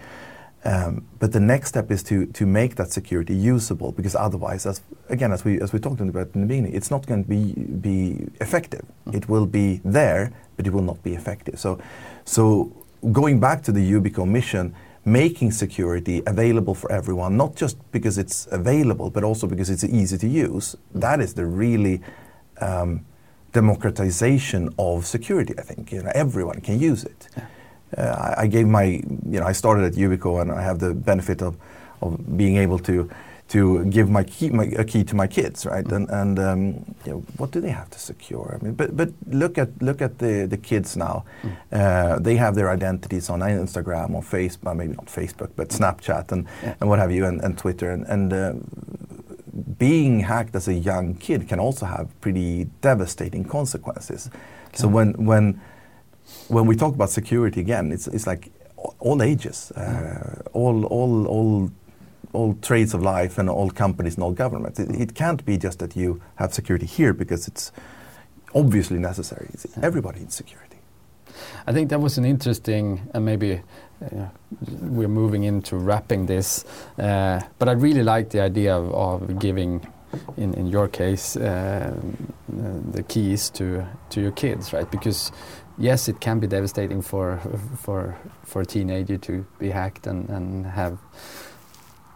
Um, 0.67 1.07
but 1.21 1.31
the 1.31 1.39
next 1.39 1.69
step 1.69 1.93
is 1.93 2.03
to, 2.05 2.27
to 2.27 2.45
make 2.45 2.75
that 2.75 2.91
security 2.91 3.35
usable, 3.35 3.93
because 3.93 4.17
otherwise, 4.17 4.67
as 4.67 4.81
again, 5.09 5.31
as 5.33 5.45
we 5.45 5.61
as 5.61 5.73
we 5.73 5.79
talked 5.79 6.01
about 6.01 6.35
in 6.35 6.41
the 6.41 6.47
beginning, 6.47 6.75
it's 6.75 6.91
not 6.91 7.07
going 7.07 7.23
to 7.23 7.29
be 7.29 7.53
be 7.89 8.27
effective. 8.41 8.85
It 9.13 9.29
will 9.29 9.47
be 9.47 9.81
there, 9.85 10.33
but 10.57 10.67
it 10.67 10.73
will 10.73 10.83
not 10.83 11.01
be 11.05 11.15
effective. 11.15 11.61
So, 11.61 11.79
so 12.25 12.73
going 13.13 13.39
back 13.39 13.63
to 13.63 13.73
the 13.73 13.93
Yubico 13.93 14.27
mission, 14.27 14.75
making 15.05 15.53
security 15.53 16.21
available 16.27 16.75
for 16.75 16.91
everyone, 16.91 17.37
not 17.37 17.55
just 17.55 17.77
because 17.93 18.19
it's 18.19 18.49
available, 18.51 19.09
but 19.09 19.23
also 19.23 19.47
because 19.47 19.71
it's 19.71 19.85
easy 19.85 20.19
to 20.19 20.27
use. 20.27 20.75
That 20.95 21.21
is 21.21 21.35
the 21.35 21.47
really 21.47 22.01
um, 22.61 23.07
democratization 23.53 24.75
of 24.79 25.07
security. 25.07 25.55
I 25.57 25.63
think 25.63 25.93
you 25.93 26.03
know 26.03 26.11
everyone 26.13 26.61
can 26.61 26.81
use 26.81 27.05
it. 27.05 27.29
Uh, 27.97 28.35
I, 28.37 28.43
I 28.43 28.47
gave 28.47 28.67
my, 28.67 28.85
you 28.85 29.41
know, 29.41 29.47
I 29.47 29.53
started 29.53 29.85
at 29.85 29.93
Yubico 29.93 30.41
and 30.41 30.51
I 30.51 30.63
have 30.63 30.79
the 30.79 30.95
benefit 30.95 31.43
of, 31.43 31.57
of 32.01 32.37
being 32.37 32.57
able 32.57 32.79
to 32.81 33.09
to 33.49 33.85
give 33.85 34.11
my 34.11 34.25
key, 34.25 34.51
my, 34.51 34.65
a 34.77 34.85
key 34.85 35.05
to 35.05 35.15
my 35.15 35.29
kids, 35.29 35.65
right? 35.67 35.87
And, 35.93 36.11
and 36.11 36.39
um, 36.39 36.63
you 37.05 37.13
know, 37.13 37.19
what 37.37 37.53
do 37.53 37.61
they 37.61 37.71
have 37.71 37.89
to 37.91 37.99
secure? 37.99 38.59
I 38.61 38.65
mean, 38.65 38.75
but 38.75 38.97
but 38.97 39.11
look 39.29 39.57
at 39.57 39.69
look 39.81 40.03
at 40.03 40.19
the, 40.19 40.47
the 40.47 40.57
kids 40.57 40.97
now. 40.97 41.25
Mm. 41.43 41.57
Uh, 41.71 42.19
they 42.19 42.37
have 42.37 42.57
their 42.57 42.71
identities 42.71 43.31
on 43.31 43.41
Instagram, 43.41 44.15
or 44.15 44.23
Facebook, 44.23 44.77
maybe 44.77 44.95
not 44.95 45.07
Facebook, 45.07 45.51
but 45.55 45.69
Snapchat 45.69 46.33
and, 46.33 46.47
yeah. 46.63 46.75
and 46.81 46.91
what 46.91 46.99
have 46.99 47.13
you, 47.13 47.25
and, 47.25 47.41
and 47.41 47.57
Twitter, 47.57 47.91
and, 47.91 48.05
and 48.07 48.33
uh, 48.33 48.55
being 49.79 50.21
hacked 50.21 50.57
as 50.57 50.69
a 50.69 50.75
young 50.75 51.15
kid 51.15 51.49
can 51.49 51.61
also 51.61 51.87
have 51.87 52.09
pretty 52.21 52.65
devastating 52.81 53.45
consequences. 53.45 54.29
Okay. 54.29 54.77
So 54.77 54.89
when 54.89 55.13
when 55.25 55.61
when 56.49 56.67
we 56.67 56.77
talk 56.77 56.95
about 56.95 57.11
security 57.11 57.61
again, 57.61 57.93
it's 57.93 58.07
it's 58.09 58.27
like 58.27 58.51
all 58.99 59.23
ages, 59.23 59.71
uh, 59.73 60.43
all 60.53 60.85
all 60.87 61.27
all 61.27 61.71
all 62.33 62.55
trades 62.55 62.95
of 62.95 63.03
life 63.03 63.39
and 63.39 63.49
all 63.49 63.71
companies 63.71 64.15
and 64.15 64.25
all 64.25 64.33
governments. 64.33 64.79
It, 64.79 64.91
it, 64.91 65.15
can't 65.15 65.43
be 65.45 65.57
just 65.57 65.79
that 65.79 65.97
you 65.97 66.21
have 66.35 66.53
security 66.53 66.85
here 66.85 67.15
because 67.15 67.49
it's 67.49 67.73
obviously 68.55 68.99
necessary. 68.99 69.49
It's 69.55 69.67
everybody 69.81 70.21
needs 70.21 70.35
security. 70.35 70.77
I 71.67 71.73
think 71.73 71.91
that 71.91 72.01
was 72.01 72.19
an 72.19 72.25
interesting, 72.25 73.09
and 73.15 73.25
maybe 73.25 73.63
uh, 74.05 74.27
we're 74.81 75.09
moving 75.09 75.45
into 75.45 75.77
wrapping 75.77 76.27
this, 76.27 76.65
uh, 76.99 77.41
but 77.59 77.69
I 77.69 77.73
really 77.73 78.03
like 78.03 78.31
the 78.31 78.41
idea 78.41 78.77
of, 78.77 78.93
of 78.95 79.39
giving, 79.39 79.87
in, 80.37 80.55
in 80.55 80.67
your 80.67 80.89
case, 80.89 81.37
uh, 81.37 81.95
the 82.49 83.03
keys 83.03 83.51
to, 83.51 83.87
to 84.11 84.21
your 84.21 84.33
kids, 84.33 84.73
right? 84.73 84.91
Because 84.91 85.33
yes, 85.79 86.09
it 86.09 86.21
can 86.21 86.41
be 86.41 86.47
devastating 86.47 87.03
for, 87.03 87.41
for, 87.79 88.17
for 88.45 88.63
a 88.63 88.67
teenager 88.67 89.19
to 89.19 89.47
be 89.59 89.71
hacked 89.71 90.07
and, 90.07 90.29
and 90.29 90.67
have 90.67 90.99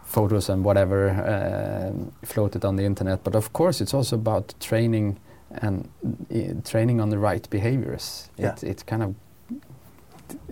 photos 0.03 0.49
and 0.49 0.63
whatever 0.63 1.09
uh, 1.09 2.25
floated 2.25 2.65
on 2.65 2.75
the 2.75 2.83
internet. 2.83 3.23
But 3.23 3.35
of 3.35 3.53
course, 3.53 3.81
it's 3.81 3.93
also 3.93 4.15
about 4.15 4.53
training 4.59 5.19
and 5.51 5.89
uh, 6.05 6.69
training 6.69 7.01
on 7.01 7.09
the 7.09 7.17
right 7.17 7.49
behaviors. 7.49 8.29
Yeah. 8.37 8.53
It, 8.53 8.63
it 8.63 8.85
kind 8.85 9.03
of 9.03 9.15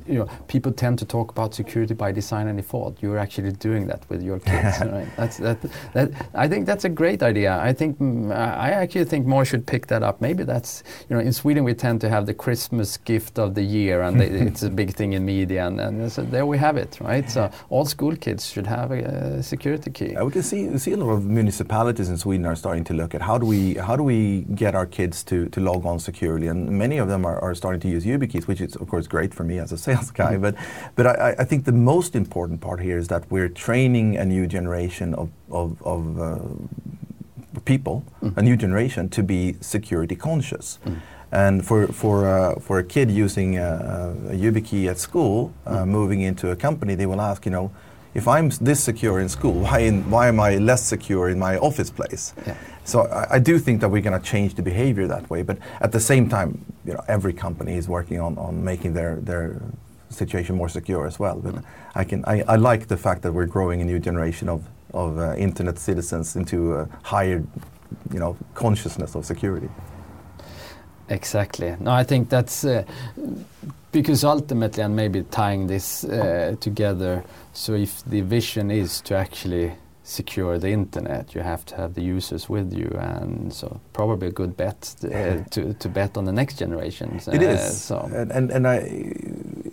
you 0.08 0.16
know, 0.16 0.28
people 0.48 0.72
tend 0.72 0.98
to 1.00 1.06
talk 1.06 1.32
about 1.32 1.54
security 1.54 1.94
by 1.94 2.12
design 2.12 2.48
and 2.48 2.58
default. 2.58 3.02
You're 3.02 3.18
actually 3.18 3.52
doing 3.52 3.88
that 3.88 4.10
with 4.10 4.24
your 4.24 4.40
kids, 4.40 4.80
right? 4.82 5.08
That's 5.18 5.38
that, 5.38 5.58
that. 5.94 6.28
I 6.34 6.48
think 6.48 6.66
that's 6.66 6.86
a 6.86 6.90
great 6.90 7.22
idea. 7.22 7.58
I 7.58 7.74
think 7.74 8.00
mm, 8.00 8.32
I 8.36 8.72
actually 8.72 9.06
think 9.06 9.28
more 9.28 9.46
should 9.46 9.66
pick 9.66 9.88
that 9.88 10.04
up. 10.04 10.22
Maybe 10.22 10.44
that's 10.44 10.84
you 11.10 11.16
know, 11.16 11.22
in 11.22 11.34
Sweden 11.34 11.64
we 11.64 11.74
tend 11.74 12.02
to 12.02 12.10
have 12.10 12.26
the 12.26 12.34
Christmas 12.34 12.98
gift 12.98 13.38
of 13.40 13.56
the 13.56 13.64
year, 13.64 14.02
and 14.02 14.22
it's 14.22 14.64
a 14.64 14.70
big 14.70 14.94
thing 14.94 15.14
in 15.14 15.26
media, 15.26 15.68
and, 15.68 15.80
and 15.80 16.12
so 16.12 16.24
there 16.24 16.46
we 16.46 16.58
have 16.58 16.78
it, 16.78 16.98
right? 17.00 17.30
So 17.30 17.52
all 17.70 17.86
school 17.86 18.16
kids 18.16 18.50
should 18.50 18.68
have 18.68 18.92
a, 18.92 19.40
a 19.40 19.44
security 19.44 19.92
key. 19.92 20.16
we 20.20 20.32
can 20.32 20.44
see 20.44 20.78
see 20.78 20.94
a 20.94 20.98
lot 20.98 21.12
of 21.12 21.26
municipalities 21.26 22.10
in 22.10 22.18
Sweden 22.18 22.46
are 22.46 22.56
starting 22.56 22.84
to 22.86 22.94
look 22.94 23.14
at 23.16 23.22
how 23.22 23.38
do 23.38 23.46
we 23.46 23.76
how 23.76 23.96
do 23.96 24.04
we 24.04 24.42
get 24.56 24.76
our 24.76 24.86
kids 24.86 25.24
to 25.26 25.48
to 25.50 25.60
log 25.60 25.86
on 25.86 26.00
securely, 26.00 26.48
and 26.48 26.70
many 26.70 26.98
of 26.98 27.08
them 27.08 27.26
are, 27.26 27.40
are 27.40 27.56
starting 27.56 27.82
to 27.82 27.88
use 27.88 28.06
YubiKeys, 28.06 28.48
which 28.48 28.62
is 28.62 28.76
of 28.76 28.88
course 28.88 29.08
great 29.08 29.34
for 29.34 29.44
me 29.44 29.60
as 29.60 29.68
a 29.72 29.78
sales 29.78 30.11
guy. 30.11 30.38
But 30.38 30.55
but 30.95 31.07
I, 31.07 31.36
I, 31.39 31.43
think 31.43 31.65
the 31.65 31.72
most 31.72 32.15
important 32.15 32.61
part 32.61 32.82
here 32.82 32.97
is 32.97 33.07
that 33.07 33.30
we're 33.32 33.49
training 33.49 34.17
a 34.17 34.26
new 34.26 34.47
generation 34.47 35.13
of 35.15 35.30
of, 35.49 35.82
of 35.84 36.20
uh, 36.20 36.39
people, 37.65 38.03
mm. 38.22 38.38
a 38.38 38.41
new 38.41 38.55
generation, 38.55 39.09
to 39.09 39.24
be 39.24 39.55
security 39.61 40.15
conscious. 40.15 40.80
Mm. 40.86 40.97
And 41.32 41.65
for 41.65 41.88
for 41.88 42.28
uh, 42.28 42.59
for 42.59 42.80
a 42.80 42.84
kid 42.84 43.11
using 43.11 43.57
a, 43.57 44.15
a 44.30 44.34
YubiKey 44.34 44.89
at 44.89 44.97
school, 44.97 45.53
uh, 45.65 45.84
mm. 45.84 45.88
moving 45.88 46.22
into 46.22 46.51
a 46.51 46.55
company, 46.55 46.95
they 46.95 47.05
will 47.05 47.22
ask, 47.22 47.45
you 47.45 47.51
know, 47.51 47.72
if 48.14 48.28
I'm 48.28 48.49
this 48.62 48.84
secure 48.84 49.20
in 49.20 49.30
school, 49.30 49.53
why 49.53 49.80
in, 49.80 50.10
why 50.10 50.28
am 50.28 50.39
I 50.39 50.57
less 50.57 50.84
secure 50.84 51.30
in 51.30 51.39
my 51.39 51.57
office 51.57 51.89
place? 51.89 52.34
Yeah. 52.45 52.55
So 52.84 53.01
I, 53.01 53.36
I, 53.36 53.39
do 53.39 53.60
think 53.60 53.82
that 53.82 53.89
we're 53.89 54.01
going 54.01 54.20
to 54.20 54.26
change 54.26 54.55
the 54.55 54.64
behavior 54.64 55.07
that 55.07 55.30
way. 55.30 55.43
But 55.43 55.60
at 55.82 55.91
the 55.91 55.99
same 55.99 56.28
time, 56.28 56.66
you 56.86 56.93
know, 56.93 57.03
every 57.07 57.34
company 57.34 57.76
is 57.76 57.88
working 57.88 58.20
on, 58.20 58.38
on 58.38 58.64
making 58.64 58.93
their 58.93 59.18
their 59.18 59.62
situation 60.10 60.55
more 60.55 60.70
secure 60.70 61.05
as 61.05 61.20
well. 61.20 61.39
But 61.39 61.64
I 61.93 62.03
can 62.03 62.26
I, 62.26 62.43
I 62.47 62.55
like 62.55 62.88
the 62.88 62.97
fact 62.97 63.22
that 63.22 63.32
we're 63.32 63.45
growing 63.45 63.82
a 63.82 63.86
new 63.86 63.99
generation 63.99 64.49
of 64.49 64.64
of 64.93 65.20
uh, 65.20 65.36
internet 65.36 65.78
citizens 65.78 66.36
into 66.36 66.74
a 66.74 66.89
higher, 67.03 67.43
you 68.12 68.20
know, 68.20 68.36
consciousness 68.55 69.16
of 69.16 69.26
security. 69.26 69.70
Exactly. 71.10 71.76
No, 71.80 71.91
I 71.91 72.03
think 72.03 72.30
that's 72.30 72.64
uh, 72.64 72.84
because 73.91 74.24
ultimately, 74.24 74.84
and 74.84 74.95
maybe 74.95 75.24
tying 75.24 75.68
this 75.68 76.03
uh, 76.03 76.55
together. 76.60 77.24
So 77.60 77.74
if 77.74 78.05
the 78.05 78.22
vision 78.22 78.72
is 78.72 79.01
to 79.01 79.18
actually 79.18 79.74
secure 80.01 80.57
the 80.57 80.70
internet, 80.70 81.36
you 81.36 81.41
have 81.41 81.66
to 81.66 81.76
have 81.76 81.93
the 81.93 82.01
users 82.01 82.47
with 82.47 82.72
you, 82.72 82.88
and 82.97 83.51
so 83.53 83.82
probably 83.91 84.30
a 84.30 84.32
good 84.32 84.55
bet 84.55 84.95
uh, 85.03 85.43
to, 85.51 85.74
to 85.74 85.89
bet 85.89 86.16
on 86.16 86.24
the 86.24 86.32
next 86.32 86.57
generations. 86.57 87.28
It 87.28 87.41
uh, 87.41 87.47
is. 87.47 87.82
So. 87.82 88.10
And, 88.16 88.32
and, 88.32 88.51
and 88.51 88.66
I 88.66 88.78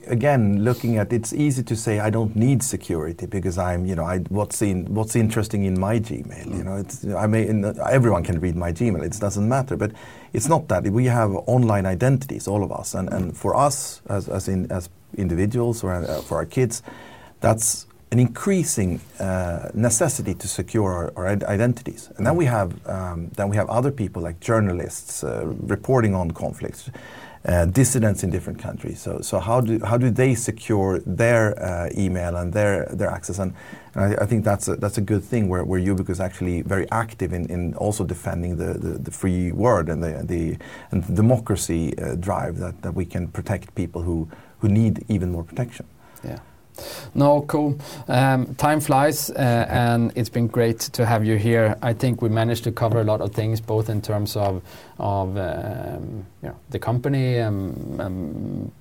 again 0.09 0.65
looking 0.65 0.99
at 0.99 1.13
it's 1.13 1.33
easy 1.33 1.63
to 1.63 1.77
say 1.77 2.01
I 2.01 2.11
don't 2.11 2.35
need 2.35 2.61
security 2.61 3.27
because 3.27 3.57
I'm 3.57 3.87
you 3.87 3.95
know 3.95 4.05
I, 4.05 4.19
what's 4.31 4.63
in 4.63 4.93
what's 4.93 5.15
interesting 5.15 5.65
in 5.65 5.79
my 5.79 6.01
Gmail 6.01 6.47
mm. 6.47 6.59
you 6.59 6.65
know 6.65 6.77
it's 6.77 7.05
I 7.05 7.27
may 7.27 7.49
everyone 7.91 8.23
can 8.23 8.39
read 8.39 8.55
my 8.55 8.73
Gmail 8.73 9.03
it 9.03 9.19
doesn't 9.21 9.49
matter 9.49 9.77
but 9.77 9.91
it's 10.33 10.49
not 10.49 10.69
that 10.69 10.85
we 10.85 11.07
have 11.07 11.33
online 11.47 11.87
identities 11.87 12.47
all 12.47 12.63
of 12.63 12.71
us 12.71 12.95
and, 12.95 13.13
and 13.13 13.37
for 13.37 13.57
us 13.57 14.01
as 14.09 14.29
as 14.29 14.47
in 14.47 14.71
as 14.71 14.89
individuals 15.17 15.83
or 15.83 15.93
uh, 15.93 16.21
for 16.21 16.37
our 16.37 16.47
kids 16.47 16.83
that's 17.47 17.87
an 18.13 18.19
increasing 18.19 19.01
uh, 19.19 19.69
necessity 19.75 20.35
to 20.35 20.47
secure 20.49 20.91
our, 20.93 21.13
our, 21.17 21.27
identities. 21.27 22.11
And 22.17 22.27
then 22.27 22.37
we 22.37 22.45
have 22.47 22.71
um, 22.87 23.29
then 23.37 23.49
we 23.49 23.57
have 23.57 23.69
other 23.69 23.91
people 23.91 24.23
like 24.23 24.39
journalists 24.41 25.25
uh, 25.25 25.47
reporting 25.75 26.15
on 26.15 26.31
conflicts, 26.31 26.91
uh, 27.45 27.65
dissidents 27.67 28.23
in 28.23 28.31
different 28.31 28.59
countries. 28.59 29.01
So, 29.01 29.21
so 29.21 29.41
how 29.41 29.61
do 29.61 29.81
how 29.85 29.99
do 29.99 30.11
they 30.11 30.35
secure 30.35 31.01
their 31.01 31.61
uh, 31.61 31.91
email 31.99 32.37
and 32.37 32.53
their 32.53 32.87
their 32.93 33.11
access? 33.11 33.39
And, 33.39 33.55
and 33.95 34.05
I, 34.05 34.23
I, 34.23 34.27
think 34.27 34.45
that's 34.45 34.69
a, 34.69 34.77
that's 34.77 34.99
a 34.99 35.03
good 35.13 35.25
thing 35.25 35.49
where 35.49 35.65
where 35.65 35.81
Yubico 35.81 36.11
is 36.11 36.21
actually 36.21 36.63
very 36.63 36.87
active 36.91 37.33
in, 37.33 37.47
in 37.51 37.75
also 37.75 38.05
defending 38.05 38.57
the, 38.57 38.75
the, 38.75 38.99
the 38.99 39.11
free 39.11 39.53
word 39.53 39.89
and 39.89 40.03
the 40.03 40.23
the 40.25 40.57
and 40.91 41.05
the 41.05 41.13
democracy 41.13 41.93
uh, 41.99 42.15
drive 42.15 42.59
that, 42.59 42.83
that 42.83 42.95
we 42.95 43.05
can 43.05 43.29
protect 43.29 43.75
people 43.75 44.03
who 44.03 44.29
who 44.61 44.69
need 44.69 45.05
even 45.09 45.31
more 45.33 45.45
protection. 45.45 45.87
Yeah. 46.25 46.39
No, 47.15 47.43
cool. 47.43 47.79
Um, 48.09 48.55
time 48.57 48.81
flies, 48.81 49.31
uh, 49.31 49.67
and 49.69 50.13
it's 50.15 50.29
been 50.29 50.47
great 50.49 50.81
to 50.81 51.07
have 51.07 51.25
you 51.25 51.37
here. 51.37 51.77
I 51.83 51.93
think 51.93 52.23
we 52.23 52.29
managed 52.29 52.65
to 52.65 52.73
cover 52.73 53.01
a 53.01 53.05
lot 53.05 53.21
of 53.21 53.33
things, 53.33 53.61
both 53.61 53.89
in 53.89 54.03
terms 54.03 54.37
of 54.37 54.63
of 54.99 55.37
um, 55.37 56.27
you 56.43 56.49
know, 56.49 56.57
the 56.71 56.79
company, 56.79 57.39
um, 57.41 58.73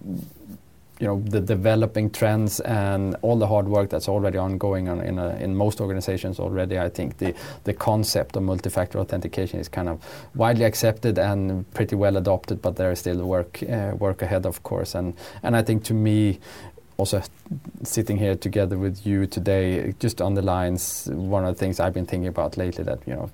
you 1.00 1.08
know, 1.08 1.22
the 1.26 1.42
developing 1.42 2.10
trends, 2.10 2.62
and 2.62 3.16
all 3.22 3.38
the 3.38 3.48
hard 3.48 3.68
work 3.68 3.90
that's 3.90 4.08
already 4.08 4.38
ongoing 4.38 4.88
on, 4.88 5.02
in 5.02 5.20
a, 5.20 5.36
in 5.38 5.56
most 5.56 5.82
organizations 5.82 6.40
already. 6.40 6.80
I 6.80 6.90
think 6.90 7.18
the 7.18 7.34
the 7.66 7.74
concept 7.74 8.36
of 8.38 8.44
multi-factor 8.44 9.00
authentication 9.00 9.60
is 9.60 9.68
kind 9.68 9.90
of 9.90 10.00
widely 10.36 10.64
accepted 10.66 11.18
and 11.20 11.70
pretty 11.74 11.96
well 11.96 12.16
adopted, 12.18 12.62
but 12.62 12.76
there 12.76 12.92
is 12.92 13.00
still 13.00 13.26
work 13.26 13.62
uh, 13.64 13.92
work 14.00 14.22
ahead, 14.22 14.46
of 14.46 14.64
course. 14.64 14.96
And 14.96 15.14
and 15.44 15.56
I 15.56 15.64
think 15.64 15.84
to 15.86 15.94
me, 15.94 16.40
also 16.98 17.22
sitting 17.84 18.18
here 18.18 18.36
together 18.36 18.78
with 18.78 19.06
you 19.06 19.28
today 19.28 19.94
just 20.00 20.22
underlines 20.22 21.10
one 21.12 21.46
of 21.46 21.56
the 21.56 21.60
things 21.60 21.80
I've 21.80 21.94
been 21.94 22.06
thinking 22.06 22.28
about 22.28 22.58
lately 22.58 22.84
that 22.84 23.00
you 23.06 23.14
know 23.14 23.30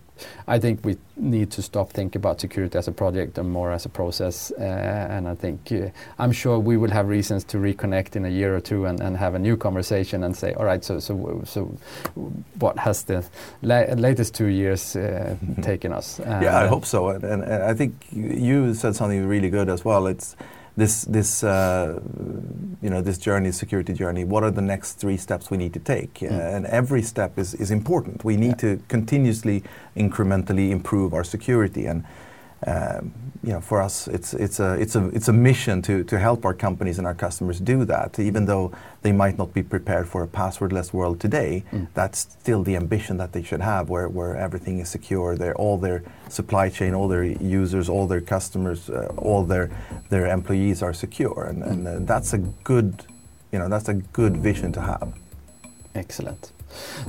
I 0.48 0.60
think 0.60 0.86
we 0.86 0.98
need 1.16 1.52
to 1.52 1.62
stop 1.62 1.92
thinking 1.92 2.20
about 2.20 2.42
security 2.42 2.78
as 2.78 2.88
a 2.88 2.92
project 2.92 3.38
and 3.38 3.50
more 3.50 3.72
as 3.72 3.86
a 3.86 3.90
process. 3.90 4.52
Uh, 4.52 5.08
and 5.10 5.28
I 5.28 5.36
think 5.36 5.72
uh, 5.72 5.90
I'm 6.20 6.32
sure 6.32 6.60
we 6.60 6.78
will 6.78 6.92
have 6.92 7.08
reasons 7.08 7.44
to 7.46 7.58
reconnect 7.58 8.16
in 8.16 8.26
a 8.26 8.30
year 8.30 8.56
or 8.56 8.60
two 8.60 8.86
and, 8.86 9.00
and 9.00 9.18
have 9.18 9.36
a 9.36 9.40
new 9.40 9.58
conversation 9.58 10.24
and 10.24 10.36
say 10.36 10.54
all 10.54 10.66
right 10.66 10.84
so 10.84 11.00
so 11.00 11.42
so 11.46 11.76
what 12.60 12.78
has 12.78 13.04
the 13.04 13.24
la 13.62 13.82
latest 13.96 14.36
two 14.36 14.48
years 14.48 14.96
uh, 14.96 15.36
taken 15.62 15.92
us? 15.92 16.20
Yeah 16.20 16.58
I 16.58 16.68
hope 16.68 16.86
so. 16.86 17.10
And, 17.10 17.24
and, 17.24 17.44
and 17.44 17.64
I 17.64 17.74
think 17.74 17.96
you 18.12 18.74
said 18.74 18.96
something 18.96 19.26
really 19.28 19.50
good 19.50 19.70
as 19.70 19.86
well. 19.86 20.08
It's 20.08 20.36
this 20.78 21.04
this 21.04 21.44
uh, 21.44 22.00
you 22.82 22.90
know 22.90 23.02
this 23.02 23.18
journey, 23.18 23.52
security 23.52 23.94
journey. 23.94 24.24
What 24.24 24.44
are 24.44 24.52
the 24.52 24.62
next 24.62 24.94
three 24.94 25.18
steps 25.18 25.52
we 25.52 25.58
need 25.58 25.74
to 25.74 25.80
take? 25.80 26.16
Mm. 26.16 26.32
Uh, 26.32 26.56
and 26.56 26.66
every 26.68 27.02
step 27.02 27.38
is 27.38 27.54
is 27.54 27.72
important. 27.72 28.24
We 28.24 28.38
need 28.38 28.62
yeah. 28.64 28.76
to 28.76 28.84
continuously, 28.88 29.64
incrementally 29.96 30.72
improve 30.72 31.14
our 31.14 31.24
security 31.24 31.86
and 31.86 32.04
you 33.44 33.54
know, 33.54 33.62
for 33.62 33.82
us, 33.82 34.08
it's 34.08 34.34
it's 34.36 34.60
a 34.60 34.74
it's 34.74 34.96
a 34.96 35.08
it's 35.08 35.28
a 35.28 35.34
mission 35.34 35.82
to 35.82 36.04
to 36.04 36.20
help 36.20 36.46
our 36.46 36.54
companies 36.54 37.00
and 37.00 37.08
our 37.08 37.16
customers 37.16 37.60
do 37.60 37.86
that. 37.86 38.20
Even 38.20 38.46
though 38.46 38.72
they 39.02 39.12
might 39.12 39.38
not 39.38 39.52
be 39.52 39.64
prepared 39.64 40.08
for 40.08 40.22
a 40.22 40.28
passwordless 40.28 40.94
world 40.94 41.20
today, 41.20 41.64
mm. 41.72 41.88
that's 41.96 42.20
still 42.20 42.62
the 42.64 42.76
ambition 42.76 43.18
that 43.18 43.32
they 43.32 43.42
should 43.42 43.62
have, 43.62 43.90
where 43.90 44.08
where 44.08 44.36
everything 44.38 44.80
is 44.80 44.90
secure. 44.90 45.36
Their 45.36 45.56
all 45.56 45.78
their 45.78 46.04
supply 46.30 46.70
chain, 46.70 46.94
all 46.94 47.08
their 47.08 47.24
users, 47.24 47.90
all 47.90 48.06
their 48.06 48.22
customers, 48.22 48.90
uh, 48.90 49.12
all 49.18 49.44
their 49.44 49.72
their 50.10 50.28
employees 50.28 50.84
are 50.84 50.94
secure, 50.94 51.46
and, 51.50 51.64
and 51.64 51.88
uh, 51.88 52.00
that's 52.02 52.34
a 52.34 52.38
good, 52.38 53.06
you 53.52 53.58
know, 53.58 53.70
that's 53.70 53.90
a 53.90 53.96
good 53.96 54.38
vision 54.38 54.72
to 54.74 54.82
have. 54.82 55.14
Excellent. 55.96 56.52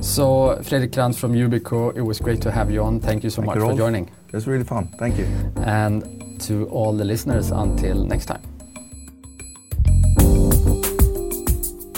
So, 0.00 0.59
Fredrik 0.62 0.92
Krantz 0.92 1.18
from 1.18 1.34
Yubico, 1.34 1.94
it 1.94 2.00
was 2.00 2.18
great 2.18 2.40
to 2.42 2.50
have 2.50 2.70
you 2.70 2.82
on. 2.82 2.98
Thank 2.98 3.22
you 3.22 3.30
so 3.30 3.42
Thank 3.42 3.46
much 3.46 3.59
you, 3.59 3.70
for 3.70 3.76
joining. 3.76 4.11
It 4.33 4.37
was 4.37 4.47
really 4.47 4.64
fun. 4.64 4.89
Thank 4.99 5.18
you. 5.18 5.26
And 5.57 6.03
to 6.41 6.66
all 6.70 6.97
the 6.97 7.05
listeners, 7.05 7.51
until 7.51 8.07
next 8.07 8.26
time. 8.26 8.41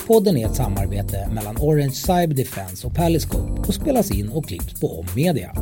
Podden 0.07 0.37
är 0.37 0.47
ett 0.47 0.57
samarbete 0.57 1.29
mellan 1.33 1.57
Orange 1.57 1.91
Cyber 1.95 2.35
Defense 2.35 2.87
och 2.87 2.95
Paliscope 2.95 3.69
och 3.69 3.75
spelas 3.75 4.11
in 4.11 4.29
och 4.29 4.45
klipps 4.45 4.81
på 4.81 4.99
Om 4.99 5.07
Media. 5.17 5.53